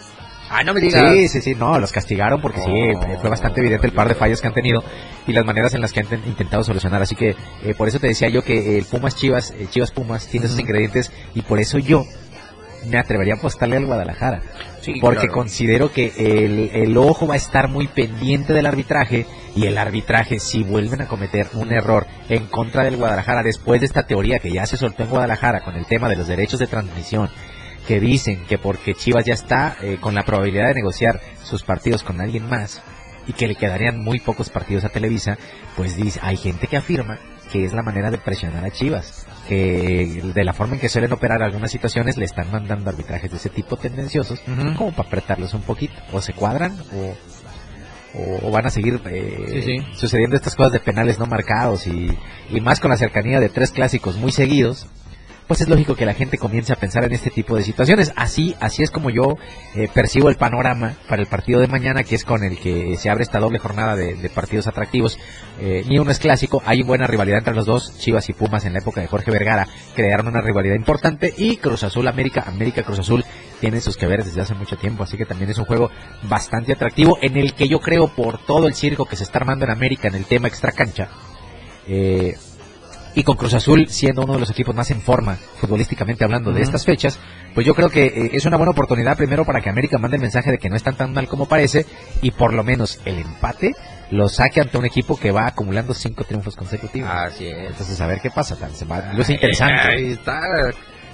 Ah, 0.56 0.62
no 0.62 0.72
me 0.72 0.80
digas. 0.80 1.12
Sí, 1.12 1.28
sí, 1.28 1.40
sí, 1.42 1.54
no, 1.54 1.78
los 1.80 1.90
castigaron 1.90 2.40
porque 2.40 2.60
sí, 2.60 2.70
eh, 2.70 2.94
fue 3.20 3.28
bastante 3.28 3.60
evidente 3.60 3.88
el 3.88 3.92
par 3.92 4.06
de 4.08 4.14
fallas 4.14 4.40
que 4.40 4.46
han 4.46 4.54
tenido 4.54 4.84
y 5.26 5.32
las 5.32 5.44
maneras 5.44 5.74
en 5.74 5.80
las 5.80 5.92
que 5.92 6.00
han 6.00 6.06
ten- 6.06 6.22
intentado 6.26 6.62
solucionar. 6.62 7.02
Así 7.02 7.16
que 7.16 7.30
eh, 7.64 7.74
por 7.76 7.88
eso 7.88 7.98
te 7.98 8.06
decía 8.06 8.28
yo 8.28 8.42
que 8.42 8.78
el 8.78 8.84
Pumas 8.84 9.16
Chivas, 9.16 9.50
eh, 9.58 9.66
Chivas 9.70 9.90
Pumas, 9.90 10.28
tiene 10.28 10.46
esos 10.46 10.60
ingredientes 10.60 11.10
y 11.34 11.42
por 11.42 11.58
eso 11.58 11.78
yo 11.78 12.04
me 12.86 12.98
atrevería 12.98 13.34
a 13.34 13.36
apostarle 13.38 13.78
al 13.78 13.86
Guadalajara. 13.86 14.42
Sí, 14.82 14.94
porque 15.00 15.20
claro. 15.22 15.32
considero 15.32 15.90
que 15.90 16.12
el, 16.18 16.70
el 16.74 16.96
ojo 16.98 17.26
va 17.26 17.34
a 17.34 17.38
estar 17.38 17.68
muy 17.68 17.88
pendiente 17.88 18.52
del 18.52 18.66
arbitraje 18.66 19.26
y 19.56 19.66
el 19.66 19.78
arbitraje, 19.78 20.38
si 20.38 20.62
vuelven 20.62 21.00
a 21.00 21.06
cometer 21.08 21.46
un 21.54 21.72
error 21.72 22.06
en 22.28 22.46
contra 22.46 22.84
del 22.84 22.96
Guadalajara, 22.98 23.42
después 23.42 23.80
de 23.80 23.86
esta 23.86 24.02
teoría 24.06 24.38
que 24.38 24.52
ya 24.52 24.66
se 24.66 24.76
soltó 24.76 25.02
en 25.02 25.08
Guadalajara 25.08 25.62
con 25.64 25.74
el 25.76 25.86
tema 25.86 26.08
de 26.10 26.16
los 26.16 26.28
derechos 26.28 26.60
de 26.60 26.66
transmisión, 26.66 27.30
que 27.86 28.00
dicen 28.00 28.44
que 28.46 28.58
porque 28.58 28.94
Chivas 28.94 29.24
ya 29.24 29.34
está 29.34 29.76
eh, 29.82 29.98
con 30.00 30.14
la 30.14 30.24
probabilidad 30.24 30.68
de 30.68 30.74
negociar 30.74 31.20
sus 31.42 31.62
partidos 31.62 32.02
con 32.02 32.20
alguien 32.20 32.48
más 32.48 32.82
y 33.26 33.32
que 33.32 33.46
le 33.46 33.54
quedarían 33.56 33.98
muy 34.02 34.20
pocos 34.20 34.50
partidos 34.50 34.84
a 34.84 34.88
Televisa, 34.90 35.38
pues 35.76 35.96
dice, 35.96 36.20
hay 36.22 36.36
gente 36.36 36.66
que 36.66 36.76
afirma 36.76 37.18
que 37.52 37.64
es 37.64 37.72
la 37.72 37.82
manera 37.82 38.10
de 38.10 38.18
presionar 38.18 38.64
a 38.64 38.70
Chivas, 38.70 39.26
que 39.48 40.22
de 40.34 40.44
la 40.44 40.52
forma 40.54 40.74
en 40.74 40.80
que 40.80 40.88
suelen 40.88 41.12
operar 41.12 41.42
algunas 41.42 41.70
situaciones 41.70 42.16
le 42.16 42.24
están 42.24 42.50
mandando 42.50 42.90
arbitrajes 42.90 43.30
de 43.30 43.36
ese 43.36 43.50
tipo 43.50 43.76
tendenciosos 43.76 44.40
como 44.76 44.90
para 44.92 45.08
apretarlos 45.08 45.54
un 45.54 45.62
poquito, 45.62 45.94
o 46.12 46.20
se 46.20 46.32
cuadran 46.32 46.76
o, 46.94 47.14
o- 48.18 48.48
o 48.48 48.50
van 48.50 48.66
a 48.66 48.70
seguir 48.70 49.00
eh, 49.06 49.46
Sí, 49.52 49.62
sí. 49.62 49.86
sucediendo 49.96 50.36
estas 50.36 50.54
cosas 50.56 50.72
de 50.72 50.80
penales 50.80 51.18
no 51.18 51.26
marcados 51.26 51.86
y, 51.86 52.08
y 52.50 52.60
más 52.60 52.80
con 52.80 52.90
la 52.90 52.96
cercanía 52.96 53.40
de 53.40 53.48
tres 53.48 53.70
clásicos 53.72 54.16
muy 54.16 54.32
seguidos 54.32 54.86
pues 55.46 55.60
es 55.60 55.68
lógico 55.68 55.94
que 55.94 56.06
la 56.06 56.14
gente 56.14 56.38
comience 56.38 56.72
a 56.72 56.76
pensar 56.76 57.04
en 57.04 57.12
este 57.12 57.30
tipo 57.30 57.56
de 57.56 57.62
situaciones. 57.62 58.12
Así, 58.16 58.56
así 58.60 58.82
es 58.82 58.90
como 58.90 59.10
yo 59.10 59.36
eh, 59.74 59.88
percibo 59.92 60.28
el 60.28 60.36
panorama 60.36 60.94
para 61.08 61.20
el 61.20 61.28
partido 61.28 61.60
de 61.60 61.68
mañana, 61.68 62.02
que 62.02 62.14
es 62.14 62.24
con 62.24 62.42
el 62.44 62.58
que 62.58 62.96
se 62.96 63.10
abre 63.10 63.24
esta 63.24 63.40
doble 63.40 63.58
jornada 63.58 63.94
de, 63.96 64.30
partidos 64.30 64.66
atractivos. 64.66 65.18
Eh, 65.60 65.84
ni 65.86 65.98
uno 65.98 66.10
es 66.10 66.18
clásico, 66.18 66.62
hay 66.64 66.82
buena 66.82 67.06
rivalidad 67.06 67.38
entre 67.38 67.54
los 67.54 67.66
dos. 67.66 67.98
Chivas 67.98 68.28
y 68.28 68.32
Pumas 68.32 68.64
en 68.64 68.72
la 68.72 68.78
época 68.78 69.00
de 69.00 69.06
Jorge 69.06 69.30
Vergara 69.30 69.68
crearon 69.94 70.28
una 70.28 70.40
rivalidad 70.40 70.76
importante 70.76 71.32
y 71.36 71.58
Cruz 71.58 71.84
Azul 71.84 72.08
América, 72.08 72.44
América 72.46 72.82
Cruz 72.82 73.00
Azul 73.00 73.24
tienen 73.60 73.80
sus 73.80 73.96
que 73.96 74.06
ver 74.06 74.24
desde 74.24 74.40
hace 74.40 74.54
mucho 74.54 74.76
tiempo, 74.76 75.04
así 75.04 75.16
que 75.16 75.24
también 75.26 75.50
es 75.50 75.58
un 75.58 75.64
juego 75.64 75.90
bastante 76.22 76.72
atractivo 76.72 77.18
en 77.22 77.36
el 77.36 77.54
que 77.54 77.68
yo 77.68 77.80
creo 77.80 78.08
por 78.08 78.38
todo 78.44 78.66
el 78.66 78.74
circo 78.74 79.06
que 79.06 79.16
se 79.16 79.24
está 79.24 79.38
armando 79.38 79.64
en 79.64 79.70
América 79.70 80.08
en 80.08 80.14
el 80.14 80.26
tema 80.26 80.48
extra 80.48 80.72
cancha. 80.72 81.08
Eh, 81.86 82.34
y 83.14 83.22
con 83.22 83.36
Cruz 83.36 83.54
Azul 83.54 83.88
siendo 83.88 84.22
uno 84.22 84.34
de 84.34 84.40
los 84.40 84.50
equipos 84.50 84.74
más 84.74 84.90
en 84.90 85.00
forma 85.00 85.36
futbolísticamente 85.60 86.24
hablando 86.24 86.52
de 86.52 86.62
estas 86.62 86.84
fechas, 86.84 87.18
pues 87.54 87.66
yo 87.66 87.74
creo 87.74 87.88
que 87.88 88.06
eh, 88.06 88.30
es 88.32 88.44
una 88.44 88.56
buena 88.56 88.72
oportunidad 88.72 89.16
primero 89.16 89.44
para 89.44 89.60
que 89.60 89.70
América 89.70 89.98
mande 89.98 90.16
el 90.16 90.22
mensaje 90.22 90.50
de 90.50 90.58
que 90.58 90.68
no 90.68 90.76
están 90.76 90.96
tan 90.96 91.12
mal 91.12 91.28
como 91.28 91.46
parece 91.46 91.86
y 92.22 92.32
por 92.32 92.52
lo 92.52 92.64
menos 92.64 93.00
el 93.04 93.18
empate 93.18 93.72
lo 94.10 94.28
saque 94.28 94.60
ante 94.60 94.78
un 94.78 94.84
equipo 94.84 95.16
que 95.18 95.30
va 95.30 95.46
acumulando 95.46 95.94
cinco 95.94 96.24
triunfos 96.24 96.56
consecutivos. 96.56 97.10
Así 97.10 97.46
es. 97.46 97.70
Entonces 97.70 98.00
a 98.00 98.06
ver 98.06 98.20
qué 98.20 98.30
pasa, 98.30 98.56
tal, 98.56 98.74
se 98.74 98.84
va, 98.84 99.12
es 99.18 99.30
interesante. 99.30 100.10
Está, 100.12 100.40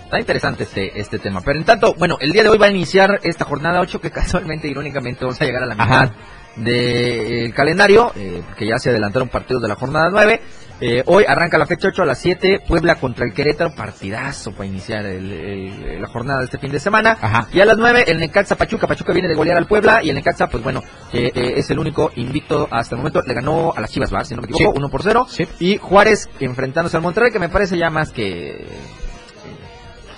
está 0.04 0.18
interesante 0.18 0.64
este, 0.64 0.98
este 0.98 1.18
tema. 1.18 1.40
Pero 1.40 1.58
en 1.58 1.64
tanto, 1.64 1.94
bueno, 1.94 2.16
el 2.20 2.32
día 2.32 2.42
de 2.42 2.48
hoy 2.48 2.58
va 2.58 2.66
a 2.66 2.70
iniciar 2.70 3.20
esta 3.22 3.44
jornada 3.44 3.80
8 3.80 4.00
que 4.00 4.10
casualmente, 4.10 4.68
irónicamente, 4.68 5.24
vamos 5.24 5.40
a 5.40 5.44
llegar 5.44 5.62
a 5.62 5.66
la 5.66 5.74
mitad 5.74 6.12
del 6.56 7.54
calendario, 7.54 8.12
eh, 8.16 8.42
que 8.56 8.66
ya 8.66 8.78
se 8.78 8.90
adelantaron 8.90 9.28
partidos 9.28 9.62
de 9.62 9.68
la 9.68 9.76
jornada 9.76 10.08
9. 10.10 10.40
Eh, 10.80 11.02
hoy 11.06 11.24
arranca 11.28 11.58
la 11.58 11.66
fecha 11.66 11.88
8 11.88 12.02
a 12.02 12.06
las 12.06 12.18
7, 12.18 12.60
Puebla 12.66 12.94
contra 12.96 13.26
el 13.26 13.32
Querétaro, 13.34 13.74
partidazo 13.74 14.52
para 14.52 14.66
iniciar 14.66 15.04
el- 15.04 15.30
el- 15.32 16.00
la 16.00 16.08
jornada 16.08 16.38
de 16.40 16.46
este 16.46 16.58
fin 16.58 16.72
de 16.72 16.80
semana. 16.80 17.18
Ajá. 17.20 17.48
Y 17.52 17.60
a 17.60 17.64
las 17.66 17.76
9 17.76 18.04
el 18.08 18.18
Necaxa 18.18 18.56
Pachuca, 18.56 18.86
Pachuca 18.86 19.12
viene 19.12 19.28
de 19.28 19.34
golear 19.34 19.58
al 19.58 19.66
Puebla 19.66 20.00
y 20.02 20.08
el 20.08 20.14
Necaxa, 20.14 20.46
pues 20.48 20.62
bueno, 20.62 20.82
eh, 21.12 21.30
eh, 21.34 21.52
es 21.56 21.70
el 21.70 21.78
único 21.78 22.10
invicto 22.16 22.66
hasta 22.70 22.94
el 22.94 22.98
momento, 22.98 23.20
le 23.26 23.34
ganó 23.34 23.72
a 23.76 23.80
las 23.80 23.90
Chivas, 23.90 24.10
¿verdad? 24.10 24.24
Si 24.26 24.34
no 24.34 24.40
me 24.42 24.46
equivoco, 24.48 24.72
Sí. 24.72 24.78
1 24.78 24.88
por 24.88 25.02
0. 25.02 25.26
Y 25.58 25.76
Juárez 25.76 26.28
enfrentándose 26.40 26.96
al 26.96 27.02
Monterrey, 27.02 27.30
que 27.30 27.38
me 27.38 27.48
parece 27.50 27.76
ya 27.76 27.90
más 27.90 28.10
que 28.10 28.66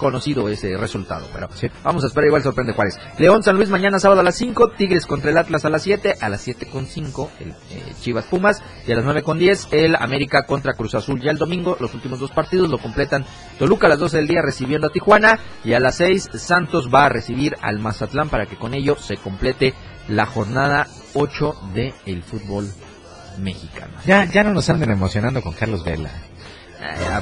conocido 0.03 0.49
ese 0.49 0.77
resultado. 0.77 1.27
Pero 1.33 1.49
vamos 1.83 2.05
a 2.05 2.09
esperar, 2.09 2.27
igual 2.27 2.43
sorprende 2.43 2.75
Juárez. 2.75 2.99
León 3.19 3.43
San 3.43 3.57
Luis 3.57 3.71
mañana 3.71 3.99
sábado 3.99 4.21
a 4.21 4.25
las 4.25 4.35
5, 4.37 4.73
Tigres 4.77 5.07
contra 5.07 5.31
el 5.31 5.38
Atlas 5.38 5.65
a 5.65 5.71
las 5.71 5.83
7, 5.83 6.17
a 6.21 6.29
las 6.29 6.43
7 6.43 6.67
con 6.67 6.87
5 6.87 7.31
el 7.41 7.51
eh, 7.51 7.95
Chivas 8.01 8.27
Pumas 8.27 8.62
y 8.87 8.93
a 8.93 8.97
las 8.97 9.05
9 9.05 9.23
con 9.23 9.38
10 9.38 9.69
el 9.71 9.97
América 9.97 10.45
contra 10.45 10.75
Cruz 10.75 10.95
Azul. 10.95 11.21
Ya 11.21 11.31
el 11.31 11.38
domingo 11.38 11.77
los 11.81 11.95
últimos 11.95 12.19
dos 12.19 12.31
partidos 12.31 12.69
lo 12.69 12.79
completan 12.79 13.25
Toluca 13.59 13.87
a 13.87 13.91
las 13.91 13.99
12 13.99 14.19
del 14.19 14.29
día 14.29 14.43
recibiendo 14.43 14.88
a 14.88 14.91
Tijuana 14.91 15.38
y 15.65 15.73
a 15.73 15.81
las 15.81 15.97
6 15.97 16.31
Santos 16.35 16.91
va 16.93 17.07
a 17.07 17.09
recibir 17.09 17.57
al 17.62 17.79
Mazatlán 17.79 18.29
para 18.29 18.47
que 18.47 18.57
con 18.57 18.75
ello 18.75 18.97
se 18.97 19.17
complete 19.17 19.75
la 20.09 20.27
jornada 20.27 20.88
8 21.15 21.55
del 21.74 21.95
el 22.07 22.22
fútbol 22.22 22.68
mexicano. 23.39 23.93
Ya, 24.05 24.24
ya 24.24 24.43
no 24.43 24.53
nos 24.53 24.68
anden 24.68 24.91
emocionando 24.91 25.43
con 25.43 25.53
Carlos 25.53 25.85
Vela. 25.85 26.11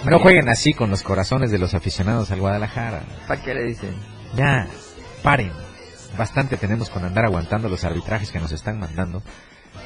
No 0.04 0.18
jueguen 0.18 0.48
así 0.48 0.72
con 0.72 0.90
los 0.90 1.02
corazones 1.02 1.50
de 1.50 1.58
los 1.58 1.74
aficionados 1.74 2.30
al 2.30 2.40
Guadalajara. 2.40 3.02
¿Para 3.26 3.42
qué 3.42 3.54
le 3.54 3.64
dicen? 3.64 3.94
Ya, 4.34 4.66
paren. 5.22 5.52
Bastante 6.16 6.56
tenemos 6.56 6.90
con 6.90 7.04
andar 7.04 7.24
aguantando 7.24 7.68
los 7.68 7.84
arbitrajes 7.84 8.30
que 8.30 8.40
nos 8.40 8.52
están 8.52 8.78
mandando, 8.80 9.22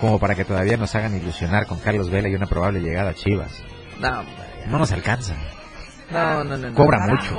como 0.00 0.18
para 0.18 0.34
que 0.34 0.44
todavía 0.44 0.76
nos 0.76 0.94
hagan 0.94 1.16
ilusionar 1.16 1.66
con 1.66 1.78
Carlos 1.78 2.10
Vela 2.10 2.28
y 2.28 2.34
una 2.34 2.46
probable 2.46 2.80
llegada 2.80 3.10
a 3.10 3.14
Chivas. 3.14 3.62
No, 4.00 4.22
No 4.66 4.78
nos 4.78 4.92
alcanza. 4.92 5.34
no, 6.10 6.44
no, 6.44 6.56
no. 6.56 6.70
no. 6.70 6.74
Cobra 6.74 7.06
mucho. 7.06 7.36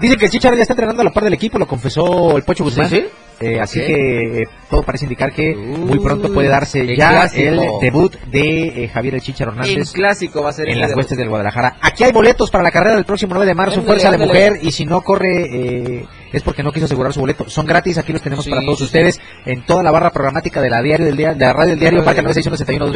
Dice 0.00 0.16
que 0.16 0.26
el 0.26 0.30
Chicharo 0.30 0.56
ya 0.56 0.62
está 0.62 0.74
entrenando 0.74 1.02
a 1.02 1.04
la 1.04 1.10
par 1.10 1.24
del 1.24 1.34
equipo, 1.34 1.58
lo 1.58 1.66
confesó 1.66 2.36
el 2.36 2.44
Pocho 2.44 2.64
Guzmán. 2.64 2.88
¿Sí, 2.88 2.96
sí? 2.96 3.06
Eh, 3.42 3.60
Así 3.60 3.80
que 3.80 4.42
eh, 4.42 4.44
todo 4.70 4.82
parece 4.82 5.04
indicar 5.04 5.32
que 5.32 5.54
muy 5.56 5.98
pronto 5.98 6.32
puede 6.32 6.48
darse 6.48 6.80
el 6.80 6.96
ya 6.96 7.10
clásico. 7.10 7.42
el 7.48 7.60
debut 7.80 8.14
de 8.30 8.84
eh, 8.84 8.88
Javier 8.88 9.14
El 9.16 9.20
Chicharo 9.20 9.50
Hernández 9.52 9.92
clásico 9.92 10.42
va 10.42 10.50
a 10.50 10.52
ser 10.52 10.68
en 10.68 10.78
las 10.78 10.88
debut. 10.90 10.98
huestes 11.00 11.18
del 11.18 11.28
Guadalajara. 11.28 11.76
Aquí 11.80 12.04
hay 12.04 12.12
boletos 12.12 12.50
para 12.50 12.64
la 12.64 12.70
carrera 12.70 12.94
del 12.96 13.04
próximo 13.04 13.34
9 13.34 13.46
de 13.46 13.54
marzo, 13.54 13.80
Ándale, 13.80 13.86
Fuerza 14.00 14.10
de. 14.16 14.18
Mujer, 14.26 14.58
y 14.62 14.72
si 14.72 14.84
no 14.84 15.00
corre 15.02 15.98
eh, 15.98 16.06
es 16.32 16.42
porque 16.42 16.62
no 16.62 16.72
quiso 16.72 16.86
asegurar 16.86 17.12
su 17.12 17.20
boleto. 17.20 17.48
Son 17.50 17.66
gratis, 17.66 17.98
aquí 17.98 18.12
los 18.12 18.22
tenemos 18.22 18.44
Sí, 18.44 18.50
para 18.50 18.62
todos 18.62 18.78
sí, 18.78 18.84
ustedes 18.84 19.20
en 19.44 19.66
toda 19.66 19.82
la 19.82 19.90
barra 19.90 20.10
programática 20.10 20.60
de 20.62 20.70
la 20.70 20.80
diario 20.80 21.04
del 21.06 21.16
día, 21.16 21.34
de 21.34 21.44
la 21.44 21.52
radio 21.52 21.70
del 21.70 21.80
diario, 21.80 21.98
marca 22.02 22.22
del 22.22 22.24
961 22.24 22.86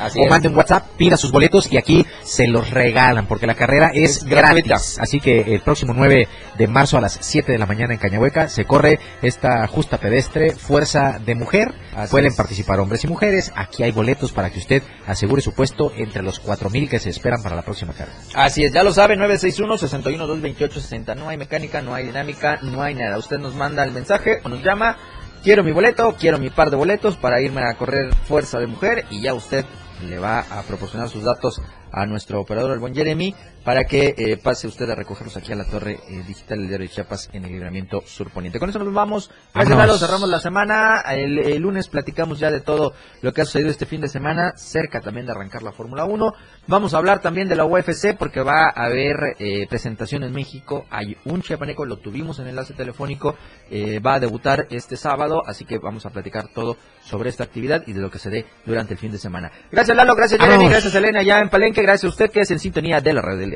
Así 0.00 0.18
o 0.18 0.24
es. 0.24 0.30
manden 0.30 0.56
WhatsApp, 0.56 0.84
pida 0.96 1.16
sus 1.16 1.30
boletos 1.30 1.70
y 1.72 1.76
aquí 1.76 2.04
se 2.22 2.46
los 2.48 2.70
regalan 2.70 3.26
porque 3.26 3.46
la 3.46 3.54
carrera 3.54 3.90
es, 3.94 4.16
Es 4.18 4.24
gratuita. 4.24 4.68
gratis. 4.68 4.98
Así 5.00 5.20
que 5.20 5.40
el 5.54 5.60
próximo 5.60 5.92
9 5.94 6.26
de 6.58 6.66
marzo 6.66 6.98
a 6.98 7.00
las 7.00 7.18
7 7.20 7.52
de 7.52 7.58
la 7.58 7.66
mañana 7.66 7.92
en 7.94 8.00
Cañahueca 8.00 8.48
se 8.48 8.64
corre 8.64 8.98
esta 9.22 9.65
justa 9.66 9.98
pedestre 9.98 10.52
Fuerza 10.52 11.18
de 11.24 11.34
Mujer. 11.34 11.72
Así 11.94 12.10
Pueden 12.10 12.32
es. 12.32 12.36
participar 12.36 12.80
hombres 12.80 13.04
y 13.04 13.08
mujeres. 13.08 13.52
Aquí 13.54 13.82
hay 13.82 13.92
boletos 13.92 14.32
para 14.32 14.50
que 14.50 14.58
usted 14.58 14.82
asegure 15.06 15.42
su 15.42 15.52
puesto 15.52 15.92
entre 15.96 16.22
los 16.22 16.40
4000 16.40 16.88
que 16.88 16.98
se 16.98 17.10
esperan 17.10 17.42
para 17.42 17.56
la 17.56 17.62
próxima 17.62 17.92
carrera. 17.92 18.16
Así 18.34 18.64
es, 18.64 18.72
ya 18.72 18.82
lo 18.82 18.92
sabe, 18.92 19.16
961-61-228-60. 19.16 21.16
No 21.16 21.28
hay 21.28 21.36
mecánica, 21.36 21.82
no 21.82 21.94
hay 21.94 22.06
dinámica, 22.06 22.58
no 22.62 22.82
hay 22.82 22.94
nada. 22.94 23.18
Usted 23.18 23.38
nos 23.38 23.54
manda 23.54 23.84
el 23.84 23.92
mensaje 23.92 24.40
o 24.44 24.48
nos 24.48 24.62
llama. 24.62 24.96
Quiero 25.42 25.62
mi 25.62 25.72
boleto, 25.72 26.16
quiero 26.18 26.38
mi 26.38 26.50
par 26.50 26.70
de 26.70 26.76
boletos 26.76 27.16
para 27.16 27.40
irme 27.40 27.62
a 27.62 27.74
correr 27.74 28.12
Fuerza 28.24 28.58
de 28.58 28.66
Mujer 28.66 29.04
y 29.10 29.22
ya 29.22 29.34
usted 29.34 29.64
le 30.02 30.18
va 30.18 30.40
a 30.40 30.62
proporcionar 30.62 31.08
sus 31.08 31.22
datos 31.22 31.62
a 31.92 32.04
nuestro 32.04 32.40
operador, 32.40 32.72
el 32.72 32.80
buen 32.80 32.94
Jeremy, 32.94 33.34
para 33.66 33.82
que 33.82 34.14
eh, 34.16 34.36
pase 34.36 34.68
usted 34.68 34.88
a 34.88 34.94
recogerlos 34.94 35.36
aquí 35.36 35.50
a 35.50 35.56
la 35.56 35.64
torre 35.64 35.98
eh, 36.08 36.22
digital 36.24 36.58
del 36.58 36.68
diario 36.68 36.86
de 36.86 36.94
Chiapas 36.94 37.30
en 37.32 37.44
el 37.46 37.50
libramiento 37.50 38.00
surponiente. 38.06 38.60
Con 38.60 38.70
eso 38.70 38.78
nos 38.78 38.94
vamos. 38.94 39.28
Gracias. 39.52 39.76
Lalo. 39.76 39.98
Cerramos 39.98 40.28
la 40.28 40.38
semana. 40.38 41.00
El, 41.10 41.36
el 41.40 41.62
lunes 41.62 41.88
platicamos 41.88 42.38
ya 42.38 42.52
de 42.52 42.60
todo 42.60 42.92
lo 43.22 43.32
que 43.32 43.40
ha 43.40 43.44
sucedido 43.44 43.70
este 43.70 43.84
fin 43.84 44.00
de 44.00 44.06
semana, 44.06 44.52
cerca 44.54 45.00
también 45.00 45.26
de 45.26 45.32
arrancar 45.32 45.64
la 45.64 45.72
Fórmula 45.72 46.04
1. 46.04 46.32
Vamos 46.68 46.94
a 46.94 46.98
hablar 46.98 47.20
también 47.20 47.48
de 47.48 47.56
la 47.56 47.64
UFC 47.64 48.16
porque 48.16 48.40
va 48.40 48.68
a 48.68 48.84
haber 48.84 49.34
eh, 49.40 49.66
presentación 49.68 50.22
en 50.22 50.32
México. 50.32 50.86
Hay 50.88 51.16
un 51.24 51.42
chiapaneco, 51.42 51.84
lo 51.84 51.96
tuvimos 51.96 52.38
en 52.38 52.46
enlace 52.46 52.72
telefónico, 52.72 53.34
eh, 53.68 53.98
va 53.98 54.14
a 54.14 54.20
debutar 54.20 54.68
este 54.70 54.96
sábado, 54.96 55.42
así 55.44 55.64
que 55.64 55.78
vamos 55.78 56.06
a 56.06 56.10
platicar 56.10 56.46
todo 56.54 56.76
sobre 57.02 57.30
esta 57.30 57.42
actividad 57.42 57.82
y 57.88 57.94
de 57.94 58.00
lo 58.00 58.12
que 58.12 58.20
se 58.20 58.30
dé 58.30 58.46
durante 58.64 58.94
el 58.94 59.00
fin 59.00 59.10
de 59.10 59.18
semana. 59.18 59.50
Gracias 59.72 59.96
Lalo, 59.96 60.14
gracias 60.14 60.40
Jeremy, 60.40 60.68
gracias 60.68 60.94
Elena 60.94 61.22
ya 61.24 61.40
en 61.40 61.48
Palenque, 61.48 61.82
gracias 61.82 62.04
a 62.04 62.08
usted 62.08 62.30
que 62.30 62.40
es 62.40 62.50
en 62.52 62.60
sintonía 62.60 63.00
de 63.00 63.12
la 63.12 63.22
red 63.22 63.38
del. 63.38 63.55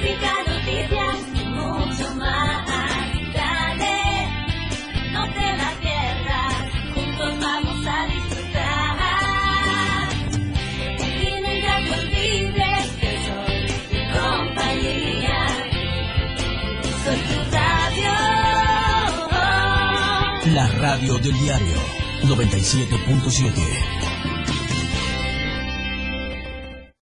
Música, 0.00 0.32
noticias 0.46 1.18
y 1.34 1.44
mucho 1.44 2.14
más. 2.14 2.66
Dale, 3.34 3.98
no 5.12 5.22
te 5.30 5.46
la 5.58 5.70
pierdas. 5.78 6.54
Juntos 6.94 7.32
vamos 7.38 7.86
a 7.86 8.06
disfrutar. 8.06 8.98
Tienen 11.20 11.56
radios 11.66 12.04
libres 12.04 12.86
que 12.98 13.10
soy 13.26 13.66
tu 13.90 14.00
compañía. 14.18 15.40
Soy 17.04 17.18
tu 17.18 17.38
radio. 17.52 18.14
La 20.54 20.66
radio 20.78 21.12
del 21.18 21.38
diario 21.40 21.78
97.7. 22.22 24.09